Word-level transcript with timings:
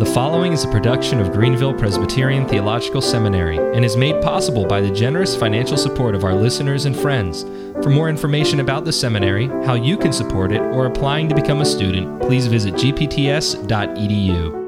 The 0.00 0.06
following 0.06 0.54
is 0.54 0.64
a 0.64 0.68
production 0.68 1.20
of 1.20 1.30
Greenville 1.30 1.74
Presbyterian 1.74 2.48
Theological 2.48 3.02
Seminary 3.02 3.58
and 3.58 3.84
is 3.84 3.98
made 3.98 4.22
possible 4.22 4.64
by 4.64 4.80
the 4.80 4.90
generous 4.90 5.36
financial 5.36 5.76
support 5.76 6.14
of 6.14 6.24
our 6.24 6.32
listeners 6.32 6.86
and 6.86 6.96
friends. 6.96 7.42
For 7.82 7.90
more 7.90 8.08
information 8.08 8.60
about 8.60 8.86
the 8.86 8.94
seminary, 8.94 9.48
how 9.66 9.74
you 9.74 9.98
can 9.98 10.14
support 10.14 10.52
it, 10.52 10.62
or 10.62 10.86
applying 10.86 11.28
to 11.28 11.34
become 11.34 11.60
a 11.60 11.66
student, 11.66 12.18
please 12.22 12.46
visit 12.46 12.76
gpts.edu. 12.76 14.59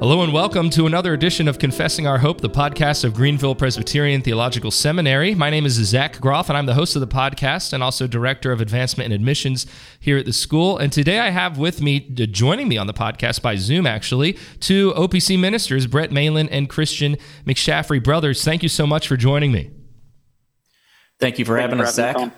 Hello 0.00 0.22
and 0.22 0.32
welcome 0.32 0.70
to 0.70 0.86
another 0.86 1.12
edition 1.12 1.46
of 1.46 1.58
Confessing 1.58 2.06
Our 2.06 2.16
Hope, 2.16 2.40
the 2.40 2.48
podcast 2.48 3.04
of 3.04 3.12
Greenville 3.12 3.54
Presbyterian 3.54 4.22
Theological 4.22 4.70
Seminary. 4.70 5.34
My 5.34 5.50
name 5.50 5.66
is 5.66 5.74
Zach 5.74 6.18
Groff, 6.18 6.48
and 6.48 6.56
I'm 6.56 6.64
the 6.64 6.72
host 6.72 6.96
of 6.96 7.00
the 7.00 7.06
podcast 7.06 7.74
and 7.74 7.82
also 7.82 8.06
Director 8.06 8.50
of 8.50 8.62
Advancement 8.62 9.04
and 9.04 9.12
Admissions 9.12 9.66
here 10.00 10.16
at 10.16 10.24
the 10.24 10.32
school. 10.32 10.78
And 10.78 10.90
today 10.90 11.18
I 11.18 11.28
have 11.28 11.58
with 11.58 11.82
me, 11.82 12.14
uh, 12.18 12.24
joining 12.24 12.66
me 12.66 12.78
on 12.78 12.86
the 12.86 12.94
podcast 12.94 13.42
by 13.42 13.56
Zoom 13.56 13.86
actually, 13.86 14.38
two 14.58 14.94
OPC 14.94 15.38
ministers, 15.38 15.86
Brett 15.86 16.10
Mahlen 16.10 16.48
and 16.50 16.66
Christian 16.66 17.18
McShaffrey. 17.46 18.02
Brothers, 18.02 18.42
thank 18.42 18.62
you 18.62 18.70
so 18.70 18.86
much 18.86 19.06
for 19.06 19.18
joining 19.18 19.52
me. 19.52 19.70
Thank 21.18 21.38
you 21.38 21.44
for 21.44 21.58
Thank 21.58 21.72
having 21.72 21.78
you 21.78 21.84
for 21.84 21.88
us, 21.90 21.94
Zach. 21.94 22.32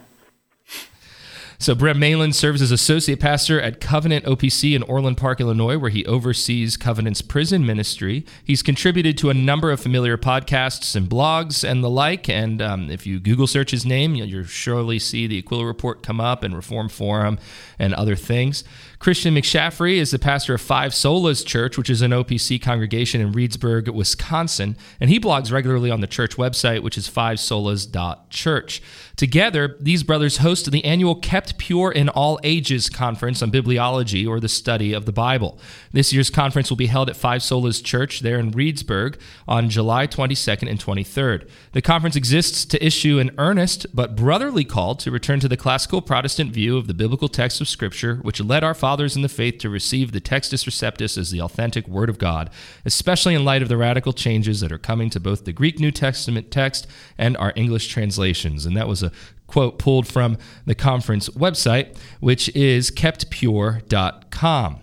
So, 1.63 1.77
Brett 1.77 1.95
Mahlen 1.95 2.35
serves 2.35 2.61
as 2.61 2.73
associate 2.73 3.21
pastor 3.21 3.61
at 3.61 3.81
Covenant 3.81 4.25
OPC 4.25 4.75
in 4.75 4.83
Orland 4.83 5.17
Park, 5.17 5.41
Illinois, 5.41 5.79
where 5.79 5.93
he 5.93 6.05
oversees 6.07 6.77
Covenant's 6.77 7.23
prison 7.23 7.65
ministry. 7.65 8.27
He's 8.43 8.65
contributed 8.65 9.17
to 9.19 9.31
a 9.31 9.35
number 9.35 9.71
of 9.71 9.79
familiar 9.79 10.19
podcasts 10.19 10.97
and 10.97 11.09
blogs 11.09 11.63
and 11.63 11.85
the 11.85 11.89
like. 11.89 12.29
And 12.29 12.61
um, 12.61 12.91
if 12.91 13.07
you 13.07 13.21
Google 13.21 13.47
search 13.47 13.71
his 13.71 13.87
name, 13.87 14.17
you'll, 14.17 14.27
you'll 14.27 14.45
surely 14.45 14.99
see 14.99 15.29
the 15.29 15.39
Aquila 15.39 15.65
Report 15.65 16.03
come 16.03 16.21
up 16.21 16.43
and 16.43 16.57
Reformed 16.57 16.91
Forum 16.91 17.39
and 17.79 17.95
other 17.95 18.17
things. 18.17 18.65
Christian 19.03 19.35
McShaffrey 19.35 19.97
is 19.97 20.13
the 20.13 20.19
pastor 20.21 20.55
of 20.55 20.61
Five 20.61 20.93
Solas 20.93 21.45
Church, 21.45 21.77
which 21.77 21.91
is 21.91 22.03
an 22.03 22.13
OPC 22.13 22.63
congregation 22.63 23.21
in 23.21 23.33
Reedsburg, 23.33 23.93
Wisconsin, 23.93 24.77
and 25.01 25.11
he 25.11 25.19
blogs 25.19 25.51
regularly 25.51 25.91
on 25.91 26.01
the 26.01 26.07
church 26.07 26.37
website, 26.37 26.85
which 26.85 26.97
is 26.97 27.11
fivesolas.church. 27.11 28.81
Together, 29.17 29.77
these 29.81 30.05
brothers 30.05 30.37
host 30.37 30.71
the 30.71 30.85
annual 30.85 31.17
Kept 31.17 31.59
Pure 31.59 31.91
in 31.93 32.11
All 32.11 32.39
Ages 32.45 32.89
conference 32.89 33.43
on 33.43 33.51
bibliology 33.51 34.25
or 34.25 34.39
the 34.39 34.49
study 34.49 34.93
of 34.93 35.05
the 35.05 35.13
Bible. 35.13 35.59
This 35.91 36.13
year's 36.13 36.31
conference 36.31 36.71
will 36.71 36.77
be 36.77 36.87
held 36.87 37.11
at 37.11 37.17
Five 37.17 37.41
Solas 37.41 37.83
Church 37.83 38.21
there 38.21 38.39
in 38.39 38.53
Reedsburg 38.53 39.17
on 39.49 39.69
July 39.69 40.07
22nd 40.07 40.71
and 40.71 40.79
23rd. 40.79 41.49
The 41.73 41.83
conference 41.83 42.15
exists 42.15 42.65
to 42.67 42.85
issue 42.85 43.19
an 43.19 43.33
earnest 43.37 43.85
but 43.93 44.15
brotherly 44.15 44.65
call 44.65 44.95
to 44.95 45.11
return 45.11 45.41
to 45.41 45.49
the 45.49 45.57
classical 45.57 46.01
Protestant 46.03 46.53
view 46.53 46.77
of 46.77 46.87
the 46.87 46.95
biblical 46.95 47.29
text 47.29 47.61
of 47.61 47.67
Scripture, 47.67 48.21
which 48.23 48.41
led 48.41 48.63
our 48.63 48.75
fathers 48.75 48.92
fathers 48.93 49.17
in 49.17 49.23
the 49.23 49.29
faith 49.29 49.57
to 49.57 49.71
receive 49.71 50.13
the 50.13 50.21
Textus 50.21 50.67
Receptus 50.67 51.17
as 51.17 51.31
the 51.31 51.41
authentic 51.41 51.89
Word 51.89 52.11
of 52.11 52.19
God, 52.19 52.51
especially 52.85 53.35
in 53.35 53.43
light 53.43 53.63
of 53.63 53.71
the 53.71 53.79
radical 53.79 54.13
changes 54.13 54.61
that 54.61 54.71
are 54.71 54.77
coming 54.77 55.09
to 55.09 55.19
both 55.19 55.47
the 55.47 55.53
Greek 55.55 55.81
New 55.81 55.91
Testament 55.91 56.51
text 56.51 56.87
and 57.17 57.35
our 57.39 57.55
English 57.57 57.89
translations. 57.89 58.67
And 58.67 58.77
that 58.77 58.87
was 58.87 59.03
a 59.03 59.11
quote 59.47 59.79
pulled 59.79 60.07
from 60.07 60.37
the 60.67 60.75
conference 60.75 61.31
website, 61.31 61.97
which 62.21 62.55
is 62.55 62.91
keptpure.com. 62.91 64.83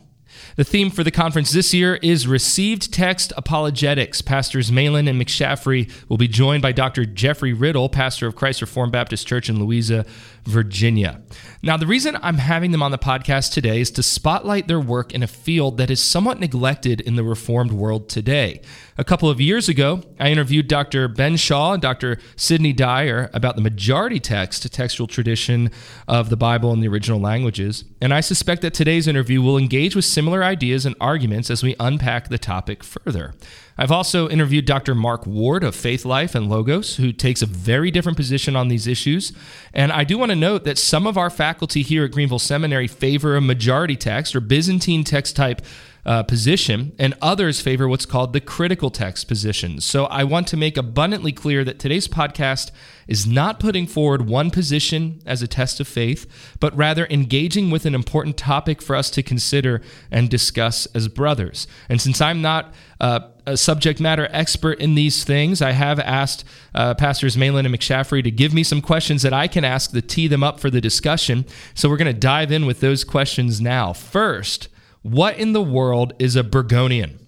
The 0.55 0.63
theme 0.63 0.89
for 0.89 1.03
the 1.03 1.11
conference 1.11 1.51
this 1.51 1.73
year 1.73 1.99
is 2.01 2.27
Received 2.27 2.93
Text 2.93 3.31
Apologetics. 3.37 4.21
Pastors 4.21 4.71
Mahlen 4.71 5.07
and 5.07 5.21
McShaffrey 5.21 5.91
will 6.09 6.17
be 6.17 6.27
joined 6.27 6.61
by 6.61 6.71
Dr. 6.71 7.05
Jeffrey 7.05 7.53
Riddle, 7.53 7.89
pastor 7.89 8.27
of 8.27 8.35
Christ 8.35 8.61
Reformed 8.61 8.91
Baptist 8.91 9.27
Church 9.27 9.49
in 9.49 9.59
Louisa, 9.59 10.05
Virginia. 10.49 11.21
Now, 11.61 11.77
the 11.77 11.87
reason 11.87 12.17
I'm 12.21 12.37
having 12.37 12.71
them 12.71 12.81
on 12.81 12.91
the 12.91 12.97
podcast 12.97 13.53
today 13.53 13.81
is 13.81 13.91
to 13.91 14.03
spotlight 14.03 14.67
their 14.67 14.79
work 14.79 15.13
in 15.13 15.23
a 15.23 15.27
field 15.27 15.77
that 15.77 15.89
is 15.89 16.01
somewhat 16.01 16.39
neglected 16.39 17.01
in 17.01 17.15
the 17.15 17.23
Reformed 17.23 17.71
world 17.71 18.09
today. 18.09 18.61
A 18.97 19.03
couple 19.03 19.29
of 19.29 19.39
years 19.39 19.69
ago, 19.69 20.01
I 20.19 20.29
interviewed 20.29 20.67
Dr. 20.67 21.07
Ben 21.07 21.37
Shaw 21.37 21.73
and 21.73 21.81
Dr. 21.81 22.17
Sidney 22.35 22.73
Dyer 22.73 23.29
about 23.33 23.55
the 23.55 23.61
majority 23.61 24.19
text, 24.19 24.71
textual 24.73 25.07
tradition 25.07 25.71
of 26.07 26.29
the 26.29 26.37
Bible 26.37 26.73
in 26.73 26.79
the 26.79 26.87
original 26.87 27.19
languages, 27.19 27.85
and 28.01 28.13
I 28.13 28.21
suspect 28.21 28.61
that 28.63 28.73
today's 28.73 29.07
interview 29.07 29.41
will 29.41 29.57
engage 29.57 29.95
with 29.95 30.05
similar 30.05 30.43
ideas 30.43 30.85
and 30.85 30.95
arguments 30.99 31.49
as 31.49 31.63
we 31.63 31.75
unpack 31.79 32.29
the 32.29 32.37
topic 32.37 32.83
further. 32.83 33.33
I've 33.79 33.91
also 33.91 34.27
interviewed 34.27 34.65
Dr. 34.65 34.93
Mark 34.93 35.25
Ward 35.25 35.63
of 35.63 35.73
Faithlife 35.73 36.35
and 36.35 36.49
Logos, 36.49 36.97
who 36.97 37.13
takes 37.13 37.41
a 37.41 37.45
very 37.45 37.91
different 37.91 38.17
position 38.17 38.57
on 38.57 38.67
these 38.67 38.87
issues. 38.87 39.31
And 39.73 39.93
I 39.93 40.03
do 40.03 40.17
want 40.17 40.31
to 40.31 40.35
note 40.35 40.65
that 40.65 40.77
some 40.77 41.07
of 41.07 41.17
our 41.17 41.29
faculty 41.29 41.81
here 41.81 42.03
at 42.03 42.11
Greenville 42.11 42.39
Seminary 42.39 42.87
favor 42.87 43.37
a 43.37 43.41
majority 43.41 43.95
text 43.95 44.35
or 44.35 44.41
Byzantine 44.41 45.05
text 45.05 45.37
type 45.37 45.61
uh, 46.05 46.23
position, 46.23 46.93
and 46.97 47.13
others 47.21 47.61
favor 47.61 47.87
what's 47.87 48.05
called 48.05 48.33
the 48.33 48.39
critical 48.39 48.89
text 48.89 49.27
position. 49.27 49.81
So 49.81 50.05
I 50.05 50.23
want 50.23 50.47
to 50.47 50.57
make 50.57 50.77
abundantly 50.77 51.31
clear 51.31 51.63
that 51.63 51.79
today's 51.79 52.07
podcast 52.07 52.71
is 53.07 53.25
not 53.25 53.59
putting 53.59 53.87
forward 53.87 54.27
one 54.27 54.51
position 54.51 55.21
as 55.25 55.41
a 55.41 55.47
test 55.47 55.79
of 55.79 55.87
faith, 55.87 56.55
but 56.59 56.75
rather 56.75 57.07
engaging 57.09 57.71
with 57.71 57.85
an 57.85 57.95
important 57.95 58.37
topic 58.37 58.81
for 58.81 58.95
us 58.95 59.09
to 59.11 59.23
consider 59.23 59.81
and 60.11 60.29
discuss 60.29 60.85
as 60.87 61.07
brothers. 61.07 61.67
And 61.89 61.99
since 61.99 62.21
I'm 62.21 62.41
not 62.41 62.73
uh, 63.01 63.21
a 63.45 63.57
subject 63.57 63.99
matter 63.99 64.27
expert 64.31 64.79
in 64.79 64.95
these 64.95 65.23
things, 65.23 65.61
I 65.61 65.71
have 65.71 65.99
asked 65.99 66.43
uh, 66.75 66.93
Pastors 66.93 67.35
Mahlen 67.35 67.65
and 67.65 67.73
McShaffrey 67.73 68.23
to 68.23 68.31
give 68.31 68.53
me 68.53 68.63
some 68.63 68.81
questions 68.81 69.23
that 69.23 69.33
I 69.33 69.47
can 69.47 69.65
ask 69.65 69.91
to 69.91 70.01
tee 70.01 70.27
them 70.27 70.43
up 70.43 70.59
for 70.59 70.69
the 70.69 70.81
discussion. 70.81 71.45
So 71.73 71.89
we're 71.89 71.97
going 71.97 72.13
to 72.13 72.19
dive 72.19 72.51
in 72.51 72.65
with 72.65 72.79
those 72.79 73.03
questions 73.03 73.59
now. 73.59 73.93
First, 73.93 74.69
what 75.01 75.37
in 75.37 75.53
the 75.53 75.61
world 75.61 76.13
is 76.19 76.35
a 76.35 76.43
Burgonian? 76.43 77.19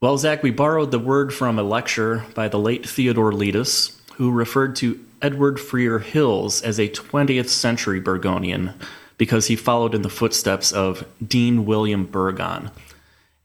Well, 0.00 0.18
Zach, 0.18 0.42
we 0.42 0.50
borrowed 0.50 0.90
the 0.90 0.98
word 0.98 1.32
from 1.32 1.58
a 1.58 1.62
lecture 1.62 2.24
by 2.34 2.48
the 2.48 2.58
late 2.58 2.86
Theodore 2.86 3.32
Letis, 3.32 3.98
who 4.16 4.30
referred 4.30 4.76
to 4.76 5.02
Edward 5.22 5.58
Freer 5.58 5.98
Hills 5.98 6.60
as 6.60 6.78
a 6.78 6.90
20th 6.90 7.48
century 7.48 8.00
Burgonian 8.00 8.74
because 9.16 9.46
he 9.46 9.56
followed 9.56 9.94
in 9.94 10.02
the 10.02 10.10
footsteps 10.10 10.72
of 10.72 11.06
Dean 11.26 11.64
William 11.64 12.06
Burgon. 12.06 12.70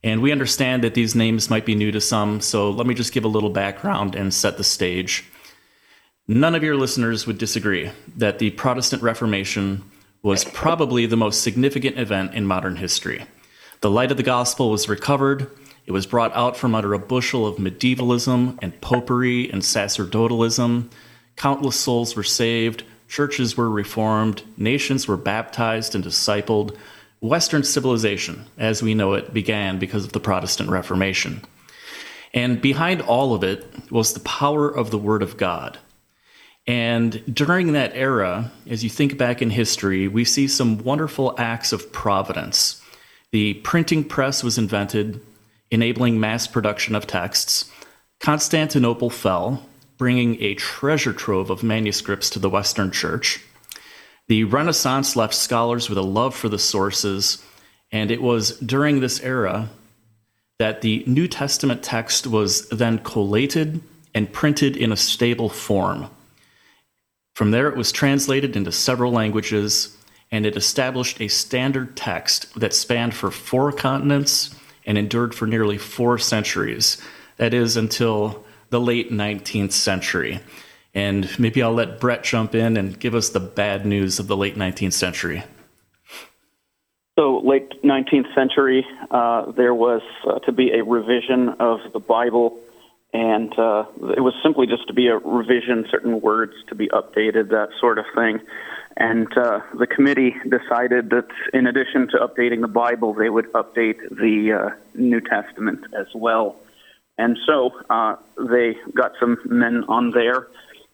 And 0.03 0.21
we 0.21 0.31
understand 0.31 0.83
that 0.83 0.93
these 0.93 1.15
names 1.15 1.49
might 1.49 1.65
be 1.65 1.75
new 1.75 1.91
to 1.91 2.01
some, 2.01 2.41
so 2.41 2.69
let 2.69 2.87
me 2.87 2.93
just 2.93 3.13
give 3.13 3.25
a 3.25 3.29
little 3.29 3.49
background 3.49 4.15
and 4.15 4.33
set 4.33 4.57
the 4.57 4.63
stage. 4.63 5.25
None 6.27 6.55
of 6.55 6.63
your 6.63 6.75
listeners 6.75 7.27
would 7.27 7.37
disagree 7.37 7.91
that 8.17 8.39
the 8.39 8.51
Protestant 8.51 9.01
Reformation 9.01 9.83
was 10.21 10.43
probably 10.43 11.05
the 11.05 11.17
most 11.17 11.41
significant 11.41 11.97
event 11.97 12.33
in 12.33 12.45
modern 12.45 12.75
history. 12.75 13.25
The 13.81 13.89
light 13.89 14.11
of 14.11 14.17
the 14.17 14.23
gospel 14.23 14.71
was 14.71 14.89
recovered, 14.89 15.49
it 15.85 15.91
was 15.91 16.05
brought 16.05 16.35
out 16.35 16.55
from 16.55 16.75
under 16.75 16.93
a 16.93 16.99
bushel 16.99 17.47
of 17.47 17.57
medievalism 17.57 18.59
and 18.61 18.79
popery 18.79 19.49
and 19.51 19.63
sacerdotalism. 19.63 20.89
Countless 21.35 21.77
souls 21.77 22.15
were 22.15 22.23
saved, 22.23 22.83
churches 23.07 23.57
were 23.57 23.69
reformed, 23.69 24.43
nations 24.55 25.07
were 25.07 25.17
baptized 25.17 25.95
and 25.95 26.03
discipled. 26.03 26.75
Western 27.21 27.63
civilization, 27.63 28.45
as 28.57 28.83
we 28.83 28.93
know 28.93 29.13
it, 29.13 29.33
began 29.33 29.79
because 29.79 30.05
of 30.05 30.11
the 30.11 30.19
Protestant 30.19 30.69
Reformation. 30.69 31.41
And 32.35 32.61
behind 32.61 33.01
all 33.01 33.33
of 33.33 33.43
it 33.43 33.65
was 33.89 34.13
the 34.13 34.19
power 34.19 34.69
of 34.69 34.91
the 34.91 34.97
Word 34.99 35.23
of 35.23 35.37
God. 35.37 35.79
And 36.67 37.23
during 37.33 37.73
that 37.73 37.91
era, 37.95 38.51
as 38.67 38.83
you 38.83 38.89
think 38.89 39.17
back 39.17 39.41
in 39.41 39.49
history, 39.49 40.07
we 40.07 40.23
see 40.23 40.47
some 40.47 40.83
wonderful 40.83 41.33
acts 41.37 41.71
of 41.71 41.91
providence. 41.91 42.81
The 43.31 43.55
printing 43.55 44.03
press 44.03 44.43
was 44.43 44.57
invented, 44.57 45.21
enabling 45.71 46.19
mass 46.19 46.47
production 46.47 46.95
of 46.95 47.07
texts. 47.07 47.71
Constantinople 48.19 49.09
fell, 49.09 49.65
bringing 49.97 50.41
a 50.41 50.55
treasure 50.55 51.13
trove 51.13 51.49
of 51.49 51.63
manuscripts 51.63 52.29
to 52.31 52.39
the 52.39 52.49
Western 52.49 52.91
Church. 52.91 53.43
The 54.27 54.43
Renaissance 54.43 55.15
left 55.15 55.33
scholars 55.33 55.89
with 55.89 55.97
a 55.97 56.03
love 56.03 56.35
for 56.35 56.49
the 56.49 56.59
sources, 56.59 57.43
and 57.91 58.11
it 58.11 58.21
was 58.21 58.57
during 58.59 58.99
this 58.99 59.19
era 59.21 59.69
that 60.59 60.81
the 60.81 61.03
New 61.07 61.27
Testament 61.27 61.81
text 61.81 62.27
was 62.27 62.67
then 62.69 62.99
collated 62.99 63.81
and 64.13 64.31
printed 64.31 64.77
in 64.77 64.91
a 64.91 64.97
stable 64.97 65.49
form. 65.49 66.09
From 67.39 67.51
there, 67.51 67.69
it 67.69 67.77
was 67.77 67.93
translated 67.93 68.57
into 68.57 68.69
several 68.73 69.13
languages, 69.13 69.95
and 70.29 70.45
it 70.45 70.57
established 70.57 71.21
a 71.21 71.29
standard 71.29 71.95
text 71.95 72.53
that 72.59 72.73
spanned 72.73 73.13
for 73.13 73.31
four 73.31 73.71
continents 73.71 74.53
and 74.85 74.97
endured 74.97 75.33
for 75.33 75.47
nearly 75.47 75.77
four 75.77 76.17
centuries. 76.17 77.01
That 77.37 77.53
is, 77.53 77.77
until 77.77 78.43
the 78.71 78.81
late 78.81 79.09
19th 79.09 79.71
century. 79.71 80.41
And 80.93 81.29
maybe 81.39 81.63
I'll 81.63 81.71
let 81.71 82.01
Brett 82.01 82.25
jump 82.25 82.55
in 82.55 82.75
and 82.75 82.99
give 82.99 83.15
us 83.15 83.29
the 83.29 83.39
bad 83.39 83.85
news 83.85 84.19
of 84.19 84.27
the 84.27 84.35
late 84.35 84.57
19th 84.57 84.91
century. 84.91 85.41
So, 87.17 87.39
late 87.39 87.81
19th 87.83 88.35
century, 88.35 88.85
uh, 89.11 89.49
there 89.53 89.73
was 89.73 90.01
uh, 90.27 90.39
to 90.39 90.51
be 90.51 90.71
a 90.71 90.83
revision 90.83 91.55
of 91.61 91.79
the 91.93 91.99
Bible 91.99 92.59
and 93.13 93.57
uh, 93.57 93.85
it 94.15 94.21
was 94.21 94.33
simply 94.43 94.67
just 94.67 94.87
to 94.87 94.93
be 94.93 95.07
a 95.07 95.17
revision, 95.17 95.85
certain 95.89 96.21
words 96.21 96.53
to 96.67 96.75
be 96.75 96.87
updated, 96.89 97.49
that 97.49 97.69
sort 97.79 97.97
of 97.97 98.05
thing. 98.15 98.39
And 98.97 99.35
uh, 99.35 99.61
the 99.77 99.87
committee 99.87 100.35
decided 100.47 101.09
that 101.09 101.27
in 101.53 101.65
addition 101.65 102.07
to 102.09 102.17
updating 102.17 102.61
the 102.61 102.67
Bible, 102.67 103.13
they 103.13 103.29
would 103.29 103.51
update 103.53 103.97
the 104.09 104.53
uh, 104.53 104.75
New 104.93 105.21
Testament 105.21 105.85
as 105.97 106.07
well. 106.13 106.57
And 107.17 107.37
so 107.45 107.71
uh, 107.89 108.17
they 108.37 108.75
got 108.93 109.13
some 109.19 109.37
men 109.45 109.85
on 109.87 110.11
there, 110.11 110.47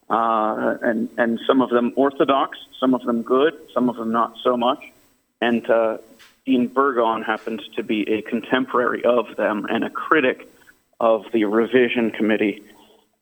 uh, 0.09 0.77
and, 0.81 1.09
and 1.17 1.39
some 1.45 1.61
of 1.61 1.69
them 1.69 1.93
orthodox, 1.95 2.57
some 2.79 2.93
of 2.93 3.03
them 3.03 3.23
good, 3.23 3.53
some 3.73 3.89
of 3.89 3.97
them 3.97 4.11
not 4.11 4.35
so 4.43 4.55
much. 4.55 4.79
And 5.41 5.69
uh, 5.69 5.97
Dean 6.45 6.69
Burgon 6.69 7.25
happened 7.25 7.61
to 7.75 7.83
be 7.83 8.03
a 8.11 8.21
contemporary 8.21 9.03
of 9.03 9.35
them 9.35 9.65
and 9.69 9.83
a 9.83 9.89
critic 9.89 10.47
of 10.99 11.25
the 11.33 11.45
revision 11.45 12.11
committee. 12.11 12.63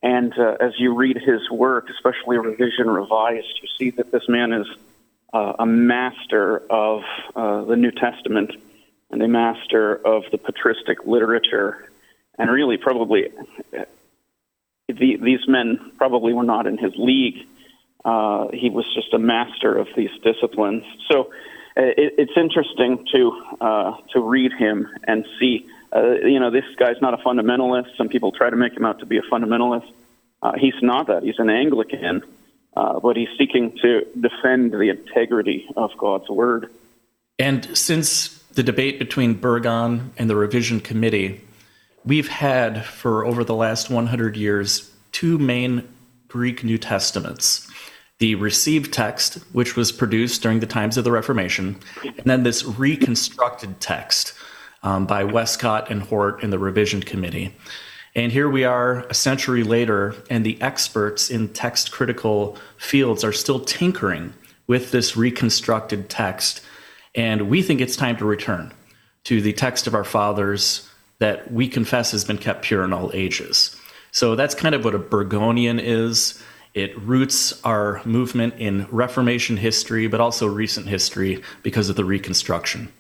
And 0.01 0.33
uh, 0.37 0.57
as 0.59 0.73
you 0.77 0.93
read 0.93 1.17
his 1.17 1.49
work, 1.49 1.87
especially 1.89 2.37
Revision 2.37 2.89
Revised, 2.89 3.59
you 3.61 3.67
see 3.77 3.89
that 3.91 4.11
this 4.11 4.27
man 4.27 4.51
is 4.51 4.67
uh, 5.33 5.53
a 5.59 5.65
master 5.65 6.61
of 6.69 7.03
uh, 7.35 7.63
the 7.63 7.75
New 7.75 7.91
Testament 7.91 8.51
and 9.11 9.21
a 9.21 9.27
master 9.27 9.95
of 9.95 10.23
the 10.31 10.37
patristic 10.37 11.05
literature. 11.05 11.89
And 12.37 12.51
really, 12.51 12.77
probably, 12.77 13.29
uh, 13.77 13.85
the, 14.87 15.17
these 15.17 15.47
men 15.47 15.93
probably 15.97 16.33
were 16.33 16.43
not 16.43 16.67
in 16.67 16.77
his 16.77 16.93
league. 16.97 17.47
Uh, 18.03 18.47
he 18.53 18.69
was 18.69 18.85
just 18.93 19.13
a 19.13 19.19
master 19.19 19.77
of 19.77 19.87
these 19.95 20.11
disciplines. 20.23 20.83
So 21.09 21.31
it, 21.75 22.15
it's 22.17 22.33
interesting 22.35 23.05
to 23.13 23.43
uh, 23.61 23.97
to 24.13 24.19
read 24.19 24.51
him 24.53 24.87
and 25.07 25.25
see. 25.39 25.65
Uh, 25.93 26.13
you 26.25 26.39
know, 26.39 26.49
this 26.49 26.63
guy's 26.77 27.01
not 27.01 27.13
a 27.13 27.17
fundamentalist. 27.17 27.95
Some 27.97 28.09
people 28.09 28.31
try 28.31 28.49
to 28.49 28.55
make 28.55 28.73
him 28.73 28.85
out 28.85 28.99
to 28.99 29.05
be 29.05 29.17
a 29.17 29.21
fundamentalist. 29.21 29.91
Uh, 30.41 30.53
he's 30.57 30.73
not 30.81 31.07
that. 31.07 31.23
He's 31.23 31.39
an 31.39 31.49
Anglican, 31.49 32.23
uh, 32.75 32.99
but 32.99 33.15
he's 33.15 33.29
seeking 33.37 33.77
to 33.81 34.05
defend 34.19 34.71
the 34.71 34.89
integrity 34.89 35.67
of 35.75 35.91
God's 35.97 36.29
word. 36.29 36.69
And 37.39 37.77
since 37.77 38.39
the 38.53 38.63
debate 38.63 38.99
between 38.99 39.39
Burgon 39.39 40.09
and 40.17 40.29
the 40.29 40.35
revision 40.35 40.79
committee, 40.79 41.41
we've 42.05 42.27
had 42.27 42.85
for 42.85 43.25
over 43.25 43.43
the 43.43 43.55
last 43.55 43.89
100 43.89 44.35
years 44.35 44.91
two 45.11 45.37
main 45.37 45.87
Greek 46.27 46.63
New 46.63 46.77
Testaments 46.77 47.69
the 48.19 48.35
received 48.35 48.93
text, 48.93 49.35
which 49.51 49.75
was 49.75 49.91
produced 49.91 50.41
during 50.41 50.61
the 50.61 50.65
times 50.65 50.97
of 50.97 51.03
the 51.03 51.11
Reformation, 51.11 51.75
and 52.03 52.23
then 52.23 52.43
this 52.43 52.63
reconstructed 52.63 53.81
text 53.81 54.33
um, 54.83 55.05
by 55.05 55.23
Westcott 55.23 55.89
and 55.89 56.03
Hort 56.03 56.43
in 56.43 56.49
the 56.49 56.59
Revision 56.59 57.01
Committee. 57.01 57.55
And 58.15 58.31
here 58.31 58.49
we 58.49 58.63
are 58.63 58.99
a 59.09 59.13
century 59.13 59.63
later, 59.63 60.15
and 60.29 60.45
the 60.45 60.61
experts 60.61 61.31
in 61.31 61.49
text 61.49 61.91
critical 61.91 62.57
fields 62.77 63.23
are 63.23 63.31
still 63.31 63.59
tinkering 63.59 64.33
with 64.67 64.91
this 64.91 65.17
reconstructed 65.17 66.09
text. 66.09 66.61
And 67.15 67.49
we 67.49 67.63
think 67.63 67.81
it's 67.81 67.95
time 67.95 68.17
to 68.17 68.25
return 68.25 68.71
to 69.23 69.41
the 69.41 69.53
text 69.53 69.87
of 69.87 69.95
our 69.95 70.03
fathers 70.03 70.87
that 71.19 71.51
we 71.51 71.67
confess 71.67 72.11
has 72.11 72.25
been 72.25 72.37
kept 72.37 72.63
pure 72.63 72.83
in 72.83 72.93
all 72.93 73.09
ages. 73.13 73.75
So 74.11 74.35
that's 74.35 74.53
kind 74.53 74.75
of 74.75 74.85
what 74.85 74.93
a 74.93 74.99
Burgonian 74.99 75.79
is. 75.81 76.41
It 76.73 76.99
roots 76.99 77.63
our 77.63 78.01
movement 78.03 78.55
in 78.57 78.87
Reformation 78.91 79.57
history, 79.57 80.07
but 80.07 80.21
also 80.21 80.47
recent 80.47 80.87
history 80.87 81.41
because 81.61 81.89
of 81.89 81.95
the 81.95 82.05
Reconstruction. 82.05 82.91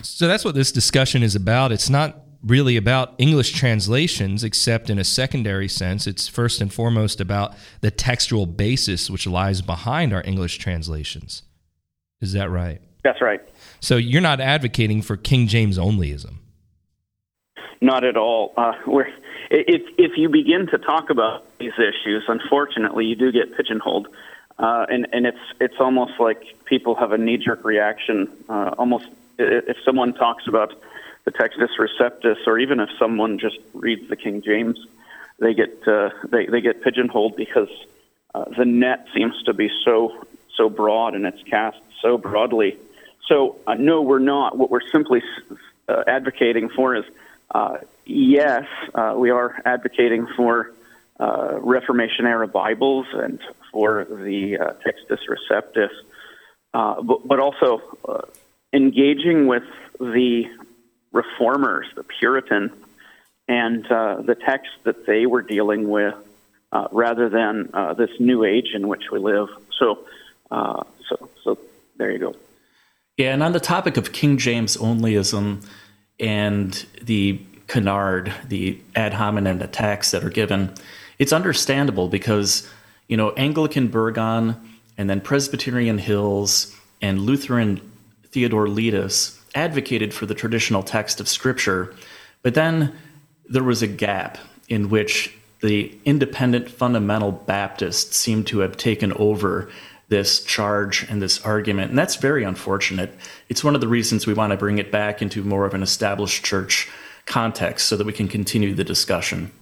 So 0.00 0.26
that's 0.26 0.44
what 0.44 0.54
this 0.54 0.72
discussion 0.72 1.22
is 1.22 1.36
about. 1.36 1.72
It's 1.72 1.90
not 1.90 2.22
really 2.42 2.76
about 2.76 3.14
English 3.18 3.52
translations, 3.52 4.42
except 4.42 4.90
in 4.90 4.98
a 4.98 5.04
secondary 5.04 5.68
sense. 5.68 6.06
It's 6.06 6.26
first 6.26 6.60
and 6.60 6.72
foremost 6.72 7.20
about 7.20 7.54
the 7.80 7.90
textual 7.90 8.46
basis 8.46 9.10
which 9.10 9.26
lies 9.26 9.62
behind 9.62 10.12
our 10.12 10.22
English 10.24 10.58
translations. 10.58 11.42
Is 12.20 12.32
that 12.32 12.50
right? 12.50 12.80
That's 13.04 13.20
right. 13.20 13.40
So 13.80 13.96
you're 13.96 14.22
not 14.22 14.40
advocating 14.40 15.02
for 15.02 15.16
King 15.16 15.46
James 15.48 15.78
onlyism? 15.78 16.34
Not 17.80 18.04
at 18.04 18.16
all. 18.16 18.54
Uh, 18.56 18.72
if 19.50 19.82
if 19.98 20.12
you 20.16 20.28
begin 20.28 20.68
to 20.68 20.78
talk 20.78 21.10
about 21.10 21.44
these 21.58 21.72
issues, 21.76 22.22
unfortunately, 22.28 23.06
you 23.06 23.16
do 23.16 23.32
get 23.32 23.56
pigeonholed, 23.56 24.06
uh, 24.58 24.86
and 24.88 25.08
and 25.12 25.26
it's 25.26 25.38
it's 25.60 25.74
almost 25.80 26.12
like 26.20 26.42
people 26.64 26.94
have 26.94 27.10
a 27.10 27.18
knee 27.18 27.38
jerk 27.38 27.64
reaction. 27.64 28.28
Uh, 28.48 28.70
almost 28.78 29.08
if 29.38 29.76
someone 29.84 30.14
talks 30.14 30.46
about 30.46 30.74
the 31.24 31.30
Textus 31.30 31.68
Receptus, 31.78 32.46
or 32.46 32.58
even 32.58 32.80
if 32.80 32.88
someone 32.98 33.38
just 33.38 33.58
reads 33.74 34.08
the 34.08 34.16
King 34.16 34.42
James, 34.42 34.78
they 35.38 35.54
get 35.54 35.86
uh, 35.86 36.10
they 36.30 36.46
they 36.46 36.60
get 36.60 36.82
pigeonholed 36.82 37.36
because 37.36 37.70
uh, 38.34 38.44
the 38.56 38.64
net 38.64 39.06
seems 39.14 39.40
to 39.44 39.52
be 39.52 39.70
so 39.84 40.26
so 40.56 40.68
broad 40.68 41.14
and 41.14 41.26
it's 41.26 41.42
cast 41.42 41.78
so 42.00 42.18
broadly. 42.18 42.76
So 43.26 43.56
uh, 43.66 43.74
no, 43.74 44.02
we're 44.02 44.18
not. 44.18 44.56
What 44.56 44.70
we're 44.70 44.88
simply 44.92 45.22
uh, 45.88 46.04
advocating 46.06 46.68
for 46.70 46.96
is 46.96 47.04
uh, 47.54 47.78
yes, 48.04 48.66
uh, 48.94 49.14
we 49.16 49.30
are 49.30 49.60
advocating 49.64 50.26
for 50.36 50.72
Reformation 51.18 52.26
era 52.26 52.48
Bibles 52.48 53.06
and 53.12 53.38
for 53.70 54.04
the 54.04 54.58
Textus 54.84 55.20
Receptus, 55.28 55.90
but, 56.72 57.28
but, 57.28 57.38
also 57.38 57.80
engaging 58.72 59.46
with 59.46 59.64
the 59.98 60.44
reformers, 61.12 61.86
the 61.94 62.04
Puritan, 62.04 62.70
and 63.48 63.86
uh, 63.90 64.22
the 64.22 64.34
text 64.34 64.70
that 64.84 65.06
they 65.06 65.26
were 65.26 65.42
dealing 65.42 65.88
with, 65.88 66.14
uh, 66.72 66.88
rather 66.90 67.28
than 67.28 67.70
uh, 67.74 67.92
this 67.94 68.10
new 68.18 68.44
age 68.44 68.70
in 68.74 68.88
which 68.88 69.10
we 69.10 69.18
live. 69.18 69.48
So, 69.78 70.06
so, 70.50 71.28
so 71.42 71.58
there 71.96 72.10
you 72.10 72.18
go. 72.18 72.34
Yeah, 73.18 73.34
and 73.34 73.42
on 73.42 73.52
the 73.52 73.60
topic 73.60 73.96
of 73.98 74.12
King 74.12 74.38
James 74.38 74.76
onlyism 74.78 75.66
and 76.18 76.86
the 77.02 77.40
canard, 77.66 78.32
the 78.48 78.80
ad 78.96 79.12
hominem 79.12 79.60
attacks 79.60 80.10
that 80.12 80.24
are 80.24 80.30
given, 80.30 80.72
it's 81.18 81.32
understandable 81.32 82.08
because, 82.08 82.68
you 83.08 83.16
know, 83.16 83.32
Anglican 83.32 83.88
Burgon 83.90 84.56
and 84.96 85.10
then 85.10 85.20
Presbyterian 85.20 85.98
Hills 85.98 86.74
and 87.02 87.20
Lutheran 87.20 87.91
Theodore 88.32 88.66
Letis 88.66 89.38
advocated 89.54 90.12
for 90.12 90.26
the 90.26 90.34
traditional 90.34 90.82
text 90.82 91.20
of 91.20 91.28
Scripture, 91.28 91.94
but 92.42 92.54
then 92.54 92.94
there 93.48 93.62
was 93.62 93.82
a 93.82 93.86
gap 93.86 94.38
in 94.68 94.88
which 94.88 95.36
the 95.60 95.96
independent 96.04 96.70
fundamental 96.70 97.30
Baptists 97.30 98.16
seemed 98.16 98.46
to 98.48 98.60
have 98.60 98.76
taken 98.76 99.12
over 99.12 99.70
this 100.08 100.42
charge 100.44 101.08
and 101.08 101.22
this 101.22 101.40
argument. 101.44 101.90
And 101.90 101.98
that's 101.98 102.16
very 102.16 102.44
unfortunate. 102.44 103.14
It's 103.48 103.62
one 103.62 103.74
of 103.74 103.80
the 103.80 103.88
reasons 103.88 104.26
we 104.26 104.34
want 104.34 104.50
to 104.50 104.56
bring 104.56 104.78
it 104.78 104.90
back 104.90 105.22
into 105.22 105.42
more 105.42 105.64
of 105.64 105.74
an 105.74 105.82
established 105.82 106.44
church 106.44 106.88
context 107.26 107.88
so 107.88 107.96
that 107.96 108.06
we 108.06 108.12
can 108.12 108.28
continue 108.28 108.74
the 108.74 108.84
discussion. 108.84 109.52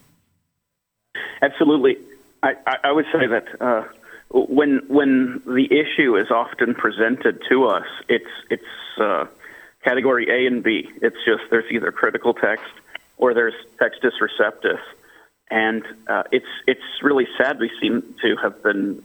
Absolutely. 1.42 1.98
I, 2.42 2.54
I 2.84 2.92
would 2.92 3.04
say 3.12 3.26
that 3.26 3.44
uh, 3.60 3.84
when 4.30 4.82
when 4.87 5.42
the 5.44 5.66
issue 5.66 6.16
is 6.16 6.30
often 6.30 6.75
presented 6.75 7.42
to 7.49 7.66
us, 7.66 7.87
it's 8.08 8.30
it's 8.49 9.00
uh, 9.00 9.26
category 9.82 10.28
A 10.30 10.46
and 10.46 10.62
B. 10.62 10.88
It's 11.02 11.16
just 11.25 11.50
there's 11.50 11.70
either 11.70 11.90
critical 11.90 12.34
text 12.34 12.72
or 13.16 13.34
there's 13.34 13.54
textus 13.80 14.12
receptus, 14.20 14.78
and 15.50 15.82
uh, 16.06 16.22
it's 16.30 16.46
it's 16.66 17.02
really 17.02 17.26
sad 17.37 17.58
we 17.58 17.70
seem 17.80 18.14
to 18.22 18.37
have 18.37 18.62
been 18.62 19.02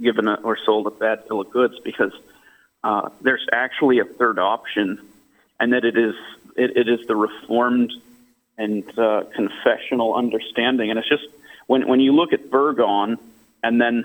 given 0.00 0.28
a, 0.28 0.34
or 0.34 0.56
sold 0.56 0.86
a 0.86 0.90
bad 0.90 1.26
bill 1.26 1.40
of 1.40 1.50
goods 1.50 1.74
because 1.82 2.12
uh, 2.84 3.08
there's 3.20 3.46
actually 3.52 3.98
a 3.98 4.04
third 4.04 4.38
option, 4.38 5.00
and 5.58 5.72
that 5.72 5.84
it 5.84 5.98
is 5.98 6.14
it, 6.56 6.76
it 6.76 6.88
is 6.88 7.04
the 7.08 7.16
reformed 7.16 7.92
and 8.56 8.96
uh, 8.96 9.24
confessional 9.34 10.14
understanding. 10.14 10.90
And 10.90 11.00
it's 11.00 11.08
just 11.08 11.26
when 11.66 11.88
when 11.88 11.98
you 11.98 12.12
look 12.12 12.32
at 12.32 12.48
Burgon 12.48 13.18
and 13.64 13.80
then 13.80 14.04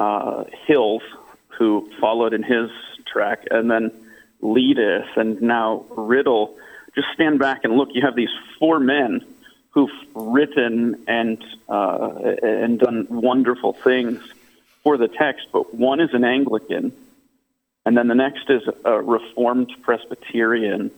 uh, 0.00 0.44
Hills, 0.66 1.02
who 1.48 1.90
followed 2.00 2.34
in 2.34 2.42
his 2.42 2.70
track, 3.06 3.44
and 3.50 3.70
then 3.70 3.92
Letis 4.42 5.06
and 5.16 5.40
now 5.42 5.84
Riddle, 5.90 6.56
just 6.94 7.08
stand 7.14 7.38
back 7.38 7.60
and 7.64 7.76
look. 7.76 7.90
You 7.92 8.02
have 8.02 8.16
these 8.16 8.34
four 8.58 8.80
men 8.80 9.24
who've 9.70 9.90
written 10.14 11.04
and 11.06 11.44
uh, 11.68 12.08
and 12.42 12.78
done 12.78 13.06
wonderful 13.10 13.74
things 13.74 14.20
for 14.82 14.96
the 14.96 15.08
text, 15.08 15.46
but 15.52 15.74
one 15.74 16.00
is 16.00 16.14
an 16.14 16.24
Anglican, 16.24 16.92
and 17.84 17.96
then 17.96 18.08
the 18.08 18.14
next 18.14 18.48
is 18.48 18.62
a 18.84 19.00
Reformed 19.00 19.70
Presbyterian 19.82 20.90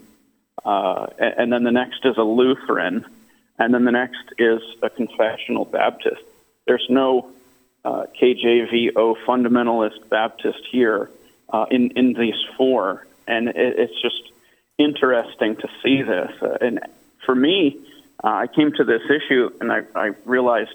uh, 0.64 1.06
and 1.18 1.52
then 1.52 1.64
the 1.64 1.72
next 1.72 2.04
is 2.04 2.16
a 2.16 2.22
Lutheran, 2.22 3.04
and 3.58 3.74
then 3.74 3.84
the 3.84 3.90
next 3.90 4.24
is 4.38 4.60
a 4.82 4.90
confessional 4.90 5.64
Baptist. 5.64 6.22
There's 6.66 6.86
no 6.88 7.30
uh, 7.84 8.04
KJVO 8.20 9.16
fundamentalist 9.26 10.08
Baptist 10.08 10.60
here 10.70 11.10
uh, 11.48 11.66
in 11.70 11.90
in 11.92 12.12
these 12.14 12.40
four, 12.56 13.06
and 13.26 13.48
it, 13.48 13.56
it's 13.56 14.00
just 14.00 14.32
interesting 14.78 15.56
to 15.56 15.68
see 15.82 16.02
this. 16.02 16.30
Uh, 16.40 16.58
and 16.60 16.80
for 17.24 17.34
me, 17.34 17.78
uh, 18.22 18.28
I 18.28 18.46
came 18.46 18.72
to 18.72 18.84
this 18.84 19.02
issue 19.08 19.50
and 19.60 19.72
I, 19.72 19.82
I 19.94 20.10
realized 20.24 20.74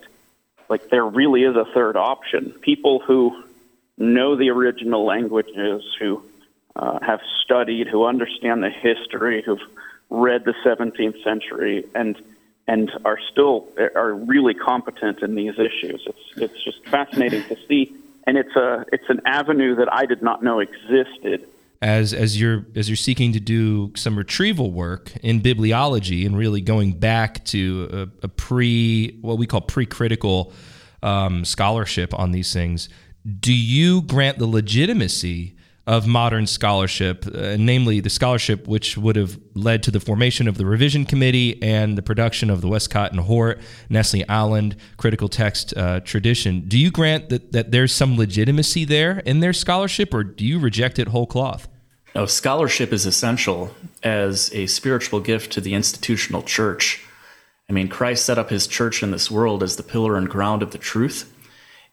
like 0.69 0.89
there 0.89 1.05
really 1.05 1.43
is 1.43 1.55
a 1.55 1.65
third 1.73 1.95
option. 1.95 2.51
People 2.61 2.99
who 2.99 3.43
know 3.97 4.35
the 4.35 4.49
original 4.49 5.05
languages, 5.05 5.83
who 5.99 6.21
uh, 6.75 6.99
have 6.99 7.21
studied, 7.43 7.87
who 7.87 8.05
understand 8.05 8.63
the 8.63 8.69
history, 8.69 9.41
who've 9.41 9.61
read 10.09 10.45
the 10.45 10.53
17th 10.65 11.23
century, 11.23 11.85
and 11.95 12.17
and 12.67 12.91
are 13.05 13.17
still 13.31 13.67
are 13.95 14.13
really 14.13 14.53
competent 14.53 15.21
in 15.21 15.35
these 15.35 15.53
issues. 15.53 16.03
It's 16.05 16.37
it's 16.37 16.63
just 16.63 16.85
fascinating 16.85 17.43
to 17.45 17.57
see, 17.67 17.95
and 18.25 18.37
it's 18.37 18.55
a 18.55 18.85
it's 18.91 19.09
an 19.09 19.21
avenue 19.25 19.75
that 19.75 19.91
I 19.91 20.05
did 20.05 20.21
not 20.21 20.43
know 20.43 20.59
existed. 20.59 21.47
As 21.81 22.13
as 22.13 22.39
you're 22.39 22.65
as 22.75 22.89
you're 22.89 22.95
seeking 22.95 23.33
to 23.33 23.39
do 23.39 23.93
some 23.95 24.17
retrieval 24.17 24.71
work 24.71 25.15
in 25.23 25.41
bibliology 25.41 26.25
and 26.25 26.37
really 26.37 26.61
going 26.61 26.93
back 26.93 27.45
to 27.45 28.09
a, 28.21 28.25
a 28.25 28.27
pre 28.27 29.17
what 29.21 29.37
we 29.37 29.47
call 29.47 29.61
pre-critical 29.61 30.53
um, 31.03 31.45
scholarship 31.45 32.17
on 32.17 32.31
these 32.31 32.51
things, 32.51 32.89
do 33.39 33.53
you 33.53 34.01
grant 34.01 34.39
the 34.39 34.47
legitimacy 34.47 35.56
of 35.87 36.05
modern 36.05 36.45
scholarship, 36.45 37.25
uh, 37.33 37.55
namely 37.57 38.01
the 38.01 38.09
scholarship 38.09 38.67
which 38.67 38.97
would 38.97 39.15
have 39.15 39.39
led 39.55 39.81
to 39.81 39.89
the 39.89 40.01
formation 40.01 40.45
of 40.49 40.57
the 40.57 40.65
Revision 40.65 41.05
Committee 41.05 41.57
and 41.63 41.97
the 41.97 42.01
production 42.01 42.49
of 42.49 42.59
the 42.59 42.67
Westcott 42.67 43.11
and 43.11 43.21
Hort, 43.21 43.59
Nestle 43.89 44.25
Aland 44.27 44.75
critical 44.97 45.29
text 45.29 45.75
uh, 45.77 46.01
tradition. 46.01 46.65
Do 46.67 46.77
you 46.77 46.91
grant 46.91 47.29
that, 47.29 47.53
that 47.53 47.71
there's 47.71 47.93
some 47.93 48.17
legitimacy 48.17 48.83
there 48.83 49.19
in 49.19 49.39
their 49.39 49.53
scholarship, 49.53 50.13
or 50.13 50.25
do 50.25 50.45
you 50.45 50.59
reject 50.59 50.99
it 50.99 51.07
whole 51.07 51.25
cloth? 51.25 51.69
No, 52.13 52.25
scholarship 52.25 52.91
is 52.91 53.05
essential 53.05 53.73
as 54.03 54.53
a 54.53 54.67
spiritual 54.67 55.21
gift 55.21 55.53
to 55.53 55.61
the 55.61 55.73
institutional 55.73 56.41
church. 56.41 57.01
I 57.69 57.73
mean, 57.73 57.87
Christ 57.87 58.25
set 58.25 58.37
up 58.37 58.49
his 58.49 58.67
church 58.67 59.03
in 59.03 59.11
this 59.11 59.31
world 59.31 59.63
as 59.63 59.77
the 59.77 59.83
pillar 59.83 60.17
and 60.17 60.29
ground 60.29 60.63
of 60.63 60.71
the 60.71 60.77
truth, 60.77 61.33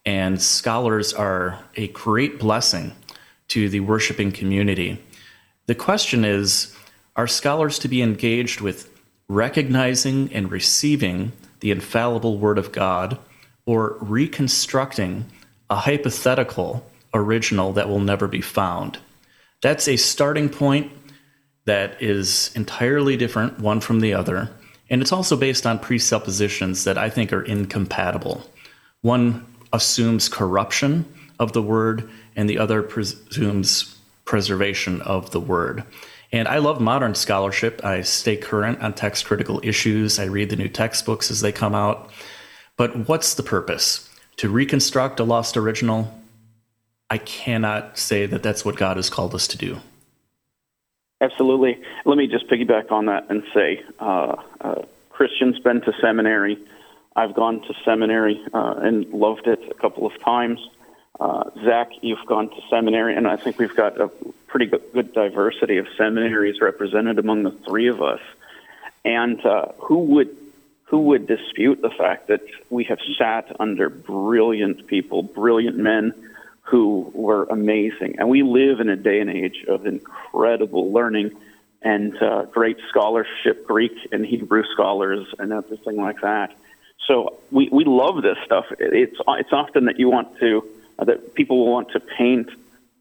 and 0.05 0.43
scholars 0.43 1.13
are 1.13 1.61
a 1.77 1.89
great 1.89 2.41
blessing 2.41 2.93
to 3.49 3.69
the 3.69 3.81
worshiping 3.81 4.33
community. 4.33 5.03
The 5.67 5.75
question 5.75 6.25
is 6.25 6.75
are 7.17 7.27
scholars 7.27 7.79
to 7.81 7.89
be 7.89 8.03
engaged 8.03 8.61
with 8.61 8.91
recognizing 9.29 10.33
and 10.33 10.51
receiving 10.51 11.33
the 11.61 11.71
infallible 11.71 12.39
Word 12.39 12.59
of 12.59 12.73
God 12.73 13.19
or 13.67 13.97
reconstructing 14.01 15.27
a 15.71 15.77
hypothetical 15.77 16.85
original 17.15 17.73
that 17.73 17.89
will 17.89 18.01
never 18.01 18.27
be 18.27 18.41
found? 18.41 18.99
That's 19.63 19.89
a 19.89 19.97
starting 19.97 20.49
point 20.49 20.93
that 21.65 22.03
is 22.03 22.51
entirely 22.55 23.17
different 23.17 23.59
one 23.61 23.81
from 23.81 24.01
the 24.01 24.13
other. 24.13 24.51
And 24.91 25.01
it's 25.01 25.13
also 25.13 25.37
based 25.37 25.67
on 25.67 25.79
presuppositions 25.79 26.85
that 26.85 26.99
I 26.99 27.09
think 27.09 27.33
are 27.33 27.43
incompatible. 27.43 28.45
One 29.01 29.47
assumes 29.73 30.29
corruption 30.29 31.07
of 31.39 31.53
the 31.53 31.63
word, 31.63 32.11
and 32.37 32.49
the 32.49 32.59
other 32.59 32.83
presumes 32.83 33.99
preservation 34.25 35.01
of 35.03 35.31
the 35.31 35.41
word. 35.41 35.85
And 36.33 36.49
I 36.49 36.59
love 36.59 36.81
modern 36.81 37.15
scholarship. 37.15 37.85
I 37.85 38.03
stay 38.03 38.37
current 38.37 38.81
on 38.83 38.95
text 38.95 39.25
critical 39.25 39.61
issues. 39.63 40.19
I 40.19 40.25
read 40.25 40.51
the 40.51 40.57
new 40.57 40.69
textbooks 40.69 41.31
as 41.31 41.41
they 41.41 41.53
come 41.53 41.75
out. 41.75 42.11
But 42.77 43.09
what's 43.09 43.35
the 43.35 43.43
purpose? 43.43 44.09
To 44.39 44.49
reconstruct 44.49 45.21
a 45.21 45.25
lost 45.25 45.57
original? 45.57 46.13
I 47.09 47.19
cannot 47.19 47.99
say 47.99 48.27
that 48.27 48.43
that's 48.43 48.65
what 48.65 48.77
God 48.77 48.97
has 48.97 49.11
called 49.11 49.35
us 49.35 49.47
to 49.49 49.59
do. 49.59 49.79
Absolutely. 51.21 51.81
Let 52.05 52.19
me 52.19 52.27
just 52.27 52.49
piggyback 52.49 52.91
on 52.91 53.07
that 53.07 53.31
and 53.31 53.45
say 53.55 53.83
uh, 54.01 54.35
uh, 54.61 54.83
Christian's 55.11 55.61
been 55.61 55.81
to 55.83 55.93
seminary. 56.01 56.59
I've 57.15 57.35
gone 57.35 57.61
to 57.63 57.75
seminary 57.85 58.43
uh, 58.53 58.75
and 58.79 59.07
loved 59.13 59.47
it 59.47 59.61
a 59.71 59.75
couple 59.75 60.07
of 60.07 60.21
times. 60.21 60.59
Uh, 61.19 61.51
Zach, 61.65 61.91
you've 62.03 62.27
gone 62.27 62.51
to 62.51 62.61
seminary, 62.69 63.17
and 63.17 63.27
I 63.29 63.37
think 63.37 63.59
we've 63.59 63.75
got 63.75 64.01
a 64.01 64.09
pretty 64.49 64.67
good 64.67 65.13
diversity 65.13 65.79
of 65.79 65.87
seminaries 65.97 66.61
represented 66.61 67.19
among 67.19 67.45
the 67.45 67.51
three 67.51 67.89
of 67.89 68.03
us. 68.03 68.21
And 69.05 69.45
uh, 69.45 69.67
who 69.79 69.99
would 69.99 70.37
who 70.87 71.01
would 71.01 71.27
dispute 71.27 71.81
the 71.83 71.91
fact 71.91 72.29
that 72.29 72.43
we 72.71 72.85
have 72.85 72.99
sat 73.19 73.57
under 73.59 73.89
brilliant 73.89 74.87
people, 74.87 75.23
brilliant 75.23 75.77
men 75.77 76.13
who 76.63 77.11
were 77.15 77.45
amazing, 77.45 78.17
and 78.19 78.29
we 78.29 78.43
live 78.43 78.81
in 78.81 78.89
a 78.89 78.97
day 78.97 79.21
and 79.21 79.31
age 79.31 79.65
of 79.69 79.87
incredible 79.87 80.93
learning 80.93 81.31
and 81.83 82.21
uh, 82.23 82.45
great 82.45 82.79
scholarship, 82.89 83.67
Greek 83.67 83.93
and 84.11 84.25
Hebrew 84.25 84.65
scholars, 84.73 85.27
and 85.39 85.53
everything 85.53 85.97
like 85.97 86.21
that. 86.23 86.55
So 87.07 87.39
we, 87.51 87.69
we 87.71 87.85
love 87.85 88.23
this 88.23 88.39
stuff. 88.45 88.67
It's 88.79 89.17
it's 89.27 89.53
often 89.53 89.85
that 89.87 89.99
you 89.99 90.09
want 90.09 90.39
to 90.41 90.65
that 90.99 91.35
people 91.35 91.59
will 91.59 91.73
want 91.73 91.91
to 91.93 92.01
paint 92.01 92.51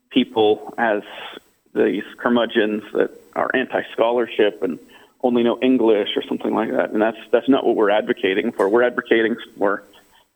people 0.09 0.73
as 0.77 1.03
these 1.73 2.03
curmudgeons 2.17 2.83
that 2.93 3.12
are 3.35 3.50
anti-scholarship 3.53 4.62
and 4.62 4.79
only 5.21 5.43
know 5.43 5.57
English 5.62 6.09
or 6.15 6.23
something 6.23 6.53
like 6.53 6.71
that. 6.71 6.91
And 6.91 7.01
that's 7.01 7.17
that's 7.31 7.50
not 7.50 7.65
what 7.65 7.75
we're 7.75 7.89
advocating 7.89 8.51
for. 8.51 8.69
We're 8.69 8.83
advocating 8.83 9.38
for 9.57 9.83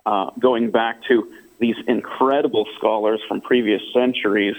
uh, 0.05 0.31
going 0.39 0.71
back 0.71 1.03
to 1.03 1.31
these 1.59 1.75
incredible 1.87 2.65
scholars 2.77 3.21
from 3.27 3.41
previous 3.41 3.81
centuries 3.93 4.55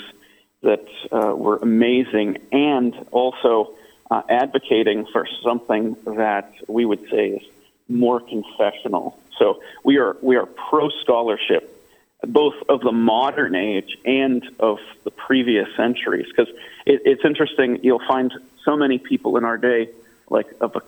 that 0.62 0.87
uh, 1.12 1.35
were 1.35 1.57
amazing, 1.57 2.38
and 2.52 2.95
also 3.12 3.73
uh, 4.11 4.23
advocating 4.28 5.07
for 5.07 5.26
something 5.43 5.97
that 6.05 6.52
we 6.67 6.85
would 6.85 7.09
say 7.09 7.28
is 7.31 7.43
more 7.88 8.21
confessional. 8.21 9.19
So 9.38 9.62
we 9.85 9.99
are 9.99 10.17
we 10.21 10.37
are 10.37 10.47
pro 10.47 10.90
scholarship 10.90 11.77
both 12.27 12.55
of 12.69 12.81
the 12.81 12.93
modern 12.93 13.55
age 13.55 13.97
and 14.05 14.45
of 14.59 14.79
the 15.05 15.11
previous 15.11 15.69
centuries. 15.77 16.27
Because 16.27 16.53
it, 16.85 17.03
it's 17.05 17.25
interesting, 17.25 17.81
you'll 17.83 18.07
find 18.07 18.33
so 18.65 18.77
many 18.77 18.99
people 18.99 19.37
in 19.37 19.45
our 19.45 19.57
day, 19.57 19.91
like 20.29 20.47
of 20.61 20.77
a 20.77 20.83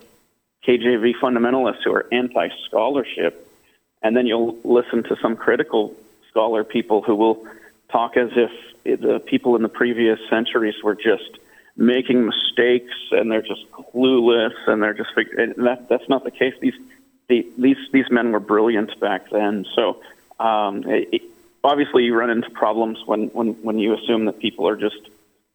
KJV 0.66 1.14
fundamentalists 1.22 1.82
who 1.84 1.92
are 1.92 2.06
anti 2.12 2.48
scholarship, 2.66 3.48
and 4.02 4.16
then 4.16 4.26
you'll 4.26 4.58
listen 4.64 5.02
to 5.04 5.16
some 5.22 5.36
critical 5.36 5.94
scholar 6.28 6.64
people 6.64 7.02
who 7.02 7.14
will 7.14 7.46
talk 7.90 8.16
as 8.16 8.30
if 8.36 8.50
the 9.00 9.20
people 9.20 9.56
in 9.56 9.62
the 9.62 9.68
previous 9.68 10.18
centuries 10.28 10.82
were 10.82 10.94
just 10.94 11.38
making 11.76 12.26
mistakes 12.26 12.94
and 13.10 13.30
they're 13.30 13.42
just 13.42 13.70
clueless 13.72 14.54
and 14.66 14.82
they're 14.82 14.94
just 14.94 15.10
and 15.36 15.54
that 15.66 15.88
that's 15.88 16.08
not 16.08 16.24
the 16.24 16.30
case 16.30 16.54
these 16.60 16.74
the, 17.28 17.46
these 17.58 17.76
these 17.92 18.10
men 18.10 18.32
were 18.32 18.40
brilliant 18.40 18.98
back 19.00 19.30
then 19.30 19.64
so 19.74 20.00
um, 20.40 20.84
it, 20.86 21.22
obviously, 21.62 22.04
you 22.04 22.14
run 22.14 22.30
into 22.30 22.50
problems 22.50 22.98
when, 23.06 23.28
when, 23.28 23.52
when 23.62 23.78
you 23.78 23.94
assume 23.94 24.24
that 24.24 24.38
people 24.38 24.66
are 24.66 24.76
just 24.76 24.96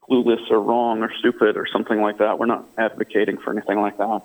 clueless 0.10 0.50
or 0.52 0.60
wrong 0.60 1.02
or 1.02 1.12
stupid 1.20 1.58
or 1.58 1.66
something 1.68 2.00
like 2.02 2.20
that. 2.20 2.38
We're 2.38 2.46
not 2.46 2.66
advocating 2.78 3.38
for 3.38 3.52
anything 3.52 3.80
like 3.80 3.98
that. 3.98 4.22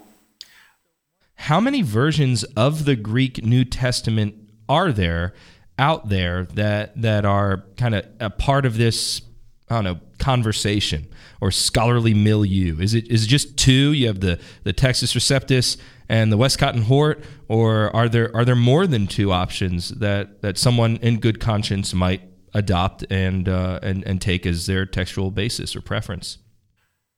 How 1.34 1.58
many 1.58 1.80
versions 1.80 2.44
of 2.44 2.84
the 2.84 2.96
Greek 2.96 3.44
New 3.44 3.64
Testament 3.64 4.34
are 4.68 4.92
there 4.92 5.32
out 5.78 6.10
there 6.10 6.44
that 6.44 7.00
that 7.00 7.24
are 7.24 7.64
kind 7.78 7.94
of 7.94 8.06
a 8.20 8.28
part 8.28 8.66
of 8.66 8.76
this 8.76 9.22
I 9.70 9.76
don't 9.76 9.84
know 9.84 10.00
conversation 10.18 11.06
or 11.40 11.50
scholarly 11.50 12.12
milieu? 12.12 12.78
Is 12.78 12.92
it 12.92 13.08
is 13.08 13.24
it 13.24 13.28
just 13.28 13.56
two? 13.56 13.92
You 13.94 14.08
have 14.08 14.20
the 14.20 14.38
the 14.64 14.74
Textus 14.74 15.16
Receptus 15.16 15.78
and 16.10 16.32
the 16.32 16.36
Westcott 16.36 16.74
and 16.74 16.84
Hort, 16.84 17.22
or 17.46 17.94
are 17.94 18.08
there 18.08 18.34
are 18.36 18.44
there 18.44 18.56
more 18.56 18.86
than 18.86 19.06
two 19.06 19.30
options 19.30 19.90
that 19.90 20.42
that 20.42 20.58
someone 20.58 20.96
in 20.96 21.20
good 21.20 21.38
conscience 21.38 21.94
might 21.94 22.20
adopt 22.52 23.04
and 23.10 23.48
uh, 23.48 23.78
and 23.82 24.04
and 24.04 24.20
take 24.20 24.44
as 24.44 24.66
their 24.66 24.84
textual 24.84 25.30
basis 25.30 25.76
or 25.76 25.80
preference? 25.80 26.38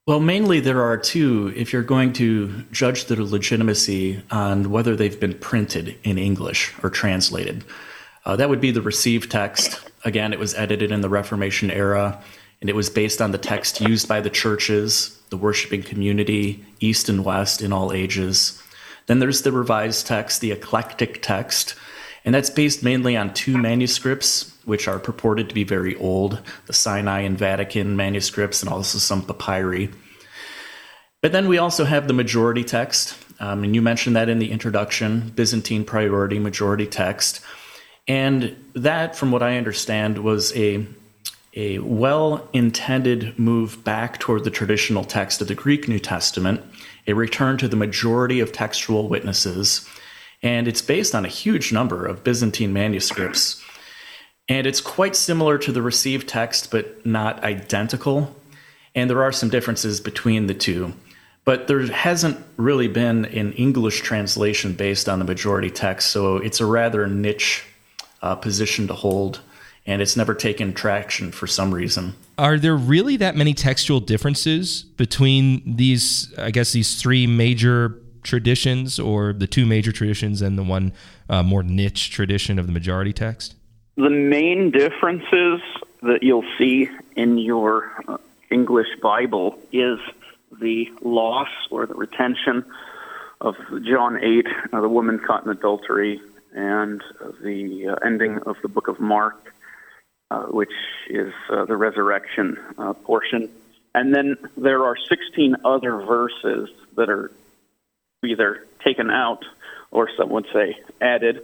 Well, 0.07 0.21
mainly 0.21 0.61
there 0.61 0.83
are 0.83 0.99
two. 0.99 1.55
If 1.57 1.73
you're 1.73 1.83
going 1.83 2.13
to 2.15 2.65
judge 2.71 3.07
their 3.07 3.25
legitimacy 3.25 4.23
on 4.31 4.71
whether 4.71 4.95
they've 4.95 5.19
been 5.19 5.39
printed 5.39 5.97
in 6.05 6.19
English 6.19 6.75
or 6.83 6.91
translated, 6.91 7.65
uh, 8.27 8.37
that 8.37 8.51
would 8.51 8.61
be 8.61 8.73
the 8.73 8.83
received 8.83 9.31
text. 9.31 9.89
Again, 10.05 10.35
it 10.35 10.39
was 10.39 10.55
edited 10.55 10.93
in 10.93 11.01
the 11.01 11.09
Reformation 11.09 11.71
era, 11.71 12.21
and 12.61 12.69
it 12.69 12.77
was 12.77 12.91
based 12.91 13.23
on 13.23 13.31
the 13.31 13.39
text 13.39 13.81
used 13.81 14.07
by 14.07 14.21
the 14.21 14.29
churches, 14.29 15.19
the 15.31 15.37
worshiping 15.39 15.83
community, 15.83 16.63
East 16.81 17.09
and 17.09 17.25
West, 17.25 17.63
in 17.63 17.73
all 17.73 17.93
ages. 17.93 18.63
Then 19.07 19.19
there's 19.19 19.43
the 19.43 19.53
revised 19.53 20.07
text, 20.07 20.41
the 20.41 20.53
eclectic 20.53 21.23
text, 21.23 21.75
and 22.25 22.35
that's 22.35 22.51
based 22.51 22.83
mainly 22.83 23.17
on 23.17 23.35
two 23.35 23.59
manuscripts, 23.59 24.57
which 24.65 24.87
are 24.87 24.99
purported 24.99 25.49
to 25.49 25.55
be 25.55 25.65
very 25.65 25.97
old 25.97 26.41
the 26.67 26.73
Sinai 26.73 27.21
and 27.21 27.37
Vatican 27.37 27.97
manuscripts, 27.97 28.63
and 28.63 28.73
also 28.73 28.99
some 28.99 29.23
papyri. 29.25 29.91
But 31.21 31.33
then 31.33 31.49
we 31.49 31.59
also 31.59 31.85
have 31.85 32.07
the 32.07 32.15
majority 32.15 32.65
text, 32.65 33.17
um, 33.41 33.65
and 33.65 33.75
you 33.75 33.83
mentioned 33.83 34.17
that 34.17 34.29
in 34.29 34.39
the 34.39 34.51
introduction 34.51 35.33
Byzantine 35.35 35.85
priority 35.85 36.39
majority 36.39 36.87
text. 36.87 37.41
And 38.09 38.57
that, 38.75 39.15
from 39.15 39.31
what 39.31 39.43
I 39.43 39.57
understand, 39.57 40.19
was 40.19 40.57
a 40.57 40.87
a 41.55 41.79
well 41.81 42.49
intended 42.53 43.39
move 43.39 43.85
back 43.85 44.19
toward 44.19 44.45
the 44.45 44.51
traditional 44.51 45.05
text 45.05 45.41
of 45.41 45.49
the 45.49 45.55
Greek 45.55 45.87
New 45.87 45.99
Testament 45.99 46.63
a 47.07 47.13
return 47.13 47.59
to 47.59 47.69
the 47.69 47.77
majority 47.77 48.41
of 48.41 48.53
textual 48.53 49.09
witnesses, 49.09 49.89
and 50.43 50.69
it's 50.69 50.83
based 50.83 51.15
on 51.15 51.25
a 51.25 51.29
huge 51.29 51.73
number 51.73 52.07
of 52.07 52.25
Byzantine 52.25 52.73
manuscripts. 52.73 53.63
And 54.49 54.67
it's 54.67 54.81
quite 54.81 55.17
similar 55.17 55.57
to 55.59 55.73
the 55.73 55.83
received 55.83 56.29
text, 56.29 56.71
but 56.71 57.07
not 57.07 57.43
identical. 57.45 58.35
And 58.95 59.09
there 59.09 59.23
are 59.23 59.33
some 59.33 59.49
differences 59.49 60.01
between 60.01 60.47
the 60.47 60.55
two. 60.55 60.95
But 61.45 61.67
there 61.67 61.85
hasn't 61.87 62.39
really 62.57 62.89
been 62.89 63.25
an 63.25 63.53
English 63.55 64.03
translation 64.03 64.75
based 64.75 65.09
on 65.09 65.19
the 65.19 65.25
majority 65.25 65.71
text, 65.71 66.11
so 66.11 66.37
it's 66.37 66.61
a 66.61 66.67
rather 66.67 67.07
niche 67.09 67.65
uh, 68.23 68.37
position 68.37 68.87
to 68.87 68.95
hold, 68.95 69.41
and 69.85 70.01
it's 70.01 70.17
never 70.17 70.35
taken 70.35 70.73
traction 70.73 71.33
for 71.33 71.49
some 71.49 71.75
reason. 71.75 72.15
Are 72.43 72.59
there 72.59 72.75
really 72.75 73.17
that 73.19 73.37
many 73.37 73.55
textual 73.55 74.01
differences 74.01 74.83
between 74.83 75.63
these, 75.77 76.35
I 76.37 76.51
guess, 76.51 76.73
these 76.73 77.01
three 77.01 77.25
major 77.25 78.01
traditions, 78.25 78.99
or 78.99 79.33
the 79.33 79.47
two 79.47 79.65
major 79.65 79.93
traditions 79.93 80.43
and 80.43 80.59
the 80.59 80.65
one 80.65 80.93
uh, 81.29 81.45
more 81.45 81.63
niche 81.63 82.11
tradition 82.11 82.59
of 82.59 82.67
the 82.67 82.73
majority 82.73 83.13
text? 83.13 83.55
The 83.95 84.11
main 84.11 84.73
differences 84.73 85.61
that 86.03 86.25
you'll 86.25 86.45
see 86.59 86.89
in 87.15 87.39
your 87.39 87.93
uh, 88.09 88.19
English 88.51 88.89
Bible 89.01 89.57
is 89.71 90.01
the 90.61 90.91
loss 91.01 91.49
or 91.71 91.87
the 91.87 91.95
retention 91.95 92.65
of 93.41 93.55
John 93.85 94.19
8, 94.21 94.47
uh, 94.73 94.81
the 94.81 94.89
woman 94.89 95.21
caught 95.21 95.45
in 95.45 95.51
adultery, 95.51 96.21
and 96.55 97.01
the 97.41 97.91
uh, 97.91 98.05
ending 98.05 98.39
of 98.47 98.57
the 98.63 98.69
book 98.69 98.89
of 98.89 98.99
Mark, 98.99 99.55
uh, 100.33 100.43
which 100.45 100.73
is 101.11 101.33
uh, 101.51 101.65
the 101.67 101.77
resurrection 101.77 102.57
uh, 102.79 102.95
portion. 102.95 103.51
And 103.95 104.15
then 104.15 104.37
there 104.57 104.85
are 104.85 104.97
16 104.97 105.57
other 105.65 105.97
verses 105.99 106.71
that 106.97 107.11
are 107.11 107.31
either 108.25 108.67
taken 108.83 109.11
out 109.11 109.45
or 109.91 110.09
some 110.17 110.31
would 110.31 110.47
say 110.53 110.79
added. 111.03 111.43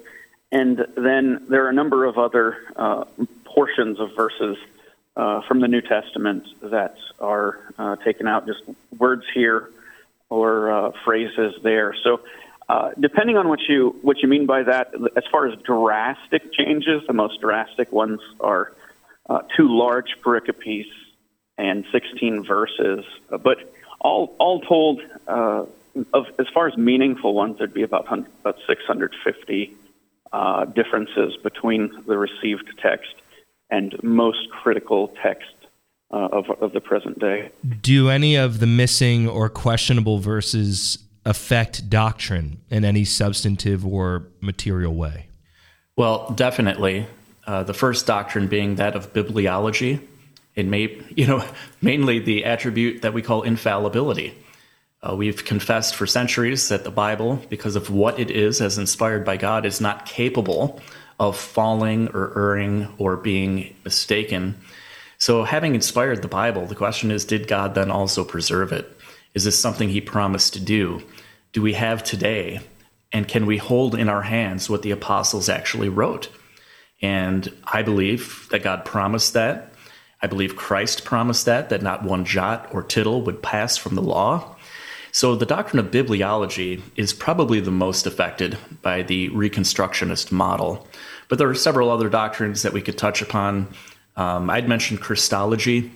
And 0.50 0.87
then 0.97 1.47
there 1.50 1.66
are 1.66 1.68
a 1.68 1.75
number 1.75 2.07
of 2.07 2.16
other 2.16 2.57
uh, 2.76 3.04
portions 3.45 4.00
of 4.00 4.16
verses 4.16 4.57
uh, 5.16 5.42
from 5.42 5.61
the 5.61 5.68
New 5.68 5.83
Testament 5.83 6.47
that 6.62 6.97
are 7.21 7.59
uh, 7.78 7.97
taken 7.97 8.26
out, 8.26 8.47
just 8.47 8.62
words 8.97 9.25
here 9.35 9.68
or 10.30 10.71
uh, 10.71 10.92
phrases 11.04 11.54
there. 11.62 11.95
So, 12.02 12.21
uh, 12.68 12.90
depending 13.00 13.37
on 13.37 13.48
what 13.48 13.60
you 13.68 13.96
what 14.02 14.18
you 14.22 14.28
mean 14.28 14.46
by 14.46 14.62
that, 14.62 14.92
as 15.16 15.25
far 15.30 15.46
as 15.46 15.58
drastic 15.60 16.52
changes, 16.52 17.02
the 17.06 17.12
most 17.12 17.40
drastic 17.40 17.92
ones 17.92 18.20
are 18.40 18.72
uh, 19.28 19.40
two 19.56 19.68
large 19.68 20.16
pericopes 20.22 20.87
and 21.56 21.84
16 21.92 22.44
verses. 22.44 23.04
But 23.30 23.72
all 24.00 24.34
all 24.38 24.60
told, 24.60 25.00
uh, 25.26 25.64
of 26.12 26.26
as 26.38 26.46
far 26.52 26.68
as 26.68 26.76
meaningful 26.76 27.34
ones, 27.34 27.58
there'd 27.58 27.72
be 27.72 27.82
about 27.82 28.06
about 28.12 28.58
650 28.66 29.76
differences 30.75 31.37
between 31.42 31.90
the 32.06 32.18
received 32.18 32.68
text 32.82 33.14
and 33.70 34.00
most 34.02 34.50
critical 34.50 35.08
text 35.22 35.54
uh, 36.10 36.28
of, 36.32 36.50
of 36.62 36.72
the 36.72 36.80
present 36.80 37.18
day. 37.18 37.50
Do 37.80 38.08
any 38.08 38.37
of 38.37 38.60
the 38.60 38.66
missing 38.66 39.28
or 39.28 39.48
questionable 39.48 40.18
verses 40.18 40.98
affect 41.28 41.90
doctrine 41.90 42.58
in 42.70 42.87
any 42.87 43.04
substantive 43.04 43.87
or 43.87 44.26
material 44.40 44.94
way? 44.94 45.28
Well, 45.94 46.30
definitely. 46.30 47.06
Uh, 47.47 47.62
the 47.64 47.75
first 47.75 48.06
doctrine 48.06 48.49
being 48.49 48.76
that 48.76 48.97
of 48.97 49.12
bibliology, 49.12 50.00
and 50.56 50.70
may, 50.70 51.02
you 51.14 51.26
know, 51.26 51.44
mainly 51.82 52.18
the 52.18 52.47
attribute 52.47 53.02
that 53.02 53.12
we 53.12 53.20
call 53.20 53.42
infallibility. 53.42 54.35
Uh, 55.02 55.14
we've 55.14 55.44
confessed 55.44 55.94
for 55.94 56.06
centuries 56.06 56.70
that 56.70 56.82
the 56.82 56.90
Bible, 56.90 57.40
because 57.50 57.76
of 57.76 57.90
what 57.90 58.18
it 58.18 58.30
is 58.30 58.61
as 58.62 58.78
inspired 58.78 59.25
by 59.25 59.37
God, 59.37 59.66
is 59.66 59.80
not 59.80 60.06
capable 60.06 60.80
of 61.20 61.37
falling 61.37 62.08
or 62.08 62.32
erring 62.37 62.88
or 62.97 63.16
being 63.16 63.76
mistaken. 63.85 64.58
So, 65.18 65.44
having 65.44 65.75
inspired 65.75 66.23
the 66.23 66.28
Bible, 66.28 66.66
the 66.66 66.75
question 66.75 67.11
is 67.11 67.25
did 67.25 67.49
God 67.49 67.75
then 67.75 67.90
also 67.90 68.25
preserve 68.25 68.73
it? 68.73 68.99
Is 69.35 69.44
this 69.44 69.58
something 69.58 69.88
He 69.88 70.00
promised 70.00 70.54
to 70.54 70.61
do? 70.61 71.02
Do 71.52 71.62
we 71.62 71.75
have 71.75 72.02
today? 72.02 72.61
And 73.12 73.26
can 73.26 73.47
we 73.47 73.56
hold 73.56 73.94
in 73.94 74.08
our 74.08 74.22
hands 74.22 74.68
what 74.68 74.83
the 74.83 74.90
apostles 74.90 75.48
actually 75.48 75.88
wrote? 75.88 76.29
And 77.00 77.52
I 77.64 77.83
believe 77.83 78.48
that 78.50 78.62
God 78.62 78.85
promised 78.85 79.33
that. 79.35 79.72
I 80.20 80.26
believe 80.26 80.57
Christ 80.57 81.05
promised 81.05 81.46
that, 81.46 81.68
that 81.68 81.83
not 81.83 82.02
one 82.02 82.24
jot 82.24 82.68
or 82.72 82.83
tittle 82.83 83.22
would 83.22 83.42
pass 83.42 83.76
from 83.76 83.94
the 83.94 84.02
law. 84.02 84.57
So 85.12 85.35
the 85.35 85.46
doctrine 85.46 85.79
of 85.79 85.90
bibliology 85.90 86.83
is 86.96 87.12
probably 87.12 87.61
the 87.61 87.70
most 87.70 88.07
affected 88.07 88.59
by 88.83 89.02
the 89.02 89.31
Reconstructionist 89.31 90.33
model. 90.33 90.87
But 91.29 91.38
there 91.38 91.48
are 91.48 91.55
several 91.55 91.90
other 91.90 92.09
doctrines 92.09 92.62
that 92.62 92.72
we 92.72 92.83
could 92.83 92.98
touch 92.98 93.22
upon. 93.22 93.68
Um, 94.16 94.50
I'd 94.50 94.68
mentioned 94.68 95.00
Christology. 95.00 95.92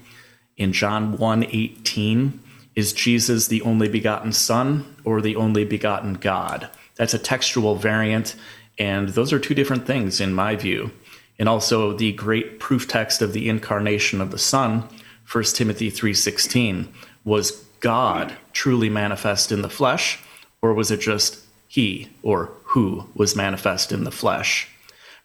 In 0.58 0.72
John 0.72 1.16
1 1.16 1.44
18, 1.44 2.40
is 2.74 2.92
Jesus 2.92 3.48
the 3.48 3.62
only 3.62 3.88
begotten 3.88 4.32
Son 4.32 4.96
or 5.04 5.20
the 5.20 5.36
only 5.36 5.64
begotten 5.64 6.14
God? 6.14 6.68
That's 6.96 7.14
a 7.14 7.18
textual 7.18 7.76
variant, 7.76 8.34
and 8.78 9.10
those 9.10 9.32
are 9.32 9.38
two 9.38 9.54
different 9.54 9.86
things 9.86 10.20
in 10.20 10.32
my 10.32 10.56
view. 10.56 10.90
And 11.38 11.48
also 11.48 11.92
the 11.92 12.12
great 12.12 12.60
proof 12.60 12.88
text 12.88 13.22
of 13.22 13.32
the 13.32 13.48
incarnation 13.48 14.20
of 14.20 14.30
the 14.30 14.38
Son, 14.38 14.88
1 15.30 15.44
Timothy 15.54 15.90
3:16, 15.90 16.88
was 17.24 17.64
God 17.80 18.34
truly 18.52 18.88
manifest 18.88 19.50
in 19.50 19.62
the 19.62 19.70
flesh, 19.70 20.18
or 20.60 20.72
was 20.72 20.90
it 20.90 21.00
just 21.00 21.40
he 21.68 22.10
or 22.22 22.50
who 22.64 23.08
was 23.14 23.34
manifest 23.34 23.92
in 23.92 24.04
the 24.04 24.10
flesh? 24.10 24.68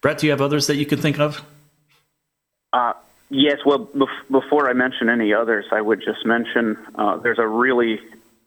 Brett, 0.01 0.17
do 0.17 0.27
you 0.27 0.31
have 0.31 0.41
others 0.41 0.67
that 0.67 0.75
you 0.75 0.85
can 0.85 0.99
think 0.99 1.19
of? 1.19 1.41
Uh, 2.73 2.93
yes. 3.29 3.59
Well, 3.65 3.85
bef- 3.87 4.29
before 4.29 4.69
I 4.69 4.73
mention 4.73 5.09
any 5.09 5.33
others, 5.33 5.65
I 5.71 5.81
would 5.81 6.01
just 6.03 6.25
mention 6.25 6.77
uh, 6.95 7.17
there's 7.17 7.39
a 7.39 7.47
really 7.47 7.99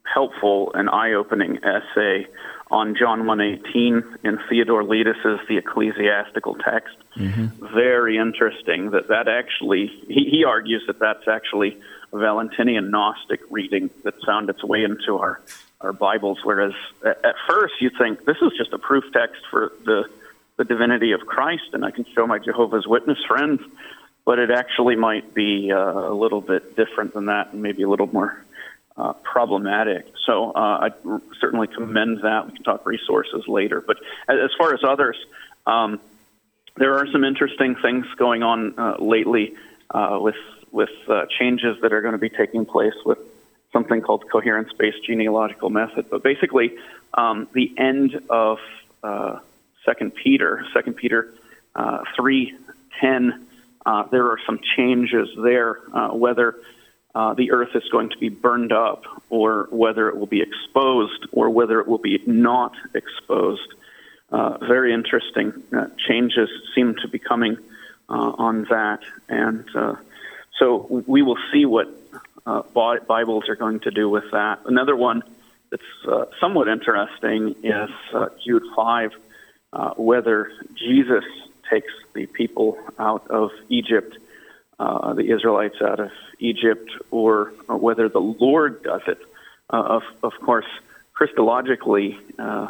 helpful 0.04 0.72
and 0.74 0.88
eye-opening 0.90 1.58
essay 1.64 2.26
on 2.70 2.94
John 2.96 3.26
118 3.26 4.18
in 4.22 4.38
Theodore 4.48 4.84
Letis's 4.84 5.40
The 5.48 5.58
Ecclesiastical 5.58 6.54
Text. 6.56 6.96
Mm-hmm. 7.16 7.74
Very 7.74 8.16
interesting 8.16 8.90
that 8.90 9.08
that 9.08 9.28
actually, 9.28 9.86
he, 10.08 10.28
he 10.30 10.44
argues 10.44 10.84
that 10.86 10.98
that's 10.98 11.26
actually 11.28 11.78
a 12.12 12.18
Valentinian 12.18 12.90
Gnostic 12.90 13.40
reading 13.50 13.90
that 14.04 14.14
found 14.24 14.50
its 14.50 14.62
way 14.62 14.84
into 14.84 15.18
our, 15.18 15.40
our 15.80 15.92
Bibles, 15.92 16.38
whereas 16.44 16.72
at, 17.04 17.24
at 17.24 17.34
first 17.48 17.74
you 17.80 17.90
think 17.98 18.24
this 18.24 18.36
is 18.40 18.52
just 18.56 18.72
a 18.72 18.78
proof 18.78 19.04
text 19.12 19.42
for 19.50 19.72
the 19.84 20.04
the 20.60 20.64
divinity 20.64 21.12
of 21.12 21.22
Christ, 21.22 21.72
and 21.72 21.86
I 21.86 21.90
can 21.90 22.04
show 22.14 22.26
my 22.26 22.38
Jehovah's 22.38 22.86
Witness 22.86 23.16
friends, 23.26 23.62
but 24.24 24.38
it 24.38 24.50
actually 24.50 24.96
might 24.96 25.34
be 25.34 25.72
uh, 25.72 25.78
a 25.78 26.14
little 26.14 26.40
bit 26.40 26.76
different 26.76 27.14
than 27.14 27.26
that, 27.26 27.52
and 27.52 27.62
maybe 27.62 27.82
a 27.82 27.88
little 27.88 28.06
more 28.06 28.44
uh, 28.96 29.12
problematic. 29.14 30.06
So 30.26 30.52
uh, 30.52 30.88
I 30.88 30.90
certainly 31.40 31.66
commend 31.66 32.22
that. 32.22 32.46
We 32.46 32.52
can 32.52 32.62
talk 32.62 32.86
resources 32.86 33.48
later. 33.48 33.80
But 33.80 33.96
as 34.28 34.50
far 34.58 34.74
as 34.74 34.80
others, 34.84 35.16
um, 35.66 36.00
there 36.76 36.94
are 36.98 37.06
some 37.10 37.24
interesting 37.24 37.76
things 37.76 38.06
going 38.16 38.42
on 38.42 38.78
uh, 38.78 38.96
lately 38.98 39.54
uh, 39.90 40.18
with 40.20 40.36
with 40.72 40.90
changes 41.38 41.80
that 41.82 41.92
are 41.92 42.00
going 42.00 42.12
to 42.12 42.18
be 42.18 42.28
taking 42.28 42.64
place 42.64 42.94
with 43.04 43.18
something 43.72 44.00
called 44.00 44.24
coherence-based 44.30 45.02
genealogical 45.04 45.68
method. 45.68 46.08
But 46.08 46.22
basically, 46.22 46.76
um, 47.14 47.48
the 47.52 47.72
end 47.76 48.20
of 48.30 48.58
Second 49.84 50.14
Peter, 50.14 50.64
Second 50.72 50.94
Peter 50.94 51.32
uh, 51.74 52.04
three 52.16 52.54
ten. 53.00 53.46
Uh, 53.84 54.04
there 54.10 54.26
are 54.26 54.38
some 54.46 54.60
changes 54.76 55.28
there, 55.42 55.78
uh, 55.94 56.08
whether 56.10 56.56
uh, 57.14 57.34
the 57.34 57.50
earth 57.50 57.74
is 57.74 57.82
going 57.90 58.10
to 58.10 58.18
be 58.18 58.28
burned 58.28 58.72
up, 58.72 59.04
or 59.30 59.68
whether 59.70 60.08
it 60.08 60.16
will 60.16 60.26
be 60.26 60.42
exposed, 60.42 61.26
or 61.32 61.50
whether 61.50 61.80
it 61.80 61.88
will 61.88 61.98
be 61.98 62.20
not 62.26 62.72
exposed. 62.94 63.74
Uh, 64.30 64.58
very 64.58 64.92
interesting 64.92 65.52
uh, 65.76 65.86
changes 66.08 66.48
seem 66.74 66.94
to 67.02 67.08
be 67.08 67.18
coming 67.18 67.56
on 68.08 68.64
that, 68.70 68.98
and 69.28 69.64
so 70.58 71.02
we 71.06 71.22
will 71.22 71.38
see 71.52 71.64
what 71.64 71.88
Bibles 72.44 73.48
are 73.48 73.54
going 73.54 73.78
to 73.80 73.92
do 73.92 74.08
with 74.08 74.24
that. 74.32 74.58
Another 74.66 74.96
one 74.96 75.22
that's 75.70 76.30
somewhat 76.40 76.66
interesting 76.66 77.54
is 77.62 77.90
Jude 78.44 78.64
five 78.74 79.12
uh, 79.72 79.94
whether 79.94 80.50
Jesus 80.74 81.24
takes 81.70 81.92
the 82.14 82.26
people 82.26 82.78
out 82.98 83.26
of 83.30 83.50
Egypt, 83.68 84.16
uh, 84.78 85.14
the 85.14 85.30
Israelites 85.30 85.80
out 85.80 86.00
of 86.00 86.10
Egypt, 86.38 86.90
or, 87.10 87.52
or 87.68 87.76
whether 87.76 88.08
the 88.08 88.20
Lord 88.20 88.82
does 88.82 89.02
it. 89.06 89.18
Uh, 89.72 89.76
of, 89.76 90.02
of 90.22 90.32
course, 90.40 90.66
Christologically, 91.14 92.18
uh, 92.38 92.68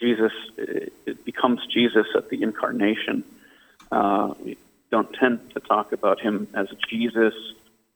Jesus 0.00 0.32
it 0.56 1.24
becomes 1.24 1.64
Jesus 1.66 2.06
at 2.14 2.28
the 2.28 2.42
incarnation. 2.42 3.24
Uh, 3.90 4.34
we 4.44 4.56
don't 4.90 5.12
tend 5.14 5.50
to 5.54 5.60
talk 5.60 5.92
about 5.92 6.20
him 6.20 6.48
as 6.54 6.68
Jesus 6.88 7.34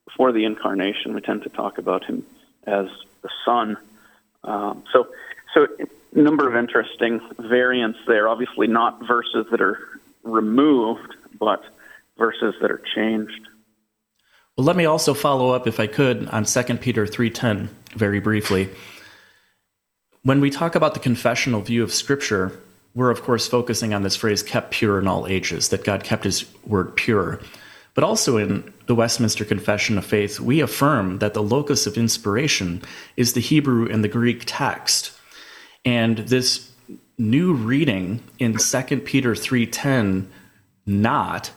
before 0.05 0.33
the 0.33 0.45
incarnation. 0.45 1.14
We 1.14 1.21
tend 1.21 1.42
to 1.45 1.49
talk 1.49 1.79
about 1.79 2.05
him 2.05 2.25
as 2.66 2.88
the 3.23 3.31
Son. 3.45 3.77
Um, 4.45 4.85
so, 4.92 5.09
so 5.55 5.68
number 6.12 6.49
of 6.49 6.57
interesting 6.57 7.21
variants 7.38 7.99
there. 8.07 8.29
Obviously, 8.29 8.66
not 8.66 9.07
verses 9.07 9.47
that 9.51 9.61
are 9.61 9.79
removed, 10.22 11.14
but 11.38 11.62
verses 12.18 12.54
that 12.61 12.70
are 12.70 12.82
changed. 12.94 13.48
Well, 14.56 14.66
let 14.66 14.76
me 14.76 14.85
also 14.85 15.14
follow 15.14 15.50
up, 15.50 15.66
if 15.66 15.80
I 15.80 15.87
could, 15.87 16.28
on 16.28 16.44
2 16.44 16.62
Peter 16.76 17.06
3.10 17.06 17.68
very 17.94 18.20
briefly. 18.20 18.68
When 20.22 20.40
we 20.40 20.50
talk 20.50 20.74
about 20.74 20.94
the 20.94 21.00
confessional 21.00 21.62
view 21.62 21.82
of 21.82 21.92
Scripture, 21.92 22.61
we're 22.94 23.11
of 23.11 23.22
course 23.22 23.48
focusing 23.48 23.94
on 23.94 24.02
this 24.02 24.16
phrase 24.16 24.42
kept 24.42 24.70
pure 24.70 24.98
in 24.98 25.08
all 25.08 25.26
ages, 25.26 25.70
that 25.70 25.85
God 25.85 26.04
kept 26.04 26.24
his 26.24 26.44
word 26.64 26.94
pure. 26.94 27.40
But 27.94 28.04
also 28.04 28.37
in 28.37 28.72
the 28.87 28.94
Westminster 28.94 29.44
Confession 29.44 29.98
of 29.98 30.04
Faith, 30.04 30.38
we 30.38 30.61
affirm 30.61 31.18
that 31.18 31.35
the 31.35 31.42
locus 31.42 31.87
of 31.87 31.96
inspiration 31.96 32.82
is 33.16 33.32
the 33.32 33.40
Hebrew 33.40 33.90
and 33.90 34.04
the 34.04 34.08
Greek 34.08 34.44
text. 34.46 35.12
And 35.85 36.18
this 36.18 36.71
new 37.18 37.53
reading 37.53 38.22
in 38.38 38.57
2 38.57 39.05
Peter 39.05 39.35
3:10 39.35 40.27
not 40.87 41.53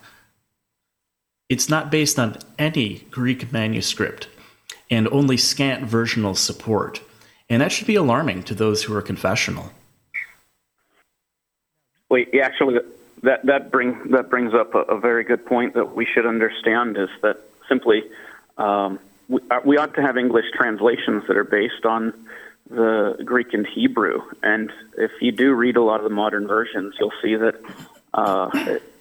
it's 1.49 1.69
not 1.69 1.91
based 1.91 2.17
on 2.17 2.37
any 2.57 3.05
Greek 3.11 3.51
manuscript 3.51 4.27
and 4.89 5.07
only 5.09 5.37
scant 5.37 5.83
versional 5.83 6.35
support. 6.35 7.01
And 7.49 7.61
that 7.61 7.71
should 7.71 7.87
be 7.87 7.95
alarming 7.95 8.43
to 8.43 8.55
those 8.55 8.83
who 8.83 8.95
are 8.95 9.01
confessional. 9.01 9.71
Well, 12.09 12.23
actually, 12.41 12.79
that 13.23 13.45
that 13.45 13.71
bring 13.71 14.11
that 14.11 14.29
brings 14.29 14.53
up 14.53 14.73
a, 14.75 14.79
a, 14.79 14.99
very 14.99 15.23
good 15.23 15.45
point 15.45 15.73
that 15.73 15.95
we 15.95 16.05
should 16.05 16.25
understand 16.25 16.97
is 16.97 17.09
that 17.21 17.41
simply 17.67 18.03
um, 18.57 18.99
we, 19.27 19.39
uh, 19.49 19.59
we 19.63 19.77
ought 19.77 19.93
to 19.95 20.01
have 20.01 20.17
English 20.17 20.45
translations 20.53 21.23
that 21.27 21.35
are 21.35 21.43
based 21.43 21.85
on 21.85 22.13
the 22.69 23.21
Greek 23.23 23.53
and 23.53 23.65
Hebrew. 23.65 24.21
And 24.41 24.71
if 24.97 25.11
you 25.21 25.31
do 25.31 25.53
read 25.53 25.77
a 25.77 25.81
lot 25.81 25.97
of 25.97 26.03
the 26.03 26.15
modern 26.15 26.47
versions, 26.47 26.95
you'll 26.99 27.13
see 27.21 27.35
that 27.35 27.61
uh, 28.13 28.49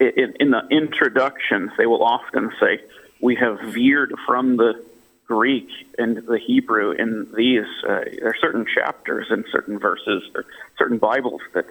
in, 0.00 0.35
in 0.40 0.50
the 0.50 0.66
introductions 0.70 1.70
they 1.79 1.87
will 1.87 2.03
often 2.05 2.53
say, 2.61 2.81
"We 3.20 3.37
have 3.37 3.61
veered 3.61 4.12
from 4.27 4.57
the 4.57 4.85
Greek 5.27 5.68
and 5.98 6.16
the 6.16 6.38
Hebrew 6.38 6.92
in 6.92 7.33
these. 7.37 7.66
Uh, 7.83 8.05
there 8.18 8.29
are 8.29 8.37
certain 8.40 8.66
chapters 8.72 9.29
and 9.31 9.44
certain 9.50 9.79
verses 9.79 10.22
or 10.35 10.44
certain 10.79 10.98
Bibles 10.98 11.40
that 11.55 11.66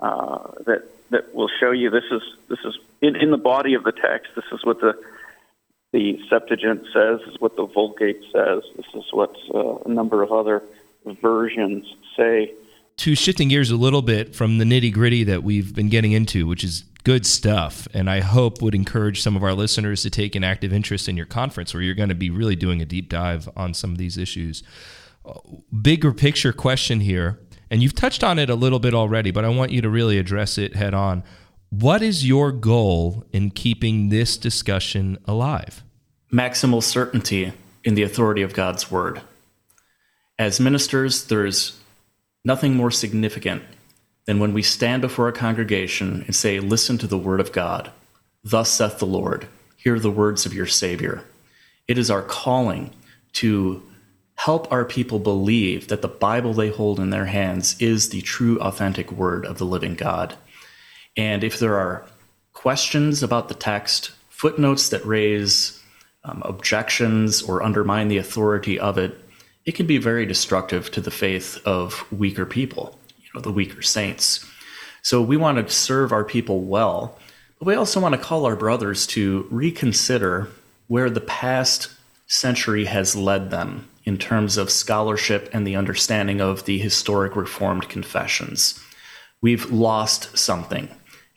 uh, 0.00 0.52
that 0.66 0.84
that 1.10 1.34
will 1.34 1.50
show 1.60 1.70
you 1.70 1.90
this 1.90 2.04
is 2.10 2.22
this 2.48 2.58
is 2.64 2.78
in, 3.02 3.16
in 3.16 3.30
the 3.30 3.36
body 3.36 3.74
of 3.74 3.84
the 3.84 3.92
text. 3.92 4.30
This 4.34 4.46
is 4.52 4.64
what 4.64 4.80
the 4.80 4.94
the 5.92 6.18
Septuagint 6.28 6.86
says. 6.92 7.20
This 7.20 7.34
is 7.34 7.40
what 7.40 7.56
the 7.56 7.66
Vulgate 7.66 8.22
says. 8.32 8.62
This 8.76 8.86
is 8.94 9.04
what 9.12 9.36
uh, 9.54 9.76
a 9.84 9.88
number 9.88 10.22
of 10.22 10.32
other 10.32 10.62
versions 11.20 11.84
say. 12.16 12.52
To 12.98 13.14
shifting 13.14 13.48
gears 13.48 13.70
a 13.70 13.76
little 13.76 14.02
bit 14.02 14.34
from 14.34 14.58
the 14.58 14.64
nitty 14.64 14.92
gritty 14.92 15.24
that 15.24 15.42
we've 15.42 15.74
been 15.74 15.88
getting 15.88 16.12
into, 16.12 16.46
which 16.46 16.62
is 16.62 16.84
good 17.02 17.26
stuff, 17.26 17.86
and 17.92 18.08
I 18.08 18.20
hope 18.20 18.62
would 18.62 18.74
encourage 18.74 19.20
some 19.20 19.36
of 19.36 19.42
our 19.42 19.52
listeners 19.52 20.02
to 20.02 20.10
take 20.10 20.34
an 20.34 20.44
active 20.44 20.72
interest 20.72 21.08
in 21.08 21.16
your 21.16 21.26
conference, 21.26 21.74
where 21.74 21.82
you're 21.82 21.94
going 21.94 22.08
to 22.08 22.14
be 22.14 22.30
really 22.30 22.56
doing 22.56 22.80
a 22.80 22.86
deep 22.86 23.08
dive 23.08 23.48
on 23.56 23.74
some 23.74 23.90
of 23.90 23.98
these 23.98 24.16
issues. 24.16 24.62
Bigger 25.82 26.12
picture 26.12 26.52
question 26.52 27.00
here 27.00 27.40
and 27.74 27.82
you've 27.82 27.94
touched 27.94 28.22
on 28.22 28.38
it 28.38 28.50
a 28.50 28.54
little 28.54 28.78
bit 28.78 28.94
already, 28.94 29.32
but 29.32 29.44
I 29.44 29.48
want 29.48 29.72
you 29.72 29.82
to 29.82 29.90
really 29.90 30.18
address 30.18 30.58
it 30.58 30.76
head 30.76 30.94
on. 30.94 31.24
What 31.70 32.02
is 32.02 32.26
your 32.26 32.52
goal 32.52 33.24
in 33.32 33.50
keeping 33.50 34.10
this 34.10 34.36
discussion 34.36 35.18
alive? 35.24 35.82
Maximal 36.32 36.82
certainty 36.82 37.52
in 37.82 37.94
the 37.94 38.04
authority 38.04 38.42
of 38.42 38.54
God's 38.54 38.92
word. 38.92 39.22
As 40.38 40.58
ministers, 40.58 41.24
there's 41.26 41.78
nothing 42.44 42.74
more 42.74 42.90
significant 42.90 43.62
than 44.26 44.38
when 44.38 44.52
we 44.52 44.62
stand 44.62 45.02
before 45.02 45.28
a 45.28 45.32
congregation 45.32 46.22
and 46.26 46.34
say, 46.34 46.60
Listen 46.60 46.98
to 46.98 47.06
the 47.06 47.18
word 47.18 47.40
of 47.40 47.52
God. 47.52 47.90
Thus 48.42 48.70
saith 48.70 48.98
the 48.98 49.06
Lord. 49.06 49.46
Hear 49.76 49.98
the 49.98 50.10
words 50.10 50.46
of 50.46 50.54
your 50.54 50.66
Savior. 50.66 51.24
It 51.86 51.98
is 51.98 52.10
our 52.10 52.22
calling 52.22 52.90
to 53.34 53.82
help 54.36 54.70
our 54.72 54.84
people 54.84 55.18
believe 55.18 55.88
that 55.88 56.02
the 56.02 56.08
Bible 56.08 56.52
they 56.52 56.70
hold 56.70 56.98
in 56.98 57.10
their 57.10 57.26
hands 57.26 57.76
is 57.80 58.08
the 58.08 58.22
true, 58.22 58.58
authentic 58.60 59.12
word 59.12 59.46
of 59.46 59.58
the 59.58 59.64
living 59.64 59.94
God. 59.94 60.34
And 61.16 61.44
if 61.44 61.58
there 61.58 61.76
are 61.76 62.04
questions 62.52 63.22
about 63.22 63.48
the 63.48 63.54
text, 63.54 64.10
footnotes 64.30 64.88
that 64.88 65.04
raise 65.06 65.80
um, 66.24 66.42
objections 66.44 67.42
or 67.42 67.62
undermine 67.62 68.08
the 68.08 68.18
authority 68.18 68.78
of 68.78 68.98
it, 68.98 69.18
it 69.66 69.72
can 69.74 69.86
be 69.86 69.98
very 69.98 70.26
destructive 70.26 70.90
to 70.90 71.00
the 71.00 71.10
faith 71.10 71.60
of 71.64 72.10
weaker 72.12 72.44
people, 72.44 72.98
you 73.18 73.28
know, 73.34 73.40
the 73.40 73.52
weaker 73.52 73.82
saints. 73.82 74.46
So 75.02 75.22
we 75.22 75.36
want 75.36 75.58
to 75.58 75.74
serve 75.74 76.12
our 76.12 76.24
people 76.24 76.60
well, 76.60 77.18
but 77.58 77.66
we 77.66 77.74
also 77.74 78.00
want 78.00 78.14
to 78.14 78.20
call 78.20 78.46
our 78.46 78.56
brothers 78.56 79.06
to 79.08 79.46
reconsider 79.50 80.48
where 80.88 81.10
the 81.10 81.20
past 81.20 81.90
century 82.26 82.84
has 82.86 83.16
led 83.16 83.50
them 83.50 83.88
in 84.04 84.18
terms 84.18 84.56
of 84.56 84.70
scholarship 84.70 85.48
and 85.52 85.66
the 85.66 85.76
understanding 85.76 86.40
of 86.40 86.64
the 86.64 86.78
historic 86.78 87.36
Reformed 87.36 87.88
confessions. 87.88 88.80
We've 89.40 89.70
lost 89.70 90.36
something. 90.36 90.88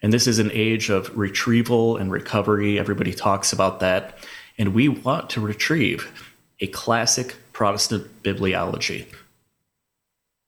And 0.01 0.13
this 0.13 0.27
is 0.27 0.39
an 0.39 0.51
age 0.53 0.89
of 0.89 1.17
retrieval 1.17 1.97
and 1.97 2.11
recovery. 2.11 2.77
Everybody 2.77 3.13
talks 3.13 3.51
about 3.51 3.79
that. 3.79 4.17
And 4.57 4.73
we 4.73 4.87
want 4.89 5.29
to 5.31 5.41
retrieve 5.41 6.11
a 6.59 6.67
classic 6.67 7.35
Protestant 7.57 8.21
bibliology. 8.21 9.07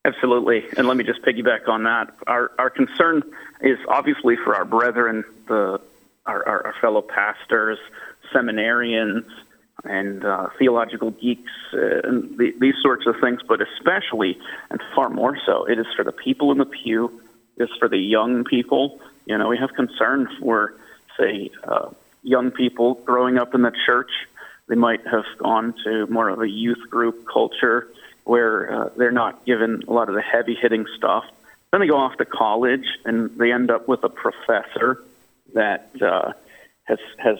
Absolutely. 0.05 0.63
And 0.77 0.87
let 0.87 0.95
me 0.95 1.03
just 1.03 1.23
piggyback 1.23 1.67
on 1.67 1.81
that. 1.85 2.13
Our, 2.27 2.51
our 2.59 2.69
concern 2.69 3.23
is 3.61 3.79
obviously 3.87 4.35
for 4.35 4.55
our 4.55 4.63
brethren, 4.63 5.23
the, 5.47 5.81
our, 6.27 6.47
our, 6.47 6.67
our 6.67 6.75
fellow 6.79 7.01
pastors, 7.01 7.79
seminarians, 8.31 9.25
and 9.83 10.23
uh, 10.23 10.49
theological 10.59 11.09
geeks 11.09 11.51
uh, 11.73 12.01
and 12.03 12.37
the, 12.37 12.53
these 12.59 12.75
sorts 12.79 13.07
of 13.07 13.15
things, 13.19 13.39
but 13.47 13.59
especially 13.59 14.37
and 14.69 14.79
far 14.93 15.09
more 15.09 15.35
so, 15.47 15.65
it 15.65 15.79
is 15.79 15.87
for 15.95 16.03
the 16.03 16.11
people 16.11 16.51
in 16.51 16.59
the 16.59 16.65
pew. 16.65 17.23
It's 17.57 17.75
for 17.79 17.89
the 17.89 17.97
young 17.97 18.43
people. 18.43 18.99
You 19.25 19.35
know, 19.39 19.47
we 19.47 19.57
have 19.57 19.73
concern 19.73 20.29
for, 20.39 20.75
say, 21.17 21.49
uh, 21.63 21.89
young 22.21 22.51
people 22.51 22.93
growing 22.93 23.39
up 23.39 23.55
in 23.55 23.63
the 23.63 23.73
church. 23.87 24.11
They 24.69 24.75
might 24.75 25.05
have 25.07 25.25
gone 25.39 25.73
to 25.83 26.07
more 26.07 26.29
of 26.29 26.41
a 26.41 26.47
youth 26.47 26.89
group 26.89 27.27
culture 27.27 27.87
where 28.23 28.71
uh, 28.71 28.89
they're 28.95 29.11
not 29.11 29.43
given 29.45 29.81
a 29.87 29.91
lot 29.91 30.07
of 30.07 30.15
the 30.15 30.21
heavy 30.21 30.55
hitting 30.55 30.85
stuff. 30.95 31.25
Then 31.71 31.81
they 31.81 31.87
go 31.87 31.97
off 31.97 32.17
to 32.17 32.25
college 32.25 32.85
and 33.03 33.37
they 33.37 33.51
end 33.51 33.71
up 33.71 33.87
with 33.87 34.03
a 34.03 34.09
professor 34.09 35.03
that 35.53 35.89
uh, 36.01 36.33
has 36.83 36.99
has 37.17 37.39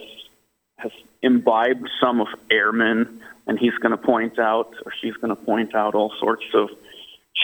has 0.78 0.92
imbibed 1.22 1.88
some 2.02 2.22
of 2.22 2.28
Ehrman, 2.50 3.20
and 3.46 3.60
he's 3.60 3.74
going 3.76 3.92
to 3.92 3.98
point 3.98 4.40
out, 4.40 4.74
or 4.86 4.92
she's 5.00 5.14
going 5.16 5.36
to 5.36 5.42
point 5.42 5.76
out 5.76 5.94
all 5.94 6.14
sorts 6.20 6.46
of 6.54 6.70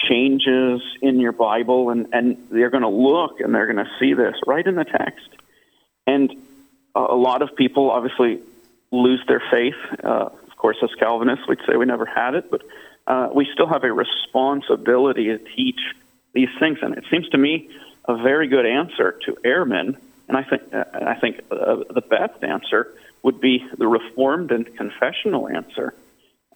changes 0.08 0.82
in 1.00 1.20
your 1.20 1.32
Bible, 1.32 1.90
and, 1.90 2.08
and 2.12 2.36
they're 2.50 2.70
going 2.70 2.82
to 2.82 2.88
look 2.88 3.40
and 3.40 3.54
they're 3.54 3.72
going 3.72 3.84
to 3.84 3.90
see 4.00 4.14
this 4.14 4.34
right 4.46 4.66
in 4.66 4.74
the 4.74 4.84
text. 4.84 5.28
And 6.06 6.34
a 6.94 7.14
lot 7.14 7.42
of 7.42 7.54
people 7.56 7.90
obviously 7.90 8.40
lose 8.90 9.22
their 9.26 9.42
faith. 9.50 9.74
Uh, 10.02 10.30
of 10.46 10.56
course, 10.56 10.76
as 10.82 10.90
Calvinists, 10.98 11.46
we'd 11.48 11.60
say 11.66 11.76
we 11.76 11.86
never 11.86 12.06
had 12.06 12.34
it, 12.34 12.50
but 12.50 12.62
uh, 13.06 13.28
we 13.34 13.46
still 13.52 13.66
have 13.66 13.84
a 13.84 13.92
responsibility 13.92 15.26
to 15.26 15.38
teach 15.38 15.80
these 16.32 16.48
things. 16.58 16.78
And 16.82 16.96
it 16.96 17.04
seems 17.10 17.28
to 17.30 17.38
me 17.38 17.68
a 18.04 18.16
very 18.16 18.48
good 18.48 18.66
answer 18.66 19.18
to 19.26 19.32
Ehrman, 19.44 19.96
and 20.28 20.36
I 20.36 20.42
think 20.42 20.62
uh, 20.72 20.84
I 20.92 21.14
think 21.14 21.40
uh, 21.50 21.84
the 21.90 22.00
best 22.00 22.42
answer 22.42 22.92
would 23.22 23.40
be 23.40 23.64
the 23.76 23.88
reformed 23.88 24.52
and 24.52 24.64
confessional 24.76 25.48
answer. 25.48 25.94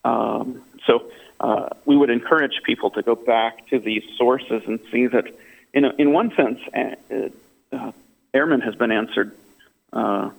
Um, 0.05 0.63
so 0.87 1.11
uh, 1.41 1.71
we 1.85 1.97
would 1.97 2.11
encourage 2.11 2.63
people 2.65 2.91
to 2.91 3.03
go 3.03 3.15
back 3.15 3.67
to 3.69 3.79
these 3.79 4.05
sources 4.17 4.63
and 4.67 4.79
see 4.93 5.07
that, 5.07 5.27
in, 5.73 5.85
a, 5.85 5.93
in 5.99 6.13
one 6.13 6.35
sense, 6.35 6.61
uh, 6.75 7.29
uh, 7.73 7.93
Ehrman 8.35 8.63
has 8.63 8.75
been 8.77 8.93
answered 8.93 9.37
uh, 9.93 10.31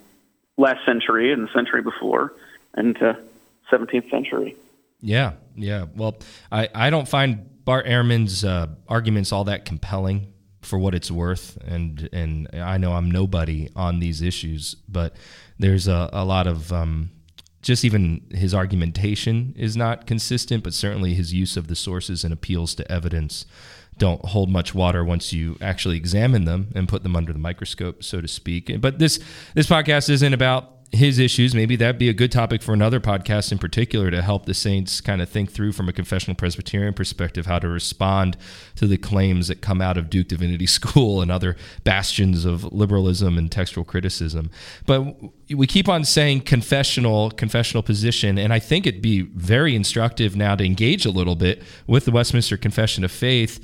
last 0.57 0.85
century 0.85 1.33
and 1.33 1.47
the 1.47 1.51
century 1.53 1.81
before, 1.81 2.33
and 2.73 2.95
17th 2.95 4.07
uh, 4.07 4.09
century. 4.09 4.55
Yeah, 5.01 5.33
yeah. 5.55 5.85
Well, 5.95 6.17
I, 6.51 6.69
I 6.73 6.89
don't 6.89 7.07
find 7.07 7.63
Bart 7.65 7.85
Ehrman's 7.85 8.45
uh, 8.45 8.67
arguments 8.87 9.31
all 9.31 9.45
that 9.45 9.65
compelling 9.65 10.33
for 10.61 10.77
what 10.77 10.93
it's 10.93 11.09
worth, 11.09 11.57
and 11.65 12.07
and 12.13 12.47
I 12.53 12.77
know 12.77 12.93
I'm 12.93 13.09
nobody 13.09 13.69
on 13.75 13.99
these 13.99 14.21
issues, 14.21 14.75
but 14.87 15.15
there's 15.57 15.87
a, 15.87 16.09
a 16.13 16.23
lot 16.23 16.45
of 16.45 16.71
um, 16.71 17.09
just 17.61 17.83
even 17.83 18.21
his 18.31 18.53
argumentation 18.53 19.53
is 19.57 19.75
not 19.75 20.05
consistent, 20.05 20.63
but 20.63 20.73
certainly 20.73 21.13
his 21.13 21.33
use 21.33 21.57
of 21.57 21.67
the 21.67 21.75
sources 21.75 22.23
and 22.23 22.33
appeals 22.33 22.75
to 22.75 22.91
evidence 22.91 23.45
don't 24.01 24.25
hold 24.25 24.49
much 24.49 24.73
water 24.73 25.05
once 25.05 25.31
you 25.31 25.55
actually 25.61 25.95
examine 25.95 26.45
them 26.45 26.69
and 26.73 26.89
put 26.89 27.03
them 27.03 27.15
under 27.15 27.31
the 27.31 27.37
microscope, 27.37 28.03
so 28.03 28.19
to 28.19 28.27
speak. 28.27 28.81
But 28.81 28.97
this 28.97 29.19
this 29.53 29.67
podcast 29.67 30.09
isn't 30.09 30.33
about 30.33 30.80
his 30.93 31.19
issues. 31.19 31.55
Maybe 31.55 31.75
that'd 31.77 31.97
be 31.97 32.09
a 32.09 32.13
good 32.13 32.31
topic 32.31 32.61
for 32.61 32.73
another 32.73 32.99
podcast 32.99 33.51
in 33.51 33.57
particular 33.57 34.11
to 34.11 34.21
help 34.21 34.45
the 34.45 34.53
saints 34.53 34.99
kind 34.99 35.21
of 35.21 35.29
think 35.29 35.51
through 35.51 35.71
from 35.71 35.87
a 35.87 35.93
confessional 35.93 36.35
Presbyterian 36.35 36.93
perspective 36.93 37.45
how 37.45 37.59
to 37.59 37.69
respond 37.69 38.35
to 38.75 38.87
the 38.87 38.97
claims 38.97 39.47
that 39.47 39.61
come 39.61 39.81
out 39.81 39.97
of 39.97 40.09
Duke 40.09 40.27
Divinity 40.27 40.67
School 40.81 41.21
and 41.21 41.31
other 41.31 41.55
bastions 41.83 42.43
of 42.43 42.65
liberalism 42.73 43.37
and 43.37 43.49
textual 43.49 43.85
criticism. 43.85 44.51
But 44.85 45.15
we 45.49 45.65
keep 45.65 45.87
on 45.87 46.03
saying 46.03 46.41
confessional, 46.41 47.31
confessional 47.31 47.83
position, 47.83 48.37
and 48.37 48.51
I 48.51 48.59
think 48.59 48.85
it'd 48.85 49.01
be 49.01 49.21
very 49.21 49.75
instructive 49.75 50.35
now 50.35 50.55
to 50.55 50.65
engage 50.65 51.05
a 51.05 51.11
little 51.11 51.35
bit 51.35 51.63
with 51.87 52.03
the 52.05 52.11
Westminster 52.11 52.57
Confession 52.57 53.05
of 53.05 53.11
Faith, 53.11 53.63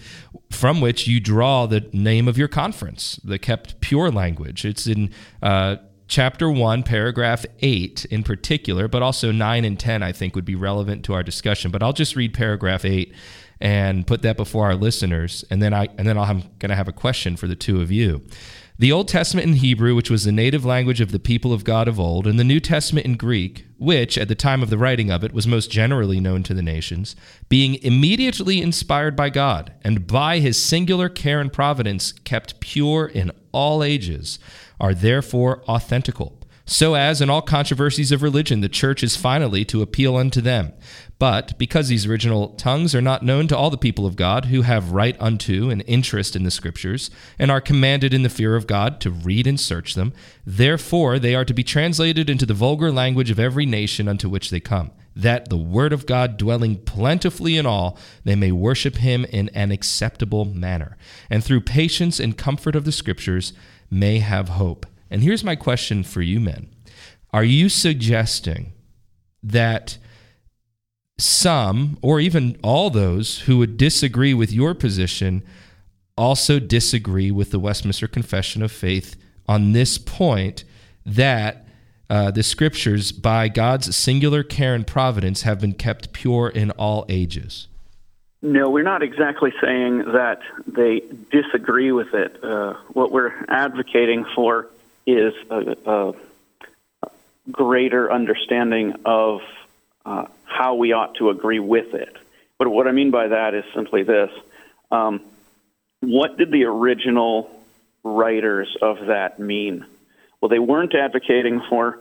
from 0.49 0.79
which 0.79 1.07
you 1.07 1.19
draw 1.19 1.65
the 1.65 1.89
name 1.91 2.27
of 2.29 2.37
your 2.37 2.47
conference, 2.47 3.19
the 3.23 3.37
kept 3.37 3.81
pure 3.81 4.11
language. 4.11 4.63
It's 4.63 4.87
in 4.87 5.11
uh, 5.41 5.77
chapter 6.07 6.49
1, 6.49 6.83
paragraph 6.83 7.45
8 7.59 8.05
in 8.05 8.23
particular, 8.23 8.87
but 8.87 9.01
also 9.01 9.31
9 9.31 9.65
and 9.65 9.79
10, 9.79 10.03
I 10.03 10.11
think, 10.11 10.35
would 10.35 10.45
be 10.45 10.55
relevant 10.55 11.03
to 11.05 11.13
our 11.13 11.23
discussion. 11.23 11.71
But 11.71 11.83
I'll 11.83 11.93
just 11.93 12.15
read 12.15 12.33
paragraph 12.33 12.85
8 12.85 13.13
and 13.59 14.05
put 14.05 14.21
that 14.21 14.37
before 14.37 14.65
our 14.65 14.75
listeners, 14.75 15.43
and 15.49 15.61
then, 15.61 15.73
I, 15.73 15.87
and 15.97 16.07
then 16.07 16.17
I'm 16.17 16.41
going 16.59 16.69
to 16.69 16.75
have 16.75 16.87
a 16.87 16.93
question 16.93 17.35
for 17.35 17.47
the 17.47 17.55
two 17.55 17.81
of 17.81 17.91
you. 17.91 18.23
The 18.79 18.91
Old 18.91 19.07
Testament 19.07 19.47
in 19.47 19.53
Hebrew, 19.55 19.95
which 19.95 20.11
was 20.11 20.23
the 20.23 20.31
native 20.31 20.63
language 20.63 21.01
of 21.01 21.11
the 21.11 21.17
people 21.17 21.51
of 21.51 21.63
God 21.63 21.87
of 21.87 21.99
old, 21.99 22.27
and 22.27 22.39
the 22.39 22.43
New 22.43 22.59
Testament 22.59 23.07
in 23.07 23.15
Greek, 23.15 23.65
which, 23.79 24.19
at 24.19 24.27
the 24.27 24.35
time 24.35 24.61
of 24.61 24.69
the 24.69 24.77
writing 24.77 25.09
of 25.09 25.23
it, 25.23 25.33
was 25.33 25.47
most 25.47 25.71
generally 25.71 26.19
known 26.19 26.43
to 26.43 26.53
the 26.53 26.61
nations, 26.61 27.15
being 27.49 27.81
immediately 27.81 28.61
inspired 28.61 29.15
by 29.15 29.31
God, 29.31 29.73
and 29.83 30.05
by 30.05 30.37
his 30.37 30.63
singular 30.63 31.09
care 31.09 31.41
and 31.41 31.51
providence 31.51 32.11
kept 32.11 32.59
pure 32.59 33.07
in 33.07 33.31
all 33.51 33.83
ages, 33.83 34.37
are 34.79 34.93
therefore 34.93 35.63
authentical. 35.63 36.33
So 36.69 36.95
as 36.95 37.21
in 37.21 37.29
all 37.29 37.41
controversies 37.41 38.11
of 38.11 38.21
religion, 38.21 38.59
the 38.59 38.67
church 38.67 39.01
is 39.01 39.15
finally 39.15 39.63
to 39.65 39.81
appeal 39.81 40.17
unto 40.17 40.41
them. 40.41 40.73
But 41.17 41.57
because 41.57 41.87
these 41.87 42.05
original 42.05 42.49
tongues 42.49 42.93
are 42.93 43.01
not 43.01 43.23
known 43.23 43.47
to 43.47 43.57
all 43.57 43.69
the 43.69 43.77
people 43.77 44.05
of 44.05 44.17
God, 44.17 44.45
who 44.45 44.63
have 44.63 44.91
right 44.91 45.15
unto 45.17 45.69
and 45.69 45.81
interest 45.87 46.35
in 46.35 46.43
the 46.43 46.51
Scriptures, 46.51 47.09
and 47.39 47.49
are 47.49 47.61
commanded 47.61 48.13
in 48.13 48.23
the 48.23 48.29
fear 48.29 48.57
of 48.57 48.67
God 48.67 48.99
to 48.99 49.09
read 49.09 49.47
and 49.47 49.57
search 49.57 49.95
them, 49.95 50.11
therefore 50.45 51.19
they 51.19 51.33
are 51.35 51.45
to 51.45 51.53
be 51.53 51.63
translated 51.63 52.29
into 52.29 52.45
the 52.45 52.53
vulgar 52.53 52.91
language 52.91 53.31
of 53.31 53.39
every 53.39 53.65
nation 53.65 54.09
unto 54.09 54.27
which 54.27 54.49
they 54.49 54.59
come, 54.59 54.91
that 55.15 55.49
the 55.49 55.57
Word 55.57 55.93
of 55.93 56.05
God 56.05 56.35
dwelling 56.35 56.75
plentifully 56.83 57.55
in 57.55 57.65
all, 57.65 57.97
they 58.25 58.35
may 58.35 58.51
worship 58.51 58.97
Him 58.97 59.23
in 59.23 59.47
an 59.55 59.71
acceptable 59.71 60.43
manner, 60.43 60.97
and 61.29 61.43
through 61.43 61.61
patience 61.61 62.19
and 62.19 62.37
comfort 62.37 62.75
of 62.75 62.83
the 62.83 62.91
Scriptures 62.91 63.53
may 63.89 64.19
have 64.19 64.49
hope. 64.49 64.85
And 65.09 65.21
here's 65.21 65.43
my 65.43 65.55
question 65.55 66.03
for 66.03 66.21
you 66.21 66.39
men 66.39 66.67
Are 67.31 67.43
you 67.43 67.69
suggesting 67.69 68.73
that 69.43 69.97
some, 71.17 71.97
or 72.01 72.19
even 72.19 72.57
all 72.63 72.89
those 72.89 73.39
who 73.41 73.57
would 73.57 73.77
disagree 73.77 74.33
with 74.33 74.51
your 74.51 74.73
position, 74.73 75.43
also 76.15 76.59
disagree 76.59 77.31
with 77.31 77.51
the 77.51 77.59
Westminster 77.59 78.07
Confession 78.07 78.61
of 78.61 78.71
Faith 78.71 79.15
on 79.47 79.71
this 79.71 79.97
point 79.97 80.63
that 81.05 81.65
uh, 82.09 82.31
the 82.31 82.43
scriptures, 82.43 83.11
by 83.11 83.47
God's 83.47 83.95
singular 83.95 84.43
care 84.43 84.73
and 84.73 84.85
providence, 84.85 85.41
have 85.41 85.59
been 85.59 85.73
kept 85.73 86.13
pure 86.13 86.49
in 86.49 86.71
all 86.71 87.05
ages? 87.09 87.67
No, 88.41 88.69
we're 88.69 88.83
not 88.83 89.01
exactly 89.01 89.51
saying 89.61 89.99
that 90.13 90.39
they 90.67 91.01
disagree 91.31 91.91
with 91.91 92.13
it. 92.13 92.43
Uh, 92.43 92.75
what 92.89 93.11
we're 93.11 93.33
advocating 93.49 94.25
for 94.35 94.67
is 95.07 95.33
a, 95.49 95.75
a 95.85 96.13
greater 97.51 98.11
understanding 98.11 98.93
of 99.05 99.41
uh, 100.05 100.25
how 100.45 100.75
we 100.75 100.93
ought 100.93 101.15
to 101.15 101.29
agree 101.29 101.59
with 101.59 101.93
it. 101.93 102.15
But 102.59 102.69
what 102.69 102.87
I 102.87 102.91
mean 102.91 103.11
by 103.11 103.29
that 103.29 103.53
is 103.53 103.63
simply 103.73 104.03
this 104.03 104.29
um, 104.91 105.21
What 106.01 106.37
did 106.37 106.51
the 106.51 106.65
original 106.65 107.49
writers 108.03 108.75
of 108.81 109.07
that 109.07 109.39
mean? 109.39 109.85
Well, 110.39 110.49
they 110.49 110.59
weren't 110.59 110.93
advocating 110.93 111.61
for 111.69 111.99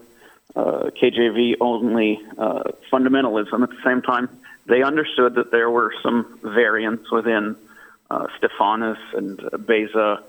uh, 0.55 0.91
KJV 1.01 1.55
only 1.59 2.19
uh, 2.37 2.63
fundamentalism. 2.91 3.63
At 3.63 3.69
the 3.69 3.81
same 3.83 4.01
time, 4.01 4.29
they 4.67 4.83
understood 4.83 5.35
that 5.35 5.51
there 5.51 5.69
were 5.69 5.93
some 6.03 6.39
variants 6.43 7.09
within 7.11 7.55
uh, 8.09 8.27
Stephanus 8.37 8.99
and 9.13 9.65
Beza 9.65 10.23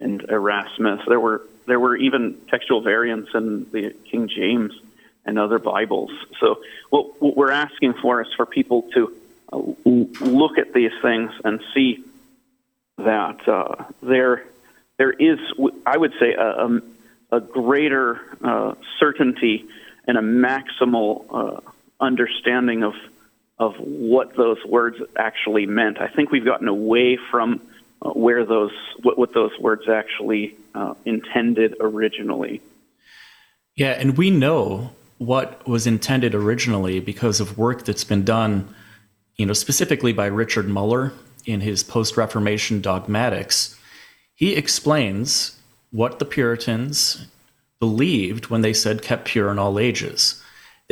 and 0.00 0.22
Erasmus. 0.28 1.00
There 1.06 1.20
were 1.20 1.42
there 1.66 1.78
were 1.78 1.96
even 1.96 2.40
textual 2.48 2.82
variants 2.82 3.30
in 3.34 3.70
the 3.70 3.94
King 4.10 4.28
James 4.28 4.72
and 5.24 5.38
other 5.38 5.58
Bibles. 5.58 6.10
So 6.40 6.60
what, 6.90 7.22
what 7.22 7.36
we're 7.36 7.52
asking 7.52 7.94
for 8.02 8.20
is 8.20 8.28
for 8.36 8.46
people 8.46 8.82
to 8.94 9.12
uh, 9.52 9.58
look 9.84 10.58
at 10.58 10.72
these 10.72 10.90
things 11.00 11.30
and 11.44 11.60
see 11.74 12.02
that 12.98 13.46
uh, 13.48 13.84
there 14.02 14.44
there 14.98 15.12
is, 15.12 15.38
I 15.86 15.96
would 15.96 16.12
say, 16.20 16.34
a, 16.34 16.80
a, 17.32 17.40
greater 17.40 18.20
uh, 18.44 18.74
certainty 19.00 19.64
and 20.06 20.18
a 20.18 20.20
maximal 20.20 21.24
uh, 21.30 21.60
understanding 21.98 22.84
of 22.84 22.94
of 23.62 23.74
what 23.78 24.36
those 24.36 24.62
words 24.64 24.96
actually 25.16 25.66
meant. 25.66 26.00
I 26.00 26.08
think 26.08 26.32
we've 26.32 26.44
gotten 26.44 26.68
away 26.68 27.18
from 27.30 27.60
uh, 28.02 28.10
where 28.10 28.44
those 28.44 28.72
what, 29.04 29.16
what, 29.16 29.32
those 29.34 29.52
words 29.60 29.88
actually 29.88 30.56
uh, 30.74 30.94
intended 31.04 31.76
originally. 31.80 32.60
Yeah, 33.76 33.92
and 33.92 34.18
we 34.18 34.30
know 34.30 34.90
what 35.18 35.66
was 35.66 35.86
intended 35.86 36.34
originally 36.34 36.98
because 36.98 37.38
of 37.40 37.56
work 37.56 37.84
that's 37.84 38.04
been 38.04 38.24
done, 38.24 38.74
you 39.36 39.46
know, 39.46 39.52
specifically 39.52 40.12
by 40.12 40.26
Richard 40.26 40.68
Muller 40.68 41.12
in 41.46 41.60
his 41.60 41.84
post-Reformation 41.84 42.80
dogmatics. 42.80 43.78
He 44.34 44.56
explains 44.56 45.56
what 45.92 46.18
the 46.18 46.24
Puritans 46.24 47.26
believed 47.78 48.46
when 48.46 48.62
they 48.62 48.72
said 48.72 49.02
kept 49.02 49.26
pure 49.26 49.50
in 49.52 49.58
all 49.58 49.78
ages. 49.78 50.41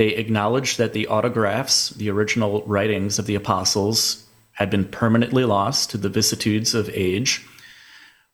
They 0.00 0.14
acknowledged 0.14 0.78
that 0.78 0.94
the 0.94 1.08
autographs, 1.08 1.90
the 1.90 2.08
original 2.08 2.62
writings 2.62 3.18
of 3.18 3.26
the 3.26 3.34
apostles, 3.34 4.24
had 4.52 4.70
been 4.70 4.86
permanently 4.86 5.44
lost 5.44 5.90
to 5.90 5.98
the 5.98 6.08
vicissitudes 6.08 6.74
of 6.74 6.88
age. 6.94 7.46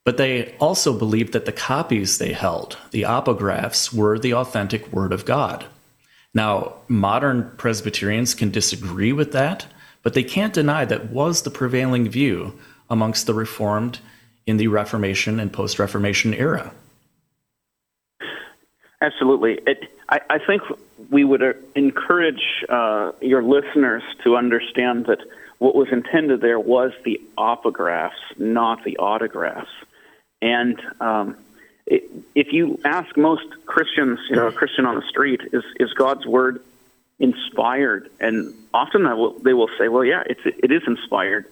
But 0.04 0.16
they 0.16 0.54
also 0.60 0.96
believed 0.96 1.32
that 1.32 1.44
the 1.44 1.50
copies 1.50 2.18
they 2.18 2.34
held, 2.34 2.78
the 2.92 3.02
apographs, 3.02 3.92
were 3.92 4.16
the 4.16 4.32
authentic 4.32 4.92
Word 4.92 5.12
of 5.12 5.24
God. 5.24 5.64
Now, 6.32 6.74
modern 6.86 7.50
Presbyterians 7.56 8.36
can 8.36 8.52
disagree 8.52 9.12
with 9.12 9.32
that, 9.32 9.66
but 10.04 10.14
they 10.14 10.22
can't 10.22 10.54
deny 10.54 10.84
that 10.84 11.10
was 11.10 11.42
the 11.42 11.50
prevailing 11.50 12.08
view 12.08 12.56
amongst 12.88 13.26
the 13.26 13.34
Reformed 13.34 13.98
in 14.46 14.56
the 14.56 14.68
Reformation 14.68 15.40
and 15.40 15.52
post 15.52 15.80
Reformation 15.80 16.32
era. 16.32 16.72
Absolutely. 19.00 19.58
It, 19.66 19.92
I, 20.08 20.20
I, 20.30 20.38
think 20.38 20.62
we 21.10 21.24
would 21.24 21.42
uh, 21.42 21.52
encourage 21.74 22.64
uh, 22.68 23.12
your 23.20 23.42
listeners 23.42 24.02
to 24.24 24.36
understand 24.36 25.06
that 25.06 25.18
what 25.58 25.74
was 25.74 25.88
intended 25.92 26.40
there 26.40 26.58
was 26.58 26.92
the 27.04 27.20
apographs, 27.36 28.16
not 28.38 28.84
the 28.84 28.96
autographs. 28.98 29.70
And 30.40 30.80
um, 31.00 31.36
it, 31.86 32.10
if 32.34 32.52
you 32.52 32.80
ask 32.84 33.16
most 33.16 33.44
Christians, 33.66 34.18
you 34.30 34.36
know, 34.36 34.48
a 34.48 34.52
Christian 34.52 34.86
on 34.86 34.96
the 34.96 35.06
street, 35.08 35.40
is, 35.52 35.64
is 35.78 35.92
God's 35.92 36.26
word 36.26 36.62
inspired? 37.18 38.10
And 38.20 38.54
often 38.72 39.04
will, 39.04 39.38
they 39.38 39.54
will 39.54 39.70
say, 39.78 39.88
well, 39.88 40.04
yeah, 40.04 40.22
it's, 40.26 40.40
it 40.44 40.72
is 40.72 40.82
inspired 40.86 41.46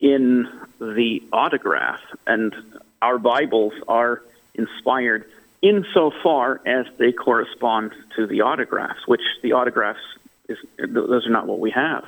in 0.00 0.48
the 0.78 1.22
autograph. 1.32 2.00
And 2.26 2.54
our 3.00 3.18
Bibles 3.18 3.74
are 3.88 4.22
inspired 4.54 5.26
insofar 5.62 6.60
as 6.66 6.86
they 6.98 7.12
correspond 7.12 7.92
to 8.16 8.26
the 8.26 8.42
autographs, 8.42 9.06
which 9.06 9.22
the 9.42 9.52
autographs 9.52 10.00
is 10.48 10.58
those 10.78 11.26
are 11.26 11.30
not 11.30 11.46
what 11.46 11.60
we 11.60 11.70
have. 11.70 12.04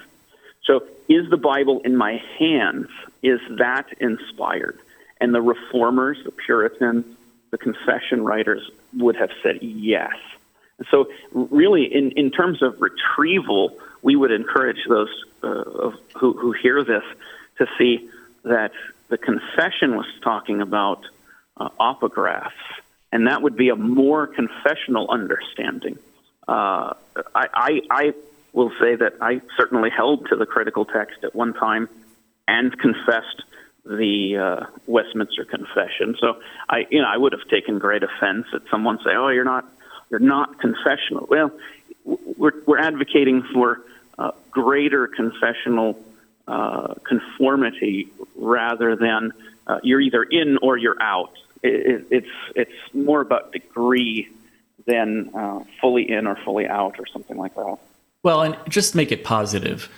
So, 0.65 0.85
is 1.09 1.29
the 1.31 1.37
Bible 1.37 1.81
in 1.85 1.97
my 1.97 2.23
hands? 2.39 2.89
Is 3.23 3.41
that 3.59 3.87
inspired? 4.01 4.79
And 5.21 5.35
the 5.35 5.43
reformers, 5.43 6.19
the 6.25 6.33
Puritans, 6.33 7.05
the 7.51 7.59
confession 7.59 8.25
writers 8.25 8.69
would 8.95 9.17
have 9.17 9.31
said 9.43 9.63
yes. 9.63 10.17
So, 10.91 11.09
really, 11.33 11.85
in, 11.85 12.11
in 12.13 12.31
terms 12.31 12.63
of 12.63 12.81
retrieval, 12.81 13.79
we 14.03 14.17
would 14.17 14.33
encourage 14.33 14.85
those 14.89 15.25
uh, 15.43 15.93
who, 16.19 16.33
who 16.33 16.53
hear 16.53 16.83
this 16.83 17.05
to 17.59 17.67
see 17.79 18.09
that 18.43 18.73
the 19.09 19.19
confession 19.19 19.97
was 19.97 20.07
talking 20.23 20.61
about 20.61 21.05
uh, 21.57 21.69
and 23.15 23.29
that 23.29 23.43
would 23.43 23.57
be 23.57 23.69
a 23.69 23.77
more 23.77 24.27
confessional 24.27 25.09
understanding. 25.09 25.97
Uh, 26.49 26.95
I, 27.33 27.47
I, 27.55 27.81
I 27.89 28.15
will 28.53 28.73
say 28.81 28.97
that 28.97 29.15
I 29.21 29.41
certainly 29.57 29.89
held 29.89 30.29
to 30.31 30.37
the 30.37 30.47
critical 30.47 30.85
text 30.85 31.23
at 31.23 31.33
one 31.33 31.55
time 31.55 31.89
and 32.49 32.77
confessed 32.77 33.45
the 33.87 34.37
uh, 34.37 34.67
Westminster 34.89 35.45
Confession. 35.45 36.17
So 36.21 36.41
I, 36.69 36.87
you 36.91 37.01
know, 37.01 37.07
I 37.09 37.17
would 37.17 37.33
have 37.33 37.47
taken 37.49 37.79
great 37.79 38.03
offense 38.03 38.47
at 38.53 38.63
someone 38.69 38.99
say, 38.99 39.13
"Oh, 39.15 39.29
you're 39.29 39.45
not, 39.45 39.65
they're 40.11 40.19
not 40.19 40.59
confessional. 40.59 41.29
Well, 41.31 41.53
we're, 42.05 42.65
we're 42.67 42.79
advocating 42.79 43.45
for 43.53 43.81
uh, 44.19 44.33
greater 44.51 45.07
confessional 45.07 46.01
uh, 46.49 46.95
conformity 47.05 48.09
rather 48.35 48.97
than 48.97 49.33
uh, 49.69 49.79
you're 49.85 50.01
either 50.01 50.25
in 50.25 50.59
or 50.63 50.77
you're 50.77 51.01
out. 51.01 51.31
It, 51.65 51.87
it, 51.87 52.07
it's 52.11 52.53
it's 52.55 52.95
more 52.95 53.21
about 53.21 53.53
degree 53.53 54.29
than 54.87 55.31
uh, 55.35 55.65
fully 55.81 56.11
in 56.11 56.27
or 56.27 56.37
fully 56.45 56.67
out 56.67 57.01
or 57.01 57.07
something 57.07 57.37
like 57.37 57.55
that. 57.55 57.79
Well, 58.23 58.43
and 58.43 58.57
just 58.69 58.95
make 58.95 59.11
it 59.11 59.25
positive. 59.25 59.89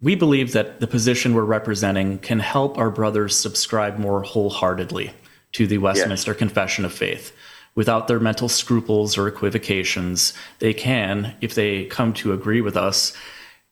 We 0.00 0.14
believe 0.14 0.52
that 0.52 0.80
the 0.80 0.86
position 0.86 1.34
we're 1.34 1.44
representing 1.44 2.18
can 2.18 2.40
help 2.40 2.76
our 2.76 2.90
brothers 2.90 3.36
subscribe 3.36 3.98
more 3.98 4.22
wholeheartedly 4.22 5.12
to 5.52 5.66
the 5.66 5.78
Westminster 5.78 6.32
yes. 6.32 6.38
Confession 6.38 6.84
of 6.84 6.92
Faith. 6.92 7.32
Without 7.74 8.08
their 8.08 8.20
mental 8.20 8.48
scruples 8.48 9.16
or 9.16 9.28
equivocations, 9.28 10.32
they 10.58 10.74
can, 10.74 11.34
if 11.40 11.54
they 11.54 11.84
come 11.84 12.12
to 12.14 12.32
agree 12.32 12.60
with 12.60 12.76
us, 12.76 13.16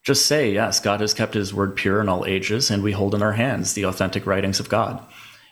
just 0.02 0.26
say, 0.26 0.52
Yes, 0.52 0.80
God 0.80 1.00
has 1.00 1.14
kept 1.14 1.34
his 1.34 1.52
word 1.54 1.74
pure 1.74 2.00
in 2.00 2.08
all 2.08 2.26
ages, 2.26 2.70
and 2.70 2.82
we 2.82 2.92
hold 2.92 3.14
in 3.14 3.22
our 3.22 3.32
hands 3.32 3.72
the 3.72 3.86
authentic 3.86 4.26
writings 4.26 4.60
of 4.60 4.68
God. 4.68 5.02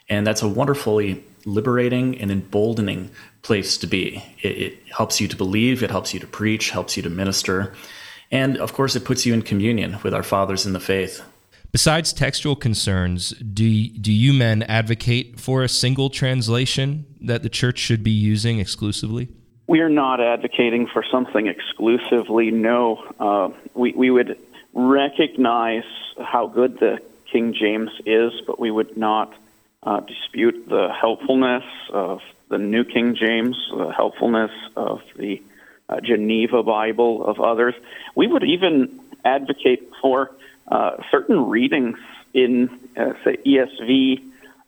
And 0.09 0.25
that's 0.25 0.43
a 0.43 0.47
wonderfully 0.47 1.23
liberating 1.45 2.19
and 2.19 2.31
emboldening 2.31 3.09
place 3.41 3.77
to 3.77 3.87
be. 3.87 4.23
It, 4.41 4.47
it, 4.47 4.77
helps 4.95 5.19
you 5.19 5.27
to 5.27 5.35
believe, 5.35 5.81
it 5.81 5.89
helps 5.89 6.13
you 6.13 6.19
to 6.19 6.27
preach, 6.27 6.69
helps 6.69 6.95
you 6.95 7.01
to 7.01 7.09
minister. 7.09 7.73
And 8.31 8.57
of 8.57 8.73
course, 8.73 8.95
it 8.95 9.05
puts 9.05 9.25
you 9.25 9.33
in 9.33 9.41
communion 9.41 9.97
with 10.03 10.13
our 10.13 10.21
fathers 10.21 10.67
in 10.67 10.73
the 10.73 10.79
faith. 10.79 11.23
Besides 11.71 12.13
textual 12.13 12.55
concerns, 12.55 13.31
do, 13.31 13.89
do 13.89 14.13
you 14.13 14.33
men 14.33 14.61
advocate 14.63 15.39
for 15.39 15.63
a 15.63 15.67
single 15.67 16.11
translation 16.11 17.07
that 17.21 17.41
the 17.41 17.49
church 17.49 17.79
should 17.79 18.03
be 18.03 18.11
using 18.11 18.59
exclusively? 18.59 19.29
We 19.65 19.79
are 19.79 19.89
not 19.89 20.21
advocating 20.21 20.85
for 20.85 21.03
something 21.09 21.47
exclusively. 21.47 22.51
No, 22.51 23.03
uh, 23.19 23.49
we, 23.73 23.93
we 23.93 24.11
would 24.11 24.37
recognize 24.73 25.85
how 26.23 26.45
good 26.45 26.79
the 26.79 27.01
King 27.31 27.55
James 27.59 27.89
is, 28.05 28.31
but 28.45 28.59
we 28.59 28.69
would 28.69 28.95
not 28.95 29.33
uh, 29.85 29.99
dispute 30.01 30.67
the 30.67 30.89
helpfulness 30.99 31.63
of 31.91 32.21
the 32.49 32.57
New 32.57 32.83
King 32.83 33.15
James, 33.15 33.57
the 33.75 33.91
helpfulness 33.91 34.51
of 34.75 35.01
the 35.17 35.41
uh, 35.89 35.99
Geneva 36.01 36.63
Bible, 36.63 37.25
of 37.25 37.39
others. 37.39 37.75
We 38.15 38.27
would 38.27 38.43
even 38.43 39.01
advocate 39.25 39.91
for 40.01 40.31
uh, 40.67 40.97
certain 41.11 41.49
readings 41.49 41.97
in, 42.33 42.69
uh, 42.95 43.13
say, 43.23 43.37
ESV, 43.45 44.23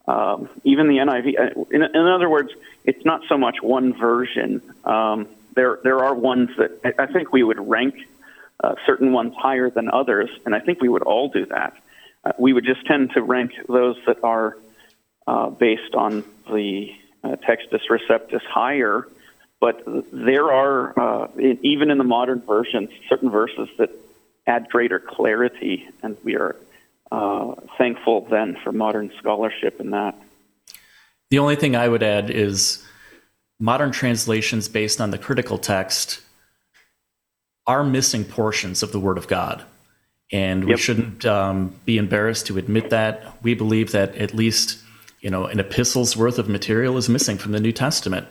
um, 0.07 0.49
even 0.63 0.87
the 0.87 0.97
NIV. 0.97 1.39
Uh, 1.39 1.63
in, 1.71 1.83
in, 1.83 2.07
other 2.07 2.29
words, 2.29 2.49
it's 2.83 3.05
not 3.05 3.21
so 3.29 3.37
much 3.37 3.61
one 3.61 3.93
version. 3.93 4.61
Um, 4.83 5.27
there, 5.55 5.79
there 5.83 6.03
are 6.03 6.13
ones 6.13 6.49
that 6.57 6.95
I, 6.99 7.05
think 7.05 7.31
we 7.31 7.43
would 7.43 7.59
rank 7.59 7.95
uh, 8.61 8.75
certain 8.85 9.13
ones 9.13 9.33
higher 9.37 9.69
than 9.69 9.89
others, 9.89 10.29
and 10.45 10.53
I 10.53 10.59
think 10.59 10.81
we 10.81 10.89
would 10.89 11.03
all 11.03 11.29
do 11.29 11.45
that. 11.47 11.73
We 12.39 12.53
would 12.53 12.65
just 12.65 12.85
tend 12.87 13.11
to 13.11 13.21
rank 13.21 13.51
those 13.69 13.97
that 14.07 14.23
are 14.23 14.57
uh, 15.27 15.49
based 15.49 15.95
on 15.95 16.23
the 16.51 16.95
Textus 17.23 17.81
Receptus 17.89 18.43
higher. 18.43 19.07
But 19.59 19.83
there 20.11 20.51
are, 20.51 21.29
even 21.39 21.89
in 21.89 21.97
the 21.97 22.03
modern 22.03 22.41
versions, 22.41 22.89
certain 23.09 23.29
verses 23.29 23.69
that 23.77 23.89
add 24.45 24.69
greater 24.69 24.99
clarity, 24.99 25.87
and 26.03 26.17
we 26.23 26.35
are 26.35 26.55
uh, 27.11 27.55
thankful 27.77 28.21
then 28.29 28.57
for 28.63 28.71
modern 28.71 29.11
scholarship 29.17 29.79
in 29.79 29.91
that. 29.91 30.15
The 31.31 31.39
only 31.39 31.55
thing 31.55 31.75
I 31.75 31.87
would 31.87 32.03
add 32.03 32.29
is 32.29 32.85
modern 33.59 33.91
translations 33.91 34.67
based 34.69 35.01
on 35.01 35.11
the 35.11 35.17
critical 35.17 35.57
text 35.57 36.21
are 37.65 37.83
missing 37.83 38.23
portions 38.23 38.83
of 38.83 38.91
the 38.91 38.99
Word 38.99 39.17
of 39.17 39.27
God. 39.27 39.63
And 40.31 40.65
we 40.65 40.71
yep. 40.71 40.79
shouldn't 40.79 41.25
um, 41.25 41.75
be 41.85 41.97
embarrassed 41.97 42.47
to 42.47 42.57
admit 42.57 42.89
that. 42.89 43.41
We 43.43 43.53
believe 43.53 43.91
that 43.91 44.15
at 44.15 44.33
least 44.33 44.79
you 45.25 45.31
know 45.31 45.45
an 45.45 45.59
epistle's 45.59 46.15
worth 46.15 46.37
of 46.37 46.47
material 46.47 46.97
is 46.97 47.09
missing 47.09 47.39
from 47.39 47.51
the 47.51 47.59
New 47.59 47.71
Testament. 47.71 48.27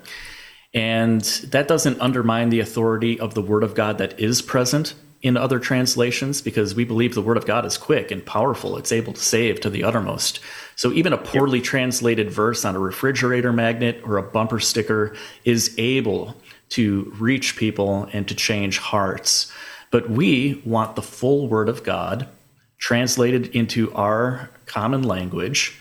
And 0.73 1.23
that 1.51 1.67
doesn't 1.67 2.01
undermine 2.01 2.51
the 2.51 2.61
authority 2.61 3.19
of 3.19 3.35
the 3.35 3.43
Word 3.43 3.65
of 3.65 3.75
God 3.75 3.99
that 3.99 4.19
is 4.21 4.41
present 4.41 4.95
in 5.21 5.37
other 5.37 5.59
translations 5.59 6.41
because 6.41 6.77
we 6.77 6.85
believe 6.85 7.15
the 7.15 7.23
word 7.23 7.39
of 7.39 7.47
God 7.47 7.65
is 7.65 7.79
quick 7.79 8.11
and 8.11 8.25
powerful. 8.27 8.77
It's 8.77 8.93
able 8.93 9.15
to 9.15 9.21
save 9.21 9.59
to 9.61 9.71
the 9.71 9.83
uttermost. 9.83 10.39
So 10.77 10.93
even 10.93 11.15
a 11.15 11.19
poorly 11.19 11.63
translated 11.63 12.31
verse 12.31 12.63
on 12.63 12.77
a 12.77 12.79
refrigerator 12.79 13.51
magnet 13.51 14.03
or 14.05 14.19
a 14.19 14.23
bumper 14.23 14.61
sticker 14.61 15.17
is 15.45 15.75
able 15.79 16.37
to 16.71 17.11
reach 17.19 17.57
people 17.57 18.07
and 18.13 18.29
to 18.29 18.35
change 18.35 18.77
hearts. 18.79 19.51
But 19.91 20.11
we 20.11 20.61
want 20.67 20.95
the 20.95 21.03
full 21.03 21.49
word 21.49 21.71
of 21.71 21.85
God 21.85 22.29
translated 22.77 23.47
into 23.57 23.91
our 23.95 24.51
common 24.67 25.05
language 25.05 25.81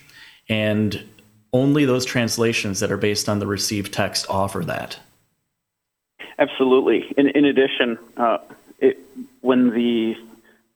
and 0.49 1.03
only 1.51 1.85
those 1.85 2.05
translations 2.05 2.79
that 2.79 2.91
are 2.91 2.97
based 2.97 3.29
on 3.29 3.39
the 3.39 3.47
received 3.47 3.93
text 3.93 4.25
offer 4.29 4.63
that. 4.65 4.99
Absolutely. 6.39 7.13
In, 7.17 7.29
in 7.29 7.45
addition, 7.45 7.99
uh, 8.17 8.39
it, 8.79 8.99
when 9.41 9.69
the 9.69 10.15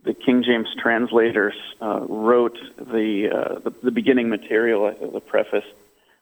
the 0.04 0.14
King 0.14 0.42
James 0.42 0.70
translators 0.82 1.56
uh, 1.82 2.00
wrote 2.00 2.58
the, 2.78 3.30
uh, 3.30 3.60
the, 3.60 3.74
the 3.84 3.92
beginning 3.92 4.30
material, 4.30 4.86
uh, 4.86 5.08
the 5.08 5.20
preface, 5.20 5.66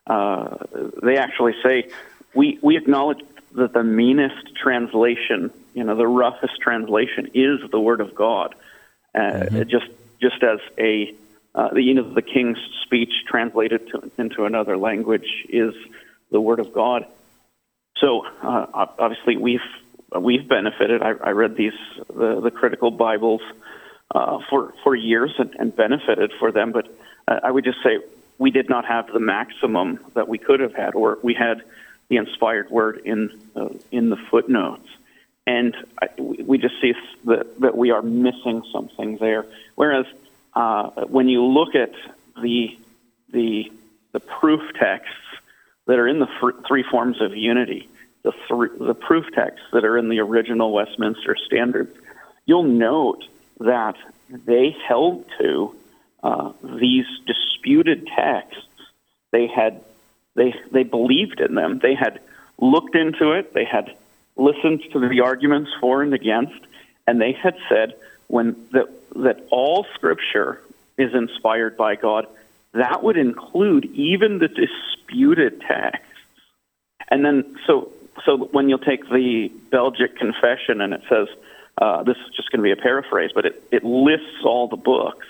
uh, 0.07 0.57
they 1.03 1.17
actually 1.17 1.53
say 1.61 1.89
we 2.33 2.57
we 2.63 2.77
acknowledge 2.77 3.19
that 3.53 3.73
the 3.73 3.83
meanest 3.83 4.55
translation, 4.55 5.51
you 5.73 5.83
know, 5.83 5.95
the 5.95 6.07
roughest 6.07 6.59
translation, 6.59 7.29
is 7.33 7.59
the 7.69 7.79
Word 7.79 8.01
of 8.01 8.15
God. 8.15 8.55
Uh, 9.13 9.19
mm-hmm. 9.19 9.69
Just 9.69 9.87
just 10.19 10.41
as 10.43 10.59
a 10.79 11.13
uh, 11.55 11.73
the, 11.73 11.81
you 11.81 11.93
know 11.93 12.13
the 12.13 12.21
king's 12.21 12.57
speech 12.83 13.11
translated 13.27 13.87
to, 13.89 14.11
into 14.17 14.45
another 14.45 14.77
language 14.77 15.45
is 15.49 15.73
the 16.31 16.41
Word 16.41 16.59
of 16.59 16.73
God. 16.73 17.07
So 17.97 18.25
obviously 18.43 19.37
we've 19.37 19.61
we've 20.19 20.47
benefited. 20.47 21.01
I, 21.01 21.11
I 21.11 21.29
read 21.31 21.55
these 21.55 21.73
the, 22.07 22.41
the 22.41 22.51
critical 22.51 22.91
Bibles 22.91 23.41
uh, 24.13 24.39
for 24.49 24.73
for 24.83 24.95
years 24.95 25.31
and, 25.37 25.55
and 25.57 25.75
benefited 25.75 26.33
for 26.39 26.51
them, 26.51 26.71
but 26.71 26.87
uh, 27.27 27.39
I 27.41 27.51
would 27.51 27.63
just 27.63 27.81
say 27.81 27.99
we 28.37 28.51
did 28.51 28.69
not 28.69 28.85
have 28.85 29.07
the 29.07 29.19
maximum 29.19 29.99
that 30.13 30.27
we 30.27 30.37
could 30.37 30.59
have 30.59 30.73
had, 30.73 30.93
or 30.93 31.19
we 31.23 31.33
had 31.33 31.61
the 32.09 32.17
inspired 32.17 32.69
word 32.69 33.01
in 33.05 33.31
uh, 33.55 33.69
in 33.91 34.09
the 34.09 34.17
footnotes, 34.29 34.87
and 35.47 35.75
we 36.19 36.57
just 36.57 36.75
see 36.81 36.93
that 37.25 37.59
that 37.61 37.77
we 37.77 37.91
are 37.91 38.01
missing 38.01 38.61
something 38.71 39.17
there. 39.17 39.45
Whereas 39.75 40.05
uh, 40.55 40.89
when 41.07 41.27
you 41.29 41.43
look 41.43 41.75
at 41.75 41.91
the 42.41 42.77
the 43.31 43.71
the 44.11 44.19
proof 44.19 44.61
texts 44.79 45.11
that 45.87 45.99
are 45.99 46.07
in 46.07 46.19
the 46.19 46.27
fr- 46.39 46.61
three 46.67 46.83
forms 46.83 47.21
of 47.21 47.35
unity, 47.35 47.89
the, 48.23 48.31
th- 48.31 48.79
the 48.79 48.95
proof 48.95 49.25
texts 49.33 49.65
that 49.73 49.83
are 49.83 49.97
in 49.97 50.09
the 50.09 50.19
original 50.19 50.71
Westminster 50.71 51.35
Standards, 51.45 51.95
you'll 52.45 52.63
note 52.63 53.23
that 53.59 53.95
they 54.29 54.75
held 54.87 55.25
to 55.39 55.75
uh, 56.23 56.53
these 56.63 57.05
disputed 57.27 58.07
texts. 58.07 58.65
They 59.31 59.47
had 59.47 59.81
they 60.35 60.55
they 60.71 60.83
believed 60.83 61.41
in 61.41 61.55
them. 61.55 61.79
They 61.79 61.95
had 61.95 62.19
looked 62.57 62.95
into 62.95 63.33
it. 63.33 63.53
They 63.53 63.65
had 63.65 63.95
listened 64.37 64.81
to 64.93 64.99
the 64.99 65.21
arguments 65.21 65.71
for 65.79 66.01
and 66.01 66.13
against, 66.13 66.59
and 67.05 67.21
they 67.21 67.33
had 67.33 67.55
said 67.69 67.95
when 68.27 68.55
that 68.71 68.87
that 69.15 69.45
all 69.51 69.85
Scripture 69.95 70.61
is 70.97 71.13
inspired 71.13 71.77
by 71.77 71.95
God. 71.95 72.27
That 72.73 73.03
would 73.03 73.17
include 73.17 73.85
even 73.85 74.39
the 74.39 74.47
disputed 74.47 75.61
texts. 75.61 76.05
And 77.09 77.23
then, 77.23 77.57
so 77.67 77.91
so 78.25 78.37
when 78.37 78.69
you'll 78.69 78.79
take 78.79 79.07
the 79.09 79.51
Belgic 79.71 80.17
Confession 80.17 80.81
and 80.81 80.93
it 80.93 81.01
says, 81.09 81.27
uh, 81.77 82.03
this 82.03 82.15
is 82.17 82.35
just 82.35 82.49
going 82.51 82.59
to 82.59 82.63
be 82.63 82.71
a 82.71 82.81
paraphrase, 82.81 83.31
but 83.35 83.45
it, 83.45 83.63
it 83.71 83.83
lists 83.83 84.43
all 84.45 84.67
the 84.67 84.77
books 84.77 85.27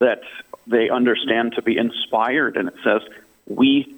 that 0.00 0.22
they 0.66 0.88
understand 0.88 1.52
to 1.54 1.62
be 1.62 1.76
inspired, 1.76 2.56
and 2.56 2.68
it 2.68 2.74
says, 2.82 3.02
we, 3.46 3.94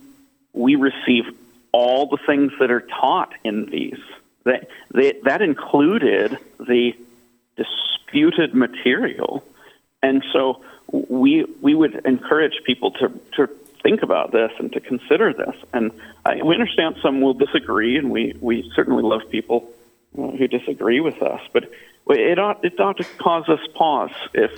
we 0.52 0.74
receive 0.74 1.24
all 1.72 2.06
the 2.06 2.18
things 2.26 2.52
that 2.60 2.70
are 2.70 2.80
taught 2.80 3.32
in 3.44 3.66
these. 3.66 4.00
That, 4.44 4.68
they, 4.92 5.14
that 5.24 5.42
included 5.42 6.38
the 6.58 6.94
disputed 8.08 8.54
material. 8.54 9.44
And 10.02 10.24
so 10.32 10.62
we, 10.92 11.44
we 11.60 11.74
would 11.74 12.06
encourage 12.06 12.62
people 12.64 12.92
to, 12.92 13.08
to 13.36 13.48
think 13.82 14.02
about 14.02 14.32
this 14.32 14.50
and 14.58 14.72
to 14.72 14.80
consider 14.80 15.32
this. 15.32 15.54
And 15.72 15.92
I, 16.24 16.42
we 16.42 16.54
understand 16.54 16.96
some 17.02 17.20
will 17.20 17.34
disagree, 17.34 17.96
and 17.96 18.10
we, 18.10 18.36
we 18.40 18.70
certainly 18.74 19.02
love 19.02 19.22
people 19.30 19.70
who 20.14 20.48
disagree 20.48 21.00
with 21.00 21.22
us. 21.22 21.40
But 21.52 21.70
it 22.08 22.38
ought 22.38 22.64
it 22.64 22.80
ought 22.80 22.96
to 22.96 23.04
cause 23.18 23.48
us 23.48 23.60
pause 23.74 24.10
if 24.32 24.50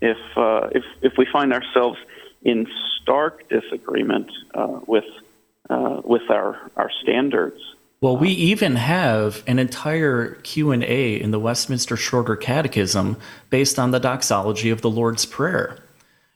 if 0.00 0.16
uh, 0.36 0.70
if 0.72 0.84
if 1.02 1.12
we 1.18 1.26
find 1.30 1.52
ourselves 1.52 1.98
in 2.42 2.66
stark 3.02 3.46
disagreement 3.50 4.30
uh, 4.54 4.80
with 4.86 5.04
uh, 5.68 6.00
with 6.02 6.30
our 6.30 6.58
our 6.76 6.90
standards. 7.02 7.60
Well, 8.04 8.18
we 8.18 8.28
even 8.32 8.76
have 8.76 9.42
an 9.46 9.58
entire 9.58 10.34
Q&A 10.42 11.18
in 11.18 11.30
the 11.30 11.38
Westminster 11.38 11.96
Shorter 11.96 12.36
Catechism 12.36 13.16
based 13.48 13.78
on 13.78 13.92
the 13.92 13.98
doxology 13.98 14.68
of 14.68 14.82
the 14.82 14.90
Lord's 14.90 15.24
Prayer, 15.24 15.78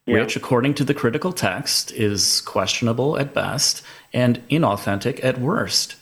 yeah. 0.06 0.20
which 0.20 0.34
according 0.34 0.72
to 0.76 0.84
the 0.84 0.94
critical 0.94 1.30
text 1.30 1.92
is 1.92 2.40
questionable 2.40 3.18
at 3.18 3.34
best 3.34 3.82
and 4.14 4.42
inauthentic 4.48 5.22
at 5.22 5.42
worst. 5.42 5.96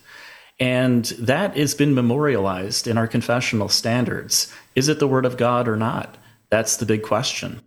And 0.60 1.06
that 1.18 1.56
has 1.56 1.74
been 1.74 1.96
memorialized 1.96 2.86
in 2.86 2.96
our 2.96 3.08
confessional 3.08 3.68
standards. 3.68 4.54
Is 4.76 4.88
it 4.88 5.00
the 5.00 5.08
word 5.08 5.26
of 5.26 5.36
God 5.36 5.66
or 5.66 5.76
not? 5.76 6.16
That's 6.48 6.76
the 6.76 6.86
big 6.86 7.02
question 7.02 7.60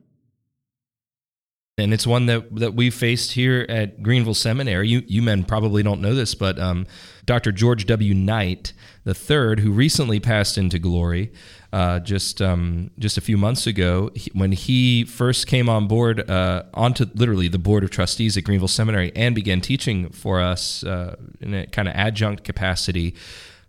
and 1.79 1.93
it's 1.93 2.05
one 2.05 2.25
that 2.27 2.55
that 2.55 2.73
we 2.73 2.89
faced 2.89 3.33
here 3.33 3.65
at 3.69 4.03
Greenville 4.03 4.33
Seminary. 4.33 4.87
You 4.87 5.03
you 5.07 5.21
men 5.21 5.43
probably 5.43 5.83
don't 5.83 6.01
know 6.01 6.13
this, 6.13 6.35
but 6.35 6.59
um, 6.59 6.85
Dr. 7.25 7.51
George 7.51 7.85
W. 7.85 8.13
Knight 8.13 8.73
the 9.09 9.13
third, 9.15 9.59
who 9.61 9.71
recently 9.71 10.19
passed 10.19 10.57
into 10.57 10.77
glory, 10.77 11.31
uh, 11.73 11.99
just 11.99 12.41
um, 12.41 12.91
just 12.99 13.17
a 13.17 13.21
few 13.21 13.37
months 13.37 13.65
ago, 13.65 14.11
he, 14.13 14.29
when 14.33 14.51
he 14.51 15.03
first 15.03 15.47
came 15.47 15.67
on 15.69 15.87
board 15.87 16.29
uh, 16.29 16.63
onto 16.73 17.05
literally 17.15 17.47
the 17.47 17.57
board 17.57 17.83
of 17.83 17.89
trustees 17.89 18.37
at 18.37 18.43
Greenville 18.43 18.67
Seminary 18.67 19.11
and 19.15 19.33
began 19.33 19.61
teaching 19.61 20.09
for 20.09 20.39
us 20.39 20.83
uh, 20.83 21.15
in 21.41 21.53
a 21.53 21.65
kind 21.67 21.87
of 21.87 21.95
adjunct 21.95 22.43
capacity. 22.43 23.15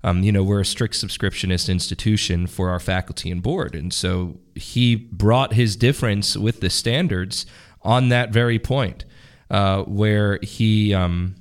Um, 0.02 0.22
you 0.22 0.32
know, 0.32 0.42
we're 0.42 0.60
a 0.60 0.64
strict 0.64 0.94
subscriptionist 0.94 1.68
institution 1.70 2.46
for 2.46 2.70
our 2.70 2.80
faculty 2.80 3.30
and 3.30 3.42
board. 3.42 3.74
And 3.74 3.92
so 3.92 4.40
he 4.54 4.94
brought 4.96 5.52
his 5.52 5.76
difference 5.76 6.36
with 6.36 6.60
the 6.60 6.70
standards 6.70 7.44
on 7.82 8.08
that 8.10 8.30
very 8.30 8.58
point, 8.58 9.04
uh, 9.50 9.82
where 9.84 10.38
he 10.42 10.94
um, 10.94 11.36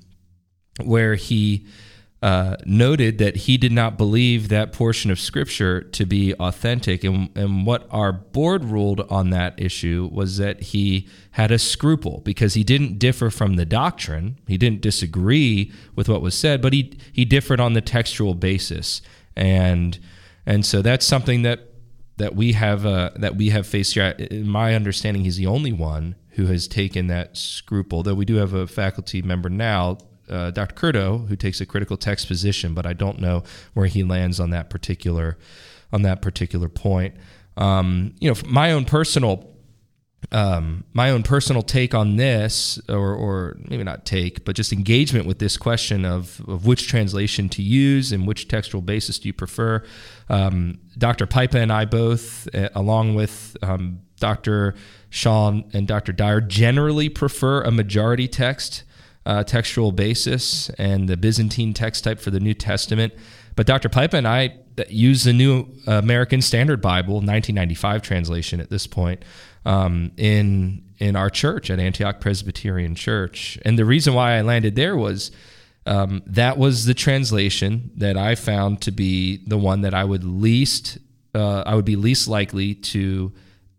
where 0.83 1.15
he 1.15 1.67
uh, 2.21 2.57
noted 2.65 3.17
that 3.17 3.35
he 3.35 3.57
did 3.57 3.71
not 3.71 3.97
believe 3.97 4.49
that 4.49 4.73
portion 4.73 5.09
of 5.09 5.19
scripture 5.19 5.81
to 5.81 6.05
be 6.05 6.33
authentic. 6.35 7.03
And, 7.03 7.29
and 7.37 7.65
what 7.65 7.87
our 7.91 8.11
board 8.11 8.65
ruled 8.65 9.01
on 9.09 9.29
that 9.29 9.53
issue 9.57 10.09
was 10.11 10.37
that 10.37 10.61
he 10.61 11.07
had 11.31 11.49
a 11.51 11.59
scruple 11.59 12.21
because 12.25 12.55
he 12.55 12.63
didn't 12.63 12.99
differ 12.99 13.29
from 13.29 13.55
the 13.55 13.65
doctrine. 13.65 14.37
He 14.47 14.57
didn't 14.57 14.81
disagree 14.81 15.71
with 15.95 16.09
what 16.09 16.21
was 16.21 16.35
said, 16.35 16.61
but 16.61 16.73
he, 16.73 16.99
he 17.13 17.23
differed 17.23 17.61
on 17.61 17.73
the 17.73 17.81
textual 17.81 18.33
basis. 18.33 19.01
And, 19.37 19.97
and 20.45 20.65
so 20.65 20.81
that's 20.81 21.07
something 21.07 21.43
that 21.43 21.65
that 22.17 22.35
we 22.35 22.51
have 22.51 22.85
uh, 22.85 23.11
that 23.15 23.37
we 23.37 23.47
have 23.49 23.65
faced 23.65 23.93
here. 23.93 24.09
In 24.09 24.45
my 24.45 24.75
understanding, 24.75 25.23
he's 25.23 25.37
the 25.37 25.47
only 25.47 25.71
one 25.71 26.15
who 26.39 26.45
has 26.45 26.69
taken 26.69 27.07
that 27.07 27.35
scruple. 27.35 28.01
Though 28.01 28.13
we 28.13 28.23
do 28.23 28.35
have 28.35 28.53
a 28.53 28.65
faculty 28.65 29.21
member 29.21 29.49
now, 29.49 29.97
uh, 30.29 30.51
Dr. 30.51 30.73
Curto, 30.73 31.27
who 31.27 31.35
takes 31.35 31.59
a 31.59 31.65
critical 31.65 31.97
text 31.97 32.29
position, 32.29 32.73
but 32.73 32.85
I 32.85 32.93
don't 32.93 33.19
know 33.19 33.43
where 33.73 33.87
he 33.87 34.03
lands 34.03 34.39
on 34.39 34.51
that 34.51 34.69
particular 34.69 35.37
on 35.91 36.03
that 36.03 36.21
particular 36.21 36.69
point. 36.69 37.15
Um, 37.57 38.13
you 38.19 38.29
know, 38.29 38.39
my 38.45 38.71
own 38.71 38.85
personal 38.85 39.49
um, 40.31 40.83
my 40.93 41.09
own 41.09 41.23
personal 41.23 41.61
take 41.61 41.95
on 41.95 42.17
this, 42.17 42.79
or, 42.87 43.13
or 43.13 43.57
maybe 43.67 43.83
not 43.83 44.05
take, 44.05 44.45
but 44.45 44.55
just 44.55 44.71
engagement 44.71 45.25
with 45.25 45.39
this 45.39 45.57
question 45.57 46.05
of, 46.05 46.41
of 46.47 46.65
which 46.65 46.87
translation 46.87 47.49
to 47.49 47.63
use 47.63 48.11
and 48.11 48.27
which 48.27 48.47
textual 48.47 48.81
basis 48.81 49.17
do 49.17 49.29
you 49.29 49.33
prefer. 49.33 49.83
Um, 50.27 50.79
Dr. 50.97 51.25
Pipa 51.25 51.57
and 51.57 51.71
I 51.71 51.85
both, 51.85 52.53
uh, 52.53 52.69
along 52.75 53.15
with 53.15 53.55
um, 53.63 54.01
Dr. 54.19 54.75
Sean 55.09 55.69
and 55.73 55.87
Dr. 55.87 56.11
Dyer, 56.11 56.41
generally 56.41 57.09
prefer 57.09 57.61
a 57.61 57.71
majority 57.71 58.27
text 58.27 58.83
uh, 59.25 59.43
textual 59.43 59.91
basis 59.91 60.69
and 60.71 61.07
the 61.07 61.17
Byzantine 61.17 61.73
text 61.73 62.03
type 62.03 62.19
for 62.19 62.31
the 62.31 62.39
New 62.39 62.53
Testament. 62.53 63.13
But 63.55 63.67
Dr. 63.67 63.89
Pipa 63.89 64.17
and 64.17 64.27
I 64.27 64.55
use 64.87 65.23
the 65.23 65.33
New 65.33 65.67
American 65.85 66.41
Standard 66.41 66.81
Bible, 66.81 67.15
1995 67.15 68.01
translation 68.01 68.61
at 68.61 68.69
this 68.69 68.87
point, 68.87 69.23
um, 69.65 70.11
in 70.17 70.83
in 70.99 71.15
our 71.15 71.29
church 71.29 71.69
at 71.69 71.79
Antioch 71.79 72.19
Presbyterian 72.19 72.95
Church. 72.95 73.57
And 73.63 73.77
the 73.77 73.85
reason 73.85 74.13
why 74.13 74.37
I 74.37 74.41
landed 74.41 74.75
there 74.75 74.97
was 74.97 75.31
um, 75.85 76.23
that 76.25 76.57
was 76.57 76.85
the 76.85 76.93
translation 76.93 77.91
that 77.95 78.17
I 78.17 78.35
found 78.35 78.81
to 78.81 78.91
be 78.91 79.43
the 79.47 79.57
one 79.57 79.81
that 79.81 79.93
I 79.93 80.03
would 80.03 80.23
least 80.23 80.97
uh, 81.35 81.63
I 81.65 81.75
would 81.75 81.85
be 81.85 81.95
least 81.95 82.27
likely 82.27 82.75
to 82.75 83.31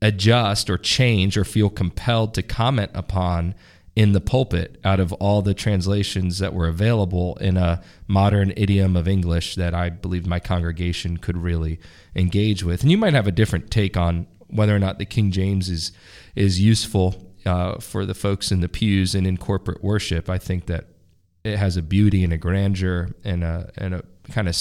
adjust 0.03 0.71
or 0.71 0.79
change 0.79 1.37
or 1.37 1.45
feel 1.45 1.71
compelled 1.71 2.35
to 2.35 2.43
comment 2.43 2.91
upon 2.95 3.55
in 3.97 4.13
the 4.13 4.21
pulpit 4.21 4.81
out 4.85 5.01
of 5.01 5.13
all 5.15 5.43
the 5.43 5.53
translations 5.53 6.39
that 6.39 6.55
were 6.55 6.69
available 6.69 7.37
in 7.37 7.57
a 7.57 7.83
modern 8.07 8.53
idiom 8.57 8.97
of 8.97 9.09
English 9.09 9.57
that 9.57 9.75
I 9.75 9.91
believe 9.91 10.27
my 10.27 10.41
congregation 10.41 11.17
could 11.17 11.37
really 11.37 11.81
engage 12.15 12.63
with. 12.63 12.83
And 12.83 12.91
you 12.91 12.97
might 12.97 13.15
have 13.15 13.27
a 13.27 13.33
different 13.33 13.71
take 13.71 13.97
on 13.97 14.27
whether 14.49 14.75
or 14.75 14.79
not 14.79 14.99
the 14.99 15.05
King 15.05 15.31
James 15.31 15.69
is 15.69 15.93
is 16.35 16.61
useful 16.61 17.31
uh, 17.45 17.79
for 17.79 18.07
the 18.07 18.15
folks 18.15 18.51
in 18.53 18.61
the 18.61 18.69
pews 18.69 19.15
and 19.15 19.27
in 19.27 19.37
corporate 19.37 19.83
worship. 19.83 20.31
I 20.31 20.39
think 20.39 20.67
that 20.67 20.87
it 21.45 21.57
has 21.57 21.77
a 21.77 21.83
beauty 21.83 22.23
and 22.25 22.33
a 22.33 22.39
grandeur 22.39 23.11
and 23.25 23.43
a 23.43 23.71
and 23.77 23.95
a 23.95 24.05
kind 24.31 24.49
of 24.49 24.57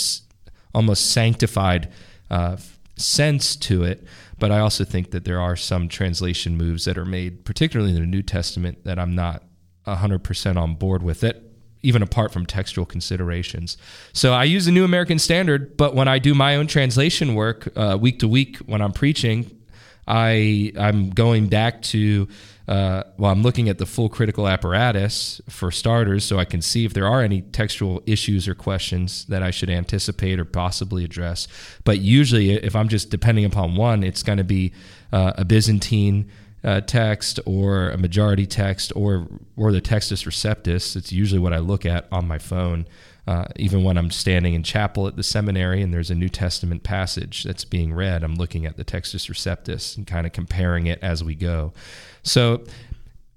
almost 0.73 1.11
sanctified 1.11 1.91
uh, 2.29 2.57
sense 2.95 3.55
to 3.55 3.83
it. 3.83 4.03
But 4.39 4.51
I 4.51 4.59
also 4.59 4.83
think 4.83 5.11
that 5.11 5.25
there 5.25 5.39
are 5.39 5.55
some 5.55 5.87
translation 5.89 6.57
moves 6.57 6.85
that 6.85 6.97
are 6.97 7.05
made, 7.05 7.45
particularly 7.45 7.91
in 7.91 7.99
the 7.99 8.07
New 8.07 8.23
Testament, 8.23 8.83
that 8.85 8.97
I'm 8.97 9.15
not 9.15 9.43
100% 9.85 10.57
on 10.57 10.75
board 10.75 11.03
with 11.03 11.23
it 11.23 11.45
even 11.81 12.01
apart 12.01 12.31
from 12.33 12.45
textual 12.45 12.85
considerations. 12.85 13.77
So 14.13 14.33
I 14.33 14.43
use 14.43 14.65
the 14.65 14.71
New 14.71 14.83
American 14.83 15.19
Standard, 15.19 15.77
but 15.77 15.95
when 15.95 16.07
I 16.07 16.19
do 16.19 16.35
my 16.35 16.55
own 16.57 16.67
translation 16.67 17.35
work 17.35 17.69
uh, 17.75 17.97
week 17.99 18.19
to 18.19 18.27
week 18.27 18.57
when 18.65 18.81
I'm 18.81 18.91
preaching, 18.91 19.49
I 20.07 20.73
I'm 20.77 21.11
going 21.11 21.47
back 21.47 21.81
to 21.83 22.27
uh, 22.69 23.03
well, 23.17 23.31
I'm 23.31 23.41
looking 23.41 23.67
at 23.67 23.79
the 23.79 23.87
full 23.87 24.09
critical 24.09 24.47
apparatus 24.47 25.41
for 25.49 25.71
starters, 25.71 26.23
so 26.23 26.37
I 26.37 26.45
can 26.45 26.61
see 26.61 26.85
if 26.85 26.93
there 26.93 27.07
are 27.07 27.23
any 27.23 27.41
textual 27.41 28.03
issues 28.05 28.47
or 28.47 28.53
questions 28.53 29.25
that 29.25 29.41
I 29.41 29.49
should 29.49 29.71
anticipate 29.71 30.39
or 30.39 30.45
possibly 30.45 31.03
address. 31.03 31.47
But 31.83 31.97
usually, 31.97 32.51
if 32.51 32.75
I'm 32.75 32.87
just 32.87 33.09
depending 33.09 33.43
upon 33.43 33.75
one, 33.75 34.03
it's 34.03 34.21
going 34.21 34.37
to 34.37 34.43
be 34.43 34.71
uh, 35.11 35.33
a 35.35 35.45
Byzantine 35.45 36.29
uh, 36.63 36.81
text 36.81 37.39
or 37.47 37.89
a 37.89 37.97
majority 37.97 38.45
text 38.45 38.93
or 38.95 39.27
or 39.57 39.71
the 39.71 39.81
Textus 39.81 40.27
Receptus. 40.27 40.95
It's 40.95 41.11
usually 41.11 41.39
what 41.39 41.53
I 41.53 41.57
look 41.57 41.87
at 41.87 42.07
on 42.11 42.27
my 42.27 42.37
phone. 42.37 42.85
Uh, 43.25 43.45
even 43.55 43.83
when 43.83 43.97
I'm 43.97 44.11
standing 44.11 44.53
in 44.53 44.63
chapel 44.63 45.07
at 45.07 45.15
the 45.15 45.23
seminary 45.23 45.81
and 45.81 45.93
there's 45.93 46.09
a 46.09 46.15
New 46.15 46.29
Testament 46.29 46.83
passage 46.83 47.43
that's 47.43 47.65
being 47.65 47.93
read, 47.93 48.23
I'm 48.23 48.35
looking 48.35 48.65
at 48.65 48.75
the 48.77 48.85
Textus 48.85 49.29
Receptus 49.29 49.97
and 49.97 50.05
kind 50.05 50.25
of 50.25 50.33
comparing 50.33 50.87
it 50.87 50.99
as 51.01 51.23
we 51.23 51.35
go. 51.35 51.73
So 52.23 52.65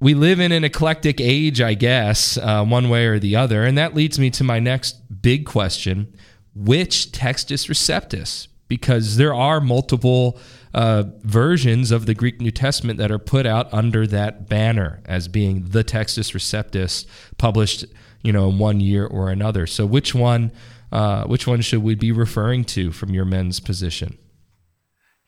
we 0.00 0.14
live 0.14 0.40
in 0.40 0.52
an 0.52 0.64
eclectic 0.64 1.20
age, 1.20 1.60
I 1.60 1.74
guess, 1.74 2.36
uh, 2.36 2.64
one 2.64 2.88
way 2.88 3.06
or 3.06 3.18
the 3.18 3.36
other. 3.36 3.64
And 3.64 3.78
that 3.78 3.94
leads 3.94 4.18
me 4.18 4.30
to 4.30 4.44
my 4.44 4.58
next 4.58 5.22
big 5.22 5.46
question 5.46 6.12
which 6.54 7.12
Textus 7.12 7.68
Receptus? 7.68 8.48
Because 8.68 9.16
there 9.16 9.34
are 9.34 9.60
multiple 9.60 10.38
uh, 10.74 11.04
versions 11.22 11.90
of 11.90 12.06
the 12.06 12.14
Greek 12.14 12.40
New 12.40 12.50
Testament 12.50 12.98
that 12.98 13.10
are 13.10 13.18
put 13.18 13.46
out 13.46 13.72
under 13.72 14.06
that 14.06 14.48
banner 14.48 15.00
as 15.04 15.28
being 15.28 15.66
the 15.68 15.84
Textus 15.84 16.32
Receptus, 16.32 17.06
published, 17.36 17.84
you 18.22 18.32
know, 18.32 18.48
in 18.48 18.58
one 18.58 18.80
year 18.80 19.06
or 19.06 19.28
another. 19.30 19.66
So, 19.66 19.84
which 19.84 20.14
one, 20.14 20.52
uh, 20.90 21.24
which 21.24 21.46
one 21.46 21.60
should 21.60 21.82
we 21.82 21.94
be 21.94 22.12
referring 22.12 22.64
to 22.66 22.92
from 22.92 23.12
your 23.12 23.26
men's 23.26 23.60
position? 23.60 24.16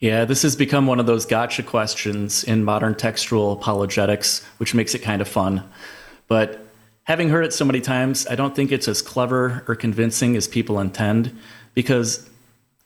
Yeah, 0.00 0.24
this 0.24 0.42
has 0.42 0.56
become 0.56 0.86
one 0.86 1.00
of 1.00 1.06
those 1.06 1.24
gotcha 1.24 1.62
questions 1.62 2.44
in 2.44 2.64
modern 2.64 2.94
textual 2.94 3.52
apologetics, 3.52 4.44
which 4.58 4.74
makes 4.74 4.94
it 4.94 5.00
kind 5.00 5.22
of 5.22 5.28
fun. 5.28 5.62
But 6.28 6.66
having 7.04 7.28
heard 7.28 7.44
it 7.44 7.52
so 7.52 7.64
many 7.64 7.80
times, 7.80 8.26
I 8.26 8.34
don't 8.34 8.54
think 8.56 8.72
it's 8.72 8.88
as 8.88 9.02
clever 9.02 9.64
or 9.68 9.74
convincing 9.74 10.36
as 10.36 10.48
people 10.48 10.80
intend, 10.80 11.36
because 11.74 12.28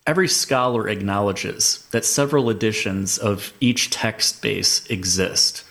every 0.06 0.28
scholar 0.28 0.88
acknowledges 0.88 1.86
that 1.90 2.04
several 2.04 2.50
editions 2.50 3.18
of 3.18 3.52
each 3.60 3.90
text 3.90 4.40
base 4.40 4.86
exist. 4.86 5.64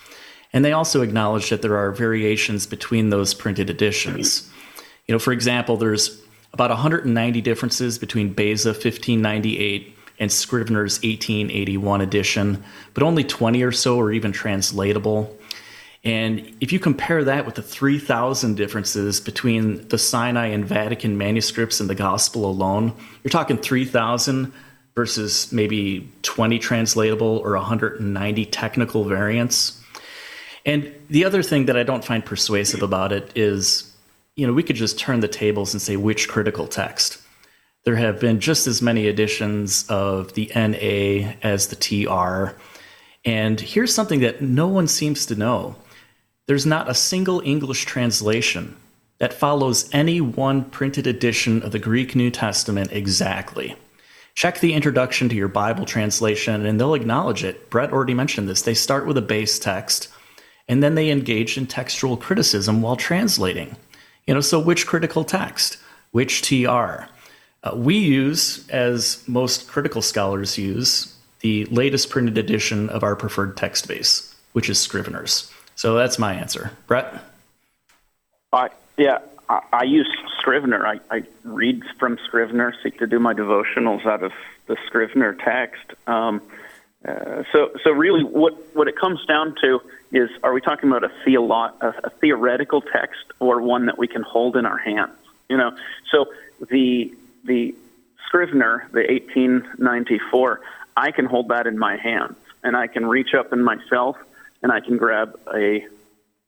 And 0.54 0.64
they 0.64 0.74
also 0.74 1.02
acknowledge 1.02 1.50
that 1.50 1.62
there 1.62 1.78
are 1.78 1.92
variations 1.92 2.66
between 2.66 3.10
those 3.10 3.34
printed 3.34 3.70
editions. 3.70 4.50
You 5.08 5.14
know, 5.14 5.20
for 5.20 5.34
example, 5.34 5.78
there's 5.78 6.22
about 6.54 6.70
190 6.70 7.42
differences 7.42 7.98
between 7.98 8.34
Beza 8.34 8.70
1598 8.70 9.97
and 10.20 10.32
Scrivener's 10.32 10.98
1881 10.98 12.02
edition, 12.02 12.64
but 12.94 13.04
only 13.04 13.24
20 13.24 13.62
or 13.64 13.72
so 13.72 14.00
are 14.00 14.12
even 14.12 14.32
translatable. 14.32 15.36
And 16.04 16.56
if 16.62 16.72
you 16.72 16.80
compare 16.80 17.24
that 17.24 17.46
with 17.46 17.56
the 17.56 17.62
3,000 17.62 18.56
differences 18.56 19.20
between 19.20 19.88
the 19.90 19.98
Sinai 19.98 20.48
and 20.48 20.66
Vatican 20.66 21.18
manuscripts 21.18 21.80
and 21.80 21.90
the 21.90 21.96
Gospel 21.96 22.46
alone, 22.46 22.94
you're 23.24 23.32
talking 23.32 23.58
3,000 23.58 24.54
versus 24.96 25.52
maybe 25.52 26.12
20 26.24 26.60
translatable 26.60 27.38
or 27.44 27.56
190 27.56 28.46
technical 28.46 29.04
variants. 29.04 29.82
And 30.66 30.94
the 31.10 31.26
other 31.26 31.44
thing 31.44 31.66
that 31.66 31.78
I 31.78 31.84
don't 31.84 32.04
find 32.04 32.26
persuasive 32.26 32.82
about 32.82 33.12
it 33.12 33.32
is 33.36 33.94
you 34.38 34.46
know, 34.46 34.54
we 34.54 34.64
could 34.64 34.76
just 34.76 34.98
turn 34.98 35.20
the 35.20 35.28
tables 35.28 35.74
and 35.74 35.82
say 35.82 35.98
which 35.98 36.30
critical 36.30 36.68
text. 36.68 37.20
There 37.88 37.96
have 37.96 38.20
been 38.20 38.42
just 38.42 38.68
as 38.68 38.82
many 38.82 39.08
editions 39.08 39.86
of 39.88 40.34
the 40.34 40.52
NA 40.54 41.36
as 41.42 41.70
the 41.70 41.78
TR. 41.78 42.54
And 43.24 43.62
here's 43.62 43.94
something 43.94 44.20
that 44.20 44.42
no 44.42 44.68
one 44.68 44.90
seems 44.90 45.26
to 45.28 45.38
know 45.38 45.78
there's 46.48 46.66
not 46.66 46.90
a 46.90 46.94
single 46.94 47.40
English 47.46 47.86
translation 47.86 48.76
that 49.20 49.32
follows 49.34 49.90
any 49.94 50.20
one 50.20 50.66
printed 50.66 51.08
edition 51.08 51.64
of 51.64 51.72
the 51.72 51.80
Greek 51.80 52.14
New 52.14 52.30
Testament 52.30 52.92
exactly. 52.92 53.78
Check 54.36 54.60
the 54.60 54.74
introduction 54.74 55.30
to 55.30 55.36
your 55.36 55.48
Bible 55.48 55.86
translation 55.86 56.66
and 56.66 56.78
they'll 56.78 56.94
acknowledge 56.94 57.46
it. 57.46 57.70
Brett 57.70 57.94
already 57.94 58.14
mentioned 58.14 58.50
this. 58.50 58.64
They 58.64 58.74
start 58.74 59.08
with 59.08 59.18
a 59.18 59.22
base 59.22 59.60
text 59.60 60.10
and 60.68 60.84
then 60.84 60.96
they 60.96 61.10
engage 61.10 61.58
in 61.58 61.68
textual 61.68 62.18
criticism 62.18 62.82
while 62.82 62.98
translating. 62.98 63.78
You 64.26 64.34
know, 64.34 64.42
so 64.42 64.60
which 64.60 64.86
critical 64.86 65.24
text? 65.24 65.78
Which 66.12 66.42
TR? 66.42 67.06
Uh, 67.68 67.76
we 67.76 67.98
use, 67.98 68.68
as 68.70 69.24
most 69.28 69.68
critical 69.68 70.02
scholars 70.02 70.58
use, 70.58 71.14
the 71.42 71.66
latest 71.66 72.10
printed 72.10 72.38
edition 72.38 72.90
of 72.90 73.04
our 73.04 73.16
preferred 73.16 73.58
text 73.58 73.88
base, 73.88 74.36
which 74.54 74.70
is 74.70 74.80
Scrivener's. 74.80 75.52
So 75.76 75.96
that's 75.96 76.18
my 76.18 76.34
answer. 76.34 76.72
Brett? 76.88 77.22
I, 78.54 78.70
yeah, 78.98 79.20
I, 79.50 79.62
I 79.74 79.84
use 79.84 80.08
Scrivener. 80.40 80.86
I, 80.86 81.00
I 81.12 81.24
read 81.44 81.84
from 82.00 82.18
Scrivener, 82.26 82.74
seek 82.84 83.00
to 83.00 83.08
do 83.08 83.20
my 83.20 83.34
devotionals 83.34 84.06
out 84.06 84.24
of 84.24 84.32
the 84.68 84.78
Scrivener 84.86 85.34
text. 85.34 85.94
Um, 86.08 86.42
uh, 87.06 87.44
so, 87.52 87.72
so 87.84 87.92
really, 87.92 88.24
what 88.24 88.76
what 88.76 88.88
it 88.88 88.98
comes 88.98 89.24
down 89.26 89.56
to 89.62 89.82
is: 90.12 90.30
Are 90.42 90.54
we 90.54 90.62
talking 90.62 90.90
about 90.90 91.04
a, 91.04 91.12
theolo- 91.26 91.74
a, 91.82 91.94
a 92.06 92.10
theoretical 92.10 92.82
text 92.82 93.24
or 93.40 93.62
one 93.62 93.86
that 93.86 93.98
we 93.98 94.08
can 94.08 94.24
hold 94.24 94.56
in 94.56 94.66
our 94.66 94.78
hands? 94.78 95.14
You 95.48 95.58
know, 95.58 95.78
so 96.12 96.26
the 96.70 97.14
the 97.48 97.76
Scrivener, 98.28 98.88
the 98.92 99.00
1894, 99.00 100.62
I 100.96 101.12
can 101.12 101.26
hold 101.26 101.48
that 101.50 101.66
in 101.66 101.80
my 101.80 101.96
hands, 101.96 102.38
and 102.64 102.76
I 102.76 102.88
can 102.88 103.06
reach 103.06 103.34
up 103.34 103.54
in 103.54 103.64
myself, 103.64 104.18
and 104.62 104.72
I 104.72 104.82
can 104.82 104.98
grab 104.98 105.40
a, 105.54 105.88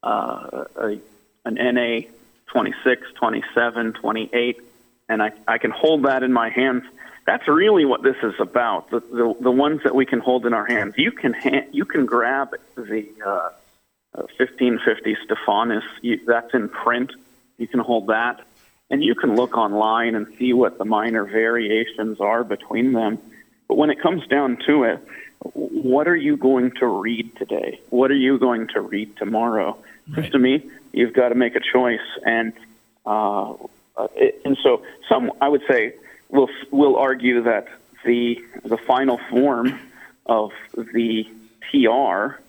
uh, 0.04 0.66
a 0.76 1.00
an 1.46 1.56
NA 1.56 2.02
26, 2.48 3.08
27, 3.16 3.94
28, 3.94 4.62
and 5.08 5.24
I, 5.24 5.32
I 5.48 5.58
can 5.58 5.72
hold 5.72 6.04
that 6.04 6.22
in 6.24 6.34
my 6.34 6.50
hands. 6.50 6.84
That's 7.26 7.48
really 7.48 7.86
what 7.86 8.04
this 8.04 8.18
is 8.24 8.34
about. 8.40 8.90
The, 8.90 9.00
the, 9.00 9.36
the 9.40 9.52
ones 9.52 9.82
that 9.84 9.96
we 9.96 10.06
can 10.06 10.20
hold 10.20 10.46
in 10.46 10.54
our 10.54 10.66
hands. 10.66 10.96
You 10.98 11.12
can 11.12 11.34
ha- 11.34 11.68
you 11.72 11.86
can 11.86 12.06
grab 12.06 12.56
the 12.76 13.08
uh, 13.26 13.50
1550 14.14 15.18
Stephanus. 15.26 15.84
You, 16.02 16.20
that's 16.26 16.54
in 16.54 16.70
print. 16.70 17.12
You 17.58 17.68
can 17.68 17.80
hold 17.80 18.08
that, 18.08 18.42
and 18.90 19.04
you 19.04 19.16
can 19.16 19.36
look 19.36 19.58
online 19.58 20.16
and 20.16 20.28
see 20.38 20.54
what 20.54 20.78
the 20.78 20.86
minor 20.86 21.26
variations 21.26 22.20
are 22.20 22.44
between 22.44 22.94
them. 22.94 23.20
But 23.68 23.78
when 23.78 23.90
it 23.90 24.02
comes 24.02 24.26
down 24.28 24.58
to 24.66 24.84
it, 24.84 25.00
what 25.42 26.08
are 26.08 26.16
you 26.16 26.36
going 26.36 26.72
to 26.80 26.88
read 26.88 27.36
today? 27.38 27.80
What 27.90 28.12
are 28.12 28.16
you 28.16 28.40
going 28.40 28.68
to 28.70 28.82
read 28.82 29.16
tomorrow? 29.18 29.78
Right. 30.10 30.32
To 30.32 30.40
me, 30.40 30.70
you've 30.92 31.14
got 31.14 31.30
to 31.30 31.36
make 31.36 31.56
a 31.56 31.60
choice, 31.60 32.00
and 32.26 32.52
uh, 33.06 33.54
it, 34.16 34.42
and 34.44 34.58
so 34.64 34.84
some 35.08 35.32
I 35.40 35.48
would 35.48 35.62
say 35.70 35.94
will 36.30 36.50
will 36.72 36.98
argue 36.98 37.44
that 37.44 37.68
the 38.04 38.44
the 38.64 38.78
final 38.78 39.20
form 39.30 39.80
of 40.26 40.52
the 40.76 41.28
TR 41.72 42.40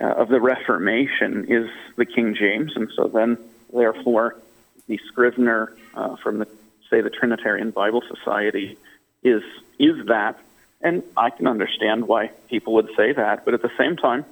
uh, 0.00 0.04
of 0.04 0.28
the 0.28 0.40
Reformation 0.40 1.46
is 1.48 1.70
the 1.96 2.06
King 2.06 2.34
James, 2.34 2.72
and 2.76 2.88
so 2.96 3.08
then 3.08 3.36
therefore 3.72 4.36
the 4.86 4.98
Scrivener 5.08 5.72
uh, 5.94 6.16
from 6.16 6.38
the 6.38 6.48
say 6.90 7.00
the 7.00 7.10
Trinitarian 7.10 7.70
Bible 7.70 8.02
Society 8.08 8.78
is 9.22 9.42
is 9.78 10.06
that, 10.06 10.38
and 10.80 11.02
I 11.16 11.30
can 11.30 11.46
understand 11.46 12.06
why 12.06 12.30
people 12.48 12.74
would 12.74 12.90
say 12.96 13.12
that, 13.12 13.44
but 13.44 13.54
at 13.54 13.62
the 13.62 13.72
same 13.76 13.96
time, 13.96 14.24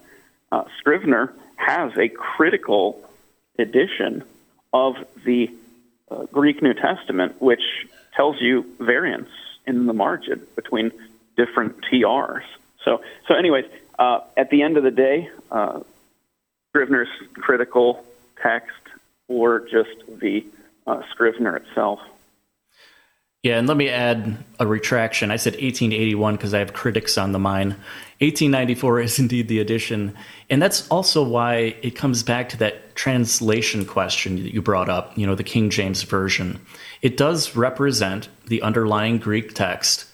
uh, 0.52 0.64
Scrivener 0.78 1.32
has 1.56 1.96
a 1.98 2.08
critical 2.08 3.02
edition 3.58 4.24
of 4.72 4.96
the 5.24 5.50
uh, 6.10 6.24
Greek 6.32 6.62
New 6.62 6.74
Testament, 6.74 7.40
which 7.40 7.62
tells 8.14 8.40
you 8.40 8.64
variance 8.78 9.28
in 9.66 9.86
the 9.86 9.92
margin 9.92 10.46
between 10.54 10.92
different 11.36 11.80
TRs. 11.82 12.44
So, 12.84 13.02
so 13.26 13.34
anyways, 13.34 13.64
uh, 13.98 14.20
at 14.36 14.50
the 14.50 14.62
end 14.62 14.76
of 14.76 14.82
the 14.84 14.90
day, 14.90 15.30
uh, 15.50 15.80
Scrivener's 16.70 17.08
critical 17.34 18.04
text 18.42 18.72
or 19.28 19.60
just 19.60 19.90
the 20.20 20.44
uh, 20.86 21.02
Scrivener 21.10 21.56
itself. 21.56 22.00
Yeah, 23.44 23.58
and 23.58 23.68
let 23.68 23.76
me 23.76 23.90
add 23.90 24.42
a 24.58 24.66
retraction. 24.66 25.30
I 25.30 25.36
said 25.36 25.52
1881 25.52 26.36
because 26.36 26.54
I 26.54 26.60
have 26.60 26.72
critics 26.72 27.18
on 27.18 27.32
the 27.32 27.38
mind. 27.38 27.72
1894 28.20 29.00
is 29.00 29.18
indeed 29.18 29.48
the 29.48 29.60
edition. 29.60 30.16
And 30.48 30.62
that's 30.62 30.88
also 30.88 31.22
why 31.22 31.76
it 31.82 31.90
comes 31.90 32.22
back 32.22 32.48
to 32.50 32.56
that 32.58 32.96
translation 32.96 33.84
question 33.84 34.36
that 34.36 34.54
you 34.54 34.62
brought 34.62 34.88
up, 34.88 35.12
you 35.18 35.26
know, 35.26 35.34
the 35.34 35.44
King 35.44 35.68
James 35.68 36.04
Version. 36.04 36.58
It 37.02 37.18
does 37.18 37.54
represent 37.54 38.30
the 38.46 38.62
underlying 38.62 39.18
Greek 39.18 39.52
text 39.52 40.06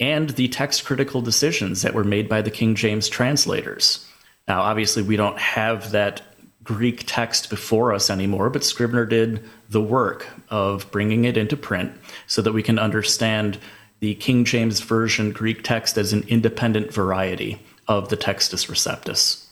and 0.00 0.30
the 0.30 0.48
text 0.48 0.84
critical 0.84 1.20
decisions 1.20 1.82
that 1.82 1.94
were 1.94 2.02
made 2.02 2.28
by 2.28 2.42
the 2.42 2.50
King 2.50 2.74
James 2.74 3.08
translators. 3.08 4.08
Now, 4.48 4.62
obviously, 4.62 5.04
we 5.04 5.16
don't 5.16 5.38
have 5.38 5.92
that 5.92 6.22
Greek 6.64 7.04
text 7.06 7.50
before 7.50 7.92
us 7.92 8.10
anymore, 8.10 8.50
but 8.50 8.64
Scrivener 8.64 9.06
did 9.06 9.44
the 9.68 9.82
work 9.82 10.26
of 10.48 10.90
bringing 10.90 11.24
it 11.24 11.36
into 11.36 11.56
print 11.56 11.92
so 12.26 12.42
that 12.42 12.52
we 12.52 12.62
can 12.62 12.78
understand 12.78 13.58
the 14.00 14.14
King 14.16 14.44
James 14.44 14.80
Version 14.80 15.30
Greek 15.30 15.62
text 15.62 15.96
as 15.96 16.12
an 16.12 16.24
independent 16.26 16.92
variety 16.92 17.60
of 17.86 18.08
the 18.08 18.16
Textus 18.16 18.68
Receptus. 18.68 19.46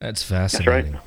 That's 0.00 0.22
fascinating. 0.22 0.92
That's 0.92 0.94
right 0.94 1.02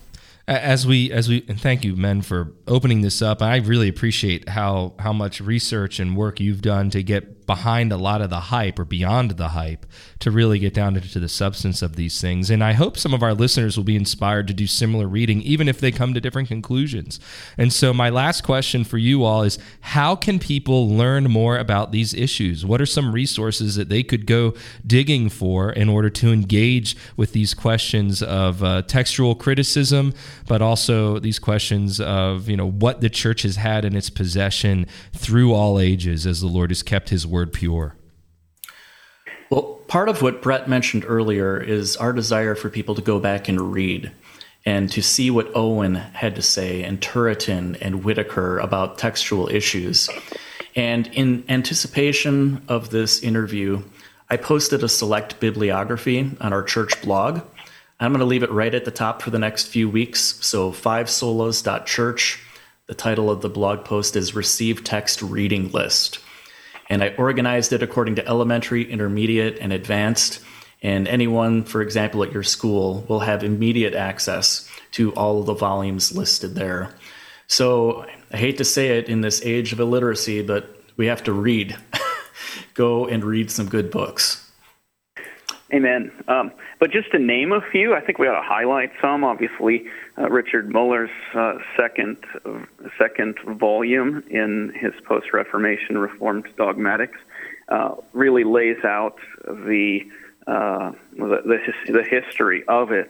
as 0.47 0.85
we 0.85 1.11
as 1.11 1.29
we 1.29 1.45
and 1.47 1.59
thank 1.59 1.83
you 1.83 1.95
men 1.95 2.21
for 2.21 2.51
opening 2.67 3.01
this 3.01 3.21
up 3.21 3.41
i 3.41 3.57
really 3.57 3.87
appreciate 3.87 4.49
how 4.49 4.93
how 4.99 5.13
much 5.13 5.39
research 5.39 5.99
and 5.99 6.17
work 6.17 6.39
you've 6.39 6.61
done 6.61 6.89
to 6.89 7.01
get 7.03 7.40
behind 7.51 7.91
a 7.91 7.97
lot 7.97 8.21
of 8.21 8.29
the 8.29 8.39
hype 8.55 8.79
or 8.79 8.85
beyond 8.85 9.31
the 9.31 9.49
hype 9.49 9.85
to 10.19 10.31
really 10.31 10.57
get 10.57 10.73
down 10.73 10.95
into 10.95 11.19
the 11.19 11.27
substance 11.27 11.81
of 11.81 11.97
these 11.97 12.21
things. 12.21 12.49
And 12.49 12.63
i 12.63 12.71
hope 12.71 12.97
some 12.97 13.13
of 13.13 13.21
our 13.21 13.33
listeners 13.33 13.75
will 13.75 13.83
be 13.83 13.97
inspired 13.97 14.47
to 14.47 14.53
do 14.53 14.67
similar 14.67 15.05
reading 15.05 15.41
even 15.41 15.67
if 15.67 15.81
they 15.81 15.91
come 15.91 16.13
to 16.13 16.21
different 16.21 16.47
conclusions. 16.47 17.19
And 17.57 17.73
so 17.73 17.93
my 17.93 18.09
last 18.09 18.45
question 18.45 18.85
for 18.85 18.97
you 18.97 19.25
all 19.25 19.43
is 19.43 19.59
how 19.81 20.15
can 20.15 20.39
people 20.39 20.89
learn 20.89 21.25
more 21.29 21.57
about 21.57 21.91
these 21.91 22.13
issues? 22.13 22.65
What 22.65 22.79
are 22.79 22.85
some 22.85 23.11
resources 23.11 23.75
that 23.75 23.89
they 23.89 24.03
could 24.03 24.25
go 24.25 24.53
digging 24.87 25.27
for 25.27 25.73
in 25.73 25.89
order 25.89 26.09
to 26.21 26.31
engage 26.31 26.95
with 27.17 27.33
these 27.33 27.53
questions 27.53 28.23
of 28.23 28.63
uh, 28.63 28.83
textual 28.83 29.35
criticism 29.35 30.13
but 30.51 30.61
also 30.61 31.17
these 31.17 31.39
questions 31.39 32.01
of 32.01 32.49
you 32.49 32.57
know 32.57 32.69
what 32.69 32.99
the 32.99 33.09
church 33.09 33.43
has 33.43 33.55
had 33.55 33.85
in 33.85 33.95
its 33.95 34.09
possession 34.09 34.85
through 35.13 35.53
all 35.53 35.79
ages 35.79 36.27
as 36.27 36.41
the 36.41 36.47
Lord 36.47 36.71
has 36.71 36.83
kept 36.83 37.07
His 37.07 37.25
word 37.25 37.40
pure. 37.45 37.95
Well, 39.49 39.79
part 39.87 40.09
of 40.09 40.21
what 40.21 40.41
Brett 40.41 40.69
mentioned 40.69 41.05
earlier 41.07 41.57
is 41.57 41.97
our 41.97 42.13
desire 42.13 42.55
for 42.55 42.69
people 42.69 42.95
to 42.95 43.01
go 43.01 43.19
back 43.19 43.49
and 43.49 43.73
read 43.73 44.11
and 44.65 44.89
to 44.91 45.01
see 45.01 45.31
what 45.31 45.55
Owen 45.55 45.95
had 45.95 46.35
to 46.35 46.41
say 46.41 46.83
and 46.83 47.01
Turretin 47.01 47.77
and 47.81 48.03
Whitaker 48.03 48.59
about 48.59 48.97
textual 48.97 49.49
issues. 49.49 50.09
And 50.75 51.07
in 51.07 51.43
anticipation 51.49 52.63
of 52.67 52.91
this 52.91 53.21
interview, 53.21 53.83
I 54.29 54.37
posted 54.37 54.83
a 54.83 54.89
select 54.89 55.39
bibliography 55.39 56.31
on 56.39 56.53
our 56.53 56.63
church 56.63 57.01
blog. 57.01 57.41
I'm 57.99 58.11
going 58.11 58.19
to 58.19 58.25
leave 58.25 58.43
it 58.43 58.51
right 58.51 58.73
at 58.73 58.85
the 58.85 58.91
top 58.91 59.21
for 59.21 59.29
the 59.29 59.39
next 59.39 59.67
few 59.67 59.89
weeks. 59.89 60.37
So, 60.41 60.71
fivesolas.church. 60.71 62.41
The 62.87 62.95
title 62.95 63.29
of 63.29 63.41
the 63.41 63.49
blog 63.49 63.85
post 63.85 64.15
is 64.15 64.33
Receive 64.33 64.83
Text 64.83 65.21
Reading 65.21 65.71
List. 65.71 66.19
And 66.91 67.01
I 67.01 67.15
organized 67.17 67.71
it 67.71 67.81
according 67.81 68.15
to 68.15 68.27
elementary, 68.27 68.83
intermediate, 68.83 69.59
and 69.59 69.71
advanced. 69.71 70.41
And 70.81 71.07
anyone, 71.07 71.63
for 71.63 71.81
example, 71.81 72.21
at 72.21 72.33
your 72.33 72.43
school 72.43 73.05
will 73.07 73.21
have 73.21 73.45
immediate 73.45 73.95
access 73.95 74.69
to 74.91 75.13
all 75.13 75.39
of 75.39 75.45
the 75.45 75.53
volumes 75.53 76.13
listed 76.13 76.53
there. 76.53 76.93
So 77.47 78.05
I 78.33 78.35
hate 78.35 78.57
to 78.57 78.65
say 78.65 78.97
it 78.97 79.07
in 79.07 79.21
this 79.21 79.41
age 79.45 79.71
of 79.71 79.79
illiteracy, 79.79 80.41
but 80.41 80.81
we 80.97 81.05
have 81.05 81.23
to 81.23 81.31
read. 81.31 81.77
Go 82.73 83.07
and 83.07 83.23
read 83.23 83.49
some 83.49 83.69
good 83.69 83.89
books. 83.89 84.51
Amen. 85.73 86.11
Um, 86.27 86.51
but 86.77 86.91
just 86.91 87.09
to 87.11 87.19
name 87.19 87.53
a 87.53 87.61
few, 87.71 87.95
I 87.95 88.01
think 88.01 88.19
we 88.19 88.27
ought 88.27 88.41
to 88.41 88.45
highlight 88.45 88.91
some. 89.01 89.23
Obviously, 89.23 89.85
uh, 90.17 90.29
Richard 90.29 90.69
Muller's 90.69 91.09
uh, 91.33 91.55
second 91.77 92.17
second 92.97 93.37
volume 93.45 94.23
in 94.29 94.73
his 94.75 94.93
post-Reformation 95.05 95.97
Reformed 95.97 96.47
Dogmatics 96.57 97.17
uh, 97.69 97.95
really 98.13 98.43
lays 98.43 98.83
out 98.83 99.17
the 99.45 100.01
uh, 100.47 100.91
the, 101.13 101.41
the, 101.45 101.57
his, 101.63 101.95
the 101.95 102.03
history 102.03 102.63
of 102.67 102.91
it, 102.91 103.09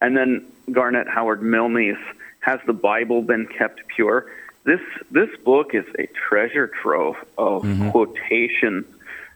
and 0.00 0.16
then 0.16 0.46
Garnet 0.70 1.08
Howard 1.08 1.42
Milne's 1.42 1.98
has 2.40 2.60
the 2.66 2.72
Bible 2.72 3.22
been 3.22 3.46
kept 3.46 3.86
pure? 3.88 4.26
This 4.64 4.80
this 5.10 5.30
book 5.44 5.74
is 5.74 5.84
a 5.98 6.06
treasure 6.28 6.68
trove 6.68 7.16
of 7.36 7.62
mm-hmm. 7.62 7.90
quotations 7.90 8.84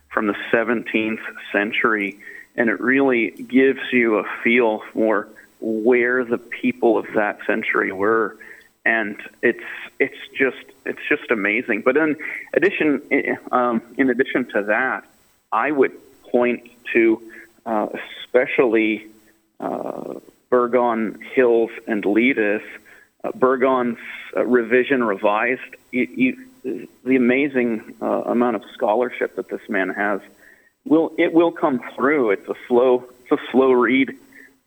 from 0.09 0.27
the 0.27 0.35
17th 0.53 1.23
century, 1.53 2.19
and 2.57 2.69
it 2.69 2.81
really 2.81 3.31
gives 3.31 3.81
you 3.93 4.19
a 4.19 4.25
feel 4.43 4.83
for 4.93 5.29
where 5.61 6.25
the 6.25 6.39
people 6.39 6.99
of 6.99 7.07
that 7.15 7.39
century 7.47 7.93
were, 7.93 8.37
and 8.85 9.21
it's 9.43 9.65
it's 9.99 10.17
just 10.37 10.65
it's 10.87 11.01
just 11.09 11.31
amazing. 11.31 11.83
But 11.83 11.97
in 11.97 12.17
addition, 12.55 13.03
um, 13.53 13.83
in 13.99 14.11
addition 14.11 14.47
to 14.53 14.63
that, 14.65 15.05
I 15.53 15.71
would 15.71 15.93
point 16.23 16.71
to 16.93 17.23
uh, 17.67 17.89
especially 18.25 19.07
uh, 19.59 20.15
Burgon, 20.51 21.23
Hills, 21.23 21.71
and 21.87 22.03
Letis. 22.05 22.63
Uh, 23.23 23.33
Burgon's 23.33 23.99
uh, 24.37 24.45
revision 24.47 25.05
revised. 25.05 25.61
You, 25.93 26.09
you, 26.63 26.89
the 27.05 27.17
amazing 27.17 27.95
uh, 28.01 28.07
amount 28.07 28.57
of 28.57 28.63
scholarship 28.75 29.37
that 29.37 29.49
this 29.49 29.67
man 29.69 29.91
has 29.91 30.21
will 30.85 31.13
it 31.19 31.33
will 31.33 31.53
come 31.53 31.81
through. 31.95 32.31
It's 32.31 32.49
a 32.49 32.55
slow 32.67 33.05
it's 33.23 33.33
a 33.33 33.51
slow 33.51 33.73
read, 33.73 34.17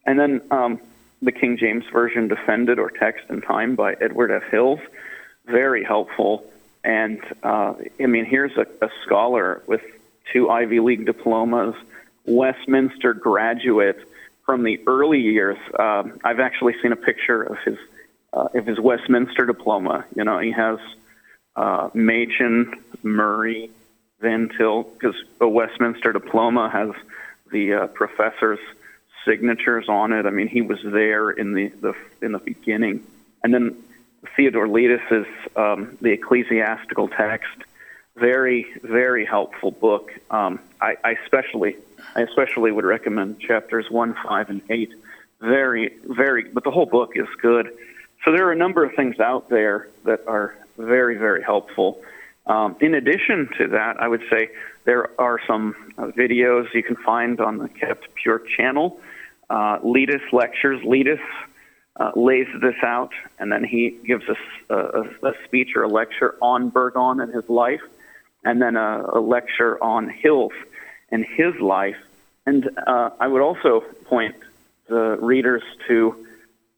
and 0.06 0.20
then 0.20 0.42
um, 0.52 0.80
the 1.22 1.32
King 1.32 1.58
James 1.58 1.86
version 1.92 2.28
defended 2.28 2.80
or 2.80 2.90
text 2.90 3.26
in 3.30 3.42
time 3.42 3.76
by 3.76 3.94
Edward 3.94 4.32
F. 4.32 4.44
Hills, 4.52 4.80
very 5.46 5.84
helpful. 5.84 6.46
And 6.84 7.22
uh, 7.44 7.76
I 8.00 8.06
mean, 8.06 8.26
here's 8.26 8.56
a, 8.58 8.66
a 8.86 8.90
scholar 9.04 9.64
with 9.68 9.82
two 10.32 10.50
Ivy 10.50 10.80
League 10.80 11.06
diplomas, 11.06 11.76
Westminster 12.26 13.14
graduate 13.14 14.00
from 14.46 14.64
the 14.64 14.82
early 14.88 15.22
years. 15.22 15.58
Um, 15.80 16.20
I've 16.24 16.40
actually 16.40 16.76
seen 16.82 16.92
a 16.92 16.98
picture 16.98 17.42
of 17.42 17.58
his 17.60 17.78
uh, 18.34 18.50
of 18.54 18.66
his 18.66 18.80
Westminster 18.80 19.46
diploma. 19.46 20.06
You 20.16 20.24
know, 20.24 20.40
he 20.40 20.52
has 20.52 20.80
uh, 21.56 21.90
Machen, 21.94 22.74
Murray, 23.04 23.70
Van 24.20 24.50
Til, 24.58 24.84
because 24.84 25.16
a 25.40 25.48
Westminster 25.48 26.12
diploma 26.12 26.70
has 26.70 26.92
the 27.52 27.74
uh, 27.74 27.88
professor's 27.88 28.60
signatures 29.26 29.90
on 29.90 30.14
it. 30.14 30.26
I 30.26 30.30
mean, 30.30 30.48
he 30.48 30.62
was 30.62 30.80
there 30.84 31.30
in 31.30 31.54
the, 31.54 31.70
the 31.70 31.94
in 32.22 32.32
the 32.32 32.40
beginning, 32.40 33.06
and 33.44 33.54
then 33.54 33.82
Theodore 34.36 34.68
Letis's 34.68 35.28
um, 35.56 35.98
the 36.02 36.12
ecclesiastical 36.12 37.08
text. 37.10 37.58
Very, 38.16 38.68
very 38.84 39.26
helpful 39.26 39.72
book. 39.72 40.12
Um, 40.30 40.60
I, 40.80 40.96
I 41.04 41.12
especially, 41.24 41.78
I 42.16 42.22
especially 42.22 42.72
would 42.72 42.86
recommend 42.86 43.40
chapters 43.40 43.90
one, 43.90 44.14
five, 44.24 44.52
and 44.52 44.62
eight. 44.70 44.94
Very, 45.42 45.96
very, 46.04 46.44
but 46.44 46.64
the 46.64 46.70
whole 46.70 46.86
book 46.86 47.14
is 47.16 47.28
good. 47.42 47.76
So 48.24 48.32
there 48.32 48.48
are 48.48 48.52
a 48.52 48.56
number 48.56 48.84
of 48.84 48.94
things 48.94 49.20
out 49.20 49.50
there 49.50 49.90
that 50.06 50.28
are 50.28 50.56
very, 50.78 51.18
very 51.18 51.42
helpful. 51.42 52.04
Um, 52.46 52.76
in 52.82 52.94
addition 52.94 53.50
to 53.58 53.68
that, 53.70 54.02
I 54.02 54.08
would 54.08 54.24
say 54.30 54.50
there 54.84 55.10
are 55.20 55.40
some 55.48 55.94
uh, 55.98 56.08
videos 56.08 56.74
you 56.74 56.84
can 56.84 56.98
find 56.98 57.40
on 57.40 57.58
the 57.58 57.70
Kept 57.70 58.14
Pure 58.16 58.44
channel. 58.58 59.00
Uh, 59.50 59.80
Letis 59.80 60.32
lectures. 60.34 60.82
Letis 60.82 61.22
uh, 61.96 62.12
lays 62.16 62.48
this 62.62 62.76
out, 62.84 63.12
and 63.40 63.52
then 63.52 63.64
he 63.64 63.92
gives 64.06 64.28
us 64.28 64.38
a, 64.70 64.76
a, 64.76 65.30
a, 65.30 65.34
speech 65.46 65.76
or 65.76 65.84
a 65.84 65.88
lecture 65.88 66.36
on 66.42 66.72
Burgon 66.72 67.22
and 67.22 67.34
his 67.34 67.48
life, 67.50 67.82
and 68.44 68.62
then 68.62 68.76
a, 68.76 69.06
a 69.14 69.20
lecture 69.20 69.82
on 69.82 70.10
Hills 70.10 70.54
and 71.12 71.24
his 71.24 71.54
life. 71.60 71.98
And 72.46 72.70
uh, 72.88 73.12
I 73.20 73.28
would 73.28 73.42
also 73.42 73.82
point 74.06 74.36
the 74.88 75.18
readers 75.22 75.64
to 75.88 76.26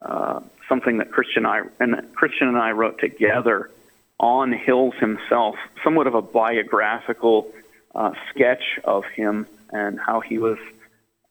uh, 0.02 0.42
something 0.70 0.98
that 0.98 1.12
Christian 1.12 1.46
and 1.46 1.48
I, 1.48 1.62
and 1.80 2.14
Christian 2.14 2.50
and 2.50 2.58
I 2.58 2.72
wrote 2.72 3.00
together 3.00 3.72
on 4.20 4.54
Hills 4.54 4.96
himself, 5.00 5.56
somewhat 5.84 6.08
of 6.08 6.16
a 6.16 6.22
biographical 6.22 7.52
uh, 7.94 8.12
sketch 8.30 8.64
of 8.84 9.06
him 9.06 9.48
and 9.72 10.00
how 10.00 10.20
he 10.22 10.38
was 10.38 10.58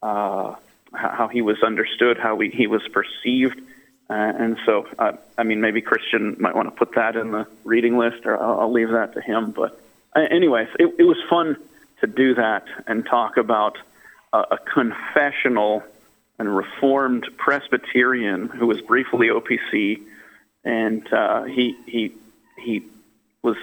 uh, 0.03 0.55
how 0.93 1.28
he 1.28 1.43
was 1.43 1.62
understood, 1.62 2.18
how 2.18 2.39
he 2.39 2.66
was 2.66 2.82
perceived. 2.89 3.59
Uh, 4.09 4.12
and 4.12 4.59
so, 4.66 4.87
uh, 4.99 5.12
I 5.37 5.43
mean, 5.43 5.61
maybe 5.61 5.80
Christian 5.80 6.37
might 6.39 6.55
want 6.55 6.68
to 6.68 6.74
put 6.74 6.95
that 6.95 7.16
in 7.16 7.32
the 7.32 7.47
reading 7.64 7.97
list, 7.97 8.26
or 8.26 8.41
I'll, 8.41 8.61
I'll 8.61 8.72
leave 8.72 8.91
that 8.91 9.14
to 9.14 9.20
him. 9.20 9.51
But, 9.51 9.80
anyways, 10.14 10.68
it, 10.78 10.95
it 10.99 11.05
was 11.05 11.16
fun 11.28 11.57
to 12.01 12.07
do 12.07 12.35
that 12.35 12.66
and 12.87 13.05
talk 13.05 13.39
about 13.39 13.78
a 14.32 14.59
confessional 14.59 15.82
and 16.39 16.55
reformed 16.55 17.26
Presbyterian 17.37 18.49
who 18.49 18.66
was 18.66 18.80
briefly 18.80 19.28
OPC, 19.28 20.03
and 20.64 21.12
uh, 21.12 21.45
he 21.45 21.76
he 21.87 22.12
he 22.57 22.82
was 23.42 23.57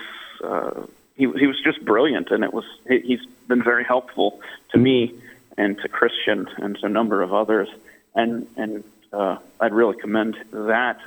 uh, 0.44 0.84
he 1.16 1.32
he 1.38 1.48
was 1.48 1.60
just 1.64 1.84
brilliant, 1.84 2.32
and 2.32 2.44
it 2.44 2.54
was 2.54 2.66
he, 2.88 3.00
he's 3.00 3.26
been 3.48 3.64
very 3.64 3.84
helpful 3.84 4.42
to 4.72 4.78
me 4.78 5.14
and 5.58 5.78
to 5.80 5.88
Christian 5.88 6.48
and 6.58 6.78
to 6.80 6.86
a 6.86 6.90
number 6.90 7.22
of 7.22 7.34
others. 7.34 7.70
And 8.16 8.48
and 8.58 8.84
uh, 9.14 9.38
I'd 9.60 9.74
really 9.74 9.98
commend 9.98 10.38
that 10.52 11.00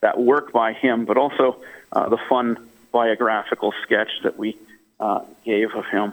that 0.00 0.20
work 0.20 0.52
by 0.52 0.72
him, 0.72 1.04
but 1.04 1.16
also 1.16 1.56
uh, 1.92 2.08
the 2.08 2.18
fun 2.28 2.68
biographical 2.92 3.72
sketch 3.82 4.10
that 4.22 4.38
we 4.38 4.56
uh, 5.00 5.20
gave 5.44 5.74
of 5.74 5.86
him. 5.86 6.12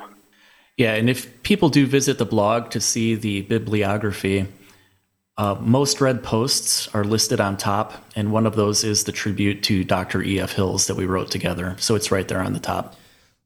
Yeah, 0.77 0.95
and 0.95 1.09
if 1.09 1.43
people 1.43 1.69
do 1.69 1.85
visit 1.85 2.17
the 2.17 2.25
blog 2.25 2.71
to 2.71 2.81
see 2.81 3.15
the 3.15 3.41
bibliography, 3.41 4.47
uh, 5.37 5.55
most 5.59 6.01
read 6.01 6.23
posts 6.23 6.87
are 6.93 7.03
listed 7.03 7.39
on 7.39 7.57
top, 7.57 7.93
and 8.15 8.31
one 8.31 8.45
of 8.45 8.55
those 8.55 8.83
is 8.83 9.05
the 9.05 9.11
tribute 9.11 9.63
to 9.63 9.83
Dr. 9.83 10.21
E.F. 10.21 10.51
Hills 10.53 10.87
that 10.87 10.95
we 10.95 11.05
wrote 11.05 11.31
together. 11.31 11.75
So 11.79 11.95
it's 11.95 12.11
right 12.11 12.27
there 12.27 12.41
on 12.41 12.53
the 12.53 12.59
top. 12.59 12.95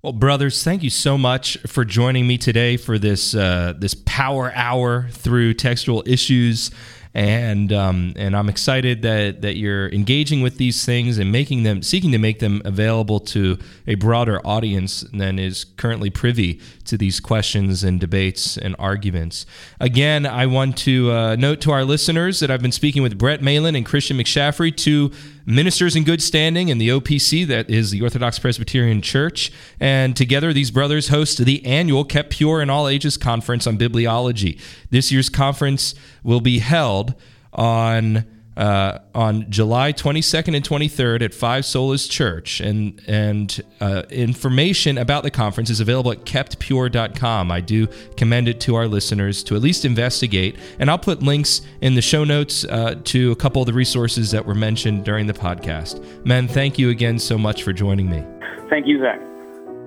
Well, 0.02 0.14
brothers, 0.14 0.64
thank 0.64 0.84
you 0.84 0.92
so 0.92 1.18
much 1.18 1.58
for 1.66 1.84
joining 1.84 2.28
me 2.28 2.38
today 2.38 2.78
for 2.78 3.00
this 3.00 3.34
uh, 3.34 3.74
this 3.78 3.96
power 4.06 4.52
hour 4.54 5.08
through 5.10 5.56
textual 5.56 6.04
issues 6.06 6.70
and 7.16 7.72
um, 7.72 8.14
and 8.18 8.36
I'm 8.36 8.50
excited 8.50 9.02
that 9.04 9.42
that 9.42 9.56
you're 9.56 9.88
engaging 9.90 10.42
with 10.42 10.58
these 10.58 10.84
things 10.84 11.18
and 11.18 11.32
making 11.32 11.64
them 11.64 11.82
seeking 11.82 12.12
to 12.12 12.18
make 12.18 12.40
them 12.40 12.62
available 12.66 13.22
to 13.22 13.58
a 13.88 13.96
broader 13.96 14.46
audience 14.46 15.02
than 15.14 15.40
is 15.40 15.64
currently 15.64 16.10
privy 16.10 16.60
to 16.84 16.98
these 16.98 17.22
questions 17.22 17.86
and 17.86 18.02
debates 18.02 18.58
and 18.58 18.76
arguments. 18.78 19.46
Again, 19.80 20.26
I 20.26 20.46
want 20.46 20.78
to 20.80 21.12
uh, 21.12 21.36
note 21.38 21.62
to 21.62 21.72
our 21.72 21.86
listeners 21.86 22.42
that 22.42 22.52
I've 22.52 22.62
been 22.62 22.74
speaking 22.74 23.02
with 23.02 23.18
Brett 23.18 23.42
Mahlen 23.42 23.78
and 23.78 23.86
Christian 23.86 24.18
McShaffrey, 24.18 24.76
two 24.76 25.12
ministers 25.46 25.96
in 25.96 26.04
good 26.04 26.22
standing 26.22 26.70
in 26.70 26.78
the 26.78 26.90
OPC, 26.90 27.46
that 27.48 27.70
is 27.70 27.92
the 27.92 28.02
Orthodox 28.02 28.40
Presbyterian 28.40 29.02
Church. 29.02 29.52
And 29.80 30.16
together, 30.16 30.54
these 30.54 30.72
brothers 30.72 31.10
host 31.10 31.38
the 31.38 31.66
annual 31.66 32.04
Kept 32.04 32.32
Pure 32.32 32.62
in 32.62 32.70
All 32.70 32.88
Ages 32.88 33.18
Conference 33.18 33.68
on 33.68 33.78
Bibliology. 33.78 34.60
This 34.90 35.12
year's 35.12 35.30
conference 35.30 35.96
will 36.24 36.42
be 36.42 36.60
held 36.60 37.14
on 37.54 38.26
uh, 38.58 39.00
on 39.14 39.50
July 39.50 39.94
22nd 39.94 40.56
and 40.56 40.68
23rd 40.68 41.22
at 41.22 41.34
Five 41.34 41.64
Solas 41.64 42.10
Church. 42.10 42.60
And, 42.62 43.02
and 43.08 43.62
uh, 43.82 44.04
information 44.10 44.98
about 44.98 45.24
the 45.24 45.32
conference 45.32 45.70
is 45.70 45.80
available 45.80 46.12
at 46.12 46.26
keptpure.com. 46.26 47.52
I 47.52 47.62
do 47.62 47.88
commend 48.18 48.48
it 48.48 48.60
to 48.62 48.76
our 48.76 48.88
listeners 48.88 49.44
to 49.46 49.56
at 49.56 49.62
least 49.62 49.86
investigate. 49.86 50.58
And 50.80 50.90
I'll 50.90 51.00
put 51.00 51.22
links 51.22 51.62
in 51.82 51.96
the 51.96 52.02
show 52.02 52.24
notes 52.24 52.66
uh, 52.66 52.96
to 53.06 53.32
a 53.32 53.36
couple 53.36 53.62
of 53.62 53.66
the 53.66 53.74
resources 53.74 54.32
that 54.32 54.46
were 54.46 54.56
mentioned 54.56 55.04
during 55.04 55.28
the 55.28 55.34
podcast. 55.34 56.04
Men, 56.26 56.48
thank 56.48 56.80
you 56.80 56.90
again 56.90 57.20
so 57.20 57.38
much 57.38 57.64
for 57.64 57.74
joining 57.74 58.10
me. 58.10 58.24
Thank 58.70 58.88
you, 58.88 59.00
Zach. 59.00 59.22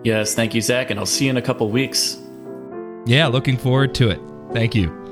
Yes, 0.04 0.34
thank 0.34 0.54
you, 0.54 0.60
Zach. 0.60 0.90
And 0.90 1.00
I'll 1.00 1.06
see 1.06 1.24
you 1.24 1.30
in 1.30 1.36
a 1.36 1.42
couple 1.42 1.68
weeks. 1.70 2.18
Yeah, 3.06 3.26
looking 3.26 3.56
forward 3.56 3.94
to 3.96 4.10
it. 4.10 4.20
Thank 4.52 4.74
you. 4.74 5.07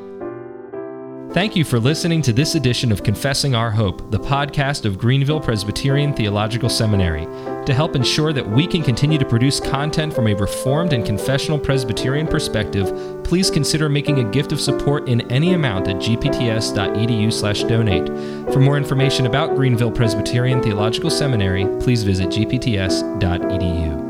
Thank 1.33 1.55
you 1.55 1.64
for 1.64 1.79
listening 1.79 2.22
to 2.22 2.33
this 2.33 2.55
edition 2.55 2.91
of 2.91 3.03
Confessing 3.03 3.55
Our 3.55 3.70
Hope, 3.70 4.11
the 4.11 4.18
podcast 4.18 4.87
of 4.87 4.99
Greenville 4.99 5.41
Presbyterian 5.41 6.14
Theological 6.14 6.70
Seminary. 6.70 7.27
To 7.66 7.74
help 7.74 7.95
ensure 7.95 8.33
that 8.33 8.49
we 8.49 8.66
can 8.66 8.83
continue 8.83 9.18
to 9.18 9.24
produce 9.24 9.61
content 9.61 10.14
from 10.14 10.29
a 10.29 10.35
Reformed 10.35 10.95
and 10.95 11.05
confessional 11.05 11.59
Presbyterian 11.59 12.27
perspective, 12.27 13.22
please 13.22 13.51
consider 13.51 13.91
making 13.91 14.20
a 14.20 14.31
gift 14.31 14.53
of 14.53 14.61
support 14.61 15.09
in 15.09 15.31
any 15.31 15.53
amount 15.53 15.89
at 15.89 15.97
gpts.edu/donate. 15.97 18.07
For 18.53 18.61
more 18.61 18.79
information 18.79 19.27
about 19.27 19.57
Greenville 19.57 19.93
Presbyterian 19.93 20.62
Theological 20.62 21.11
Seminary, 21.11 21.66
please 21.81 22.03
visit 22.03 22.29
gpts.edu. 22.29 24.06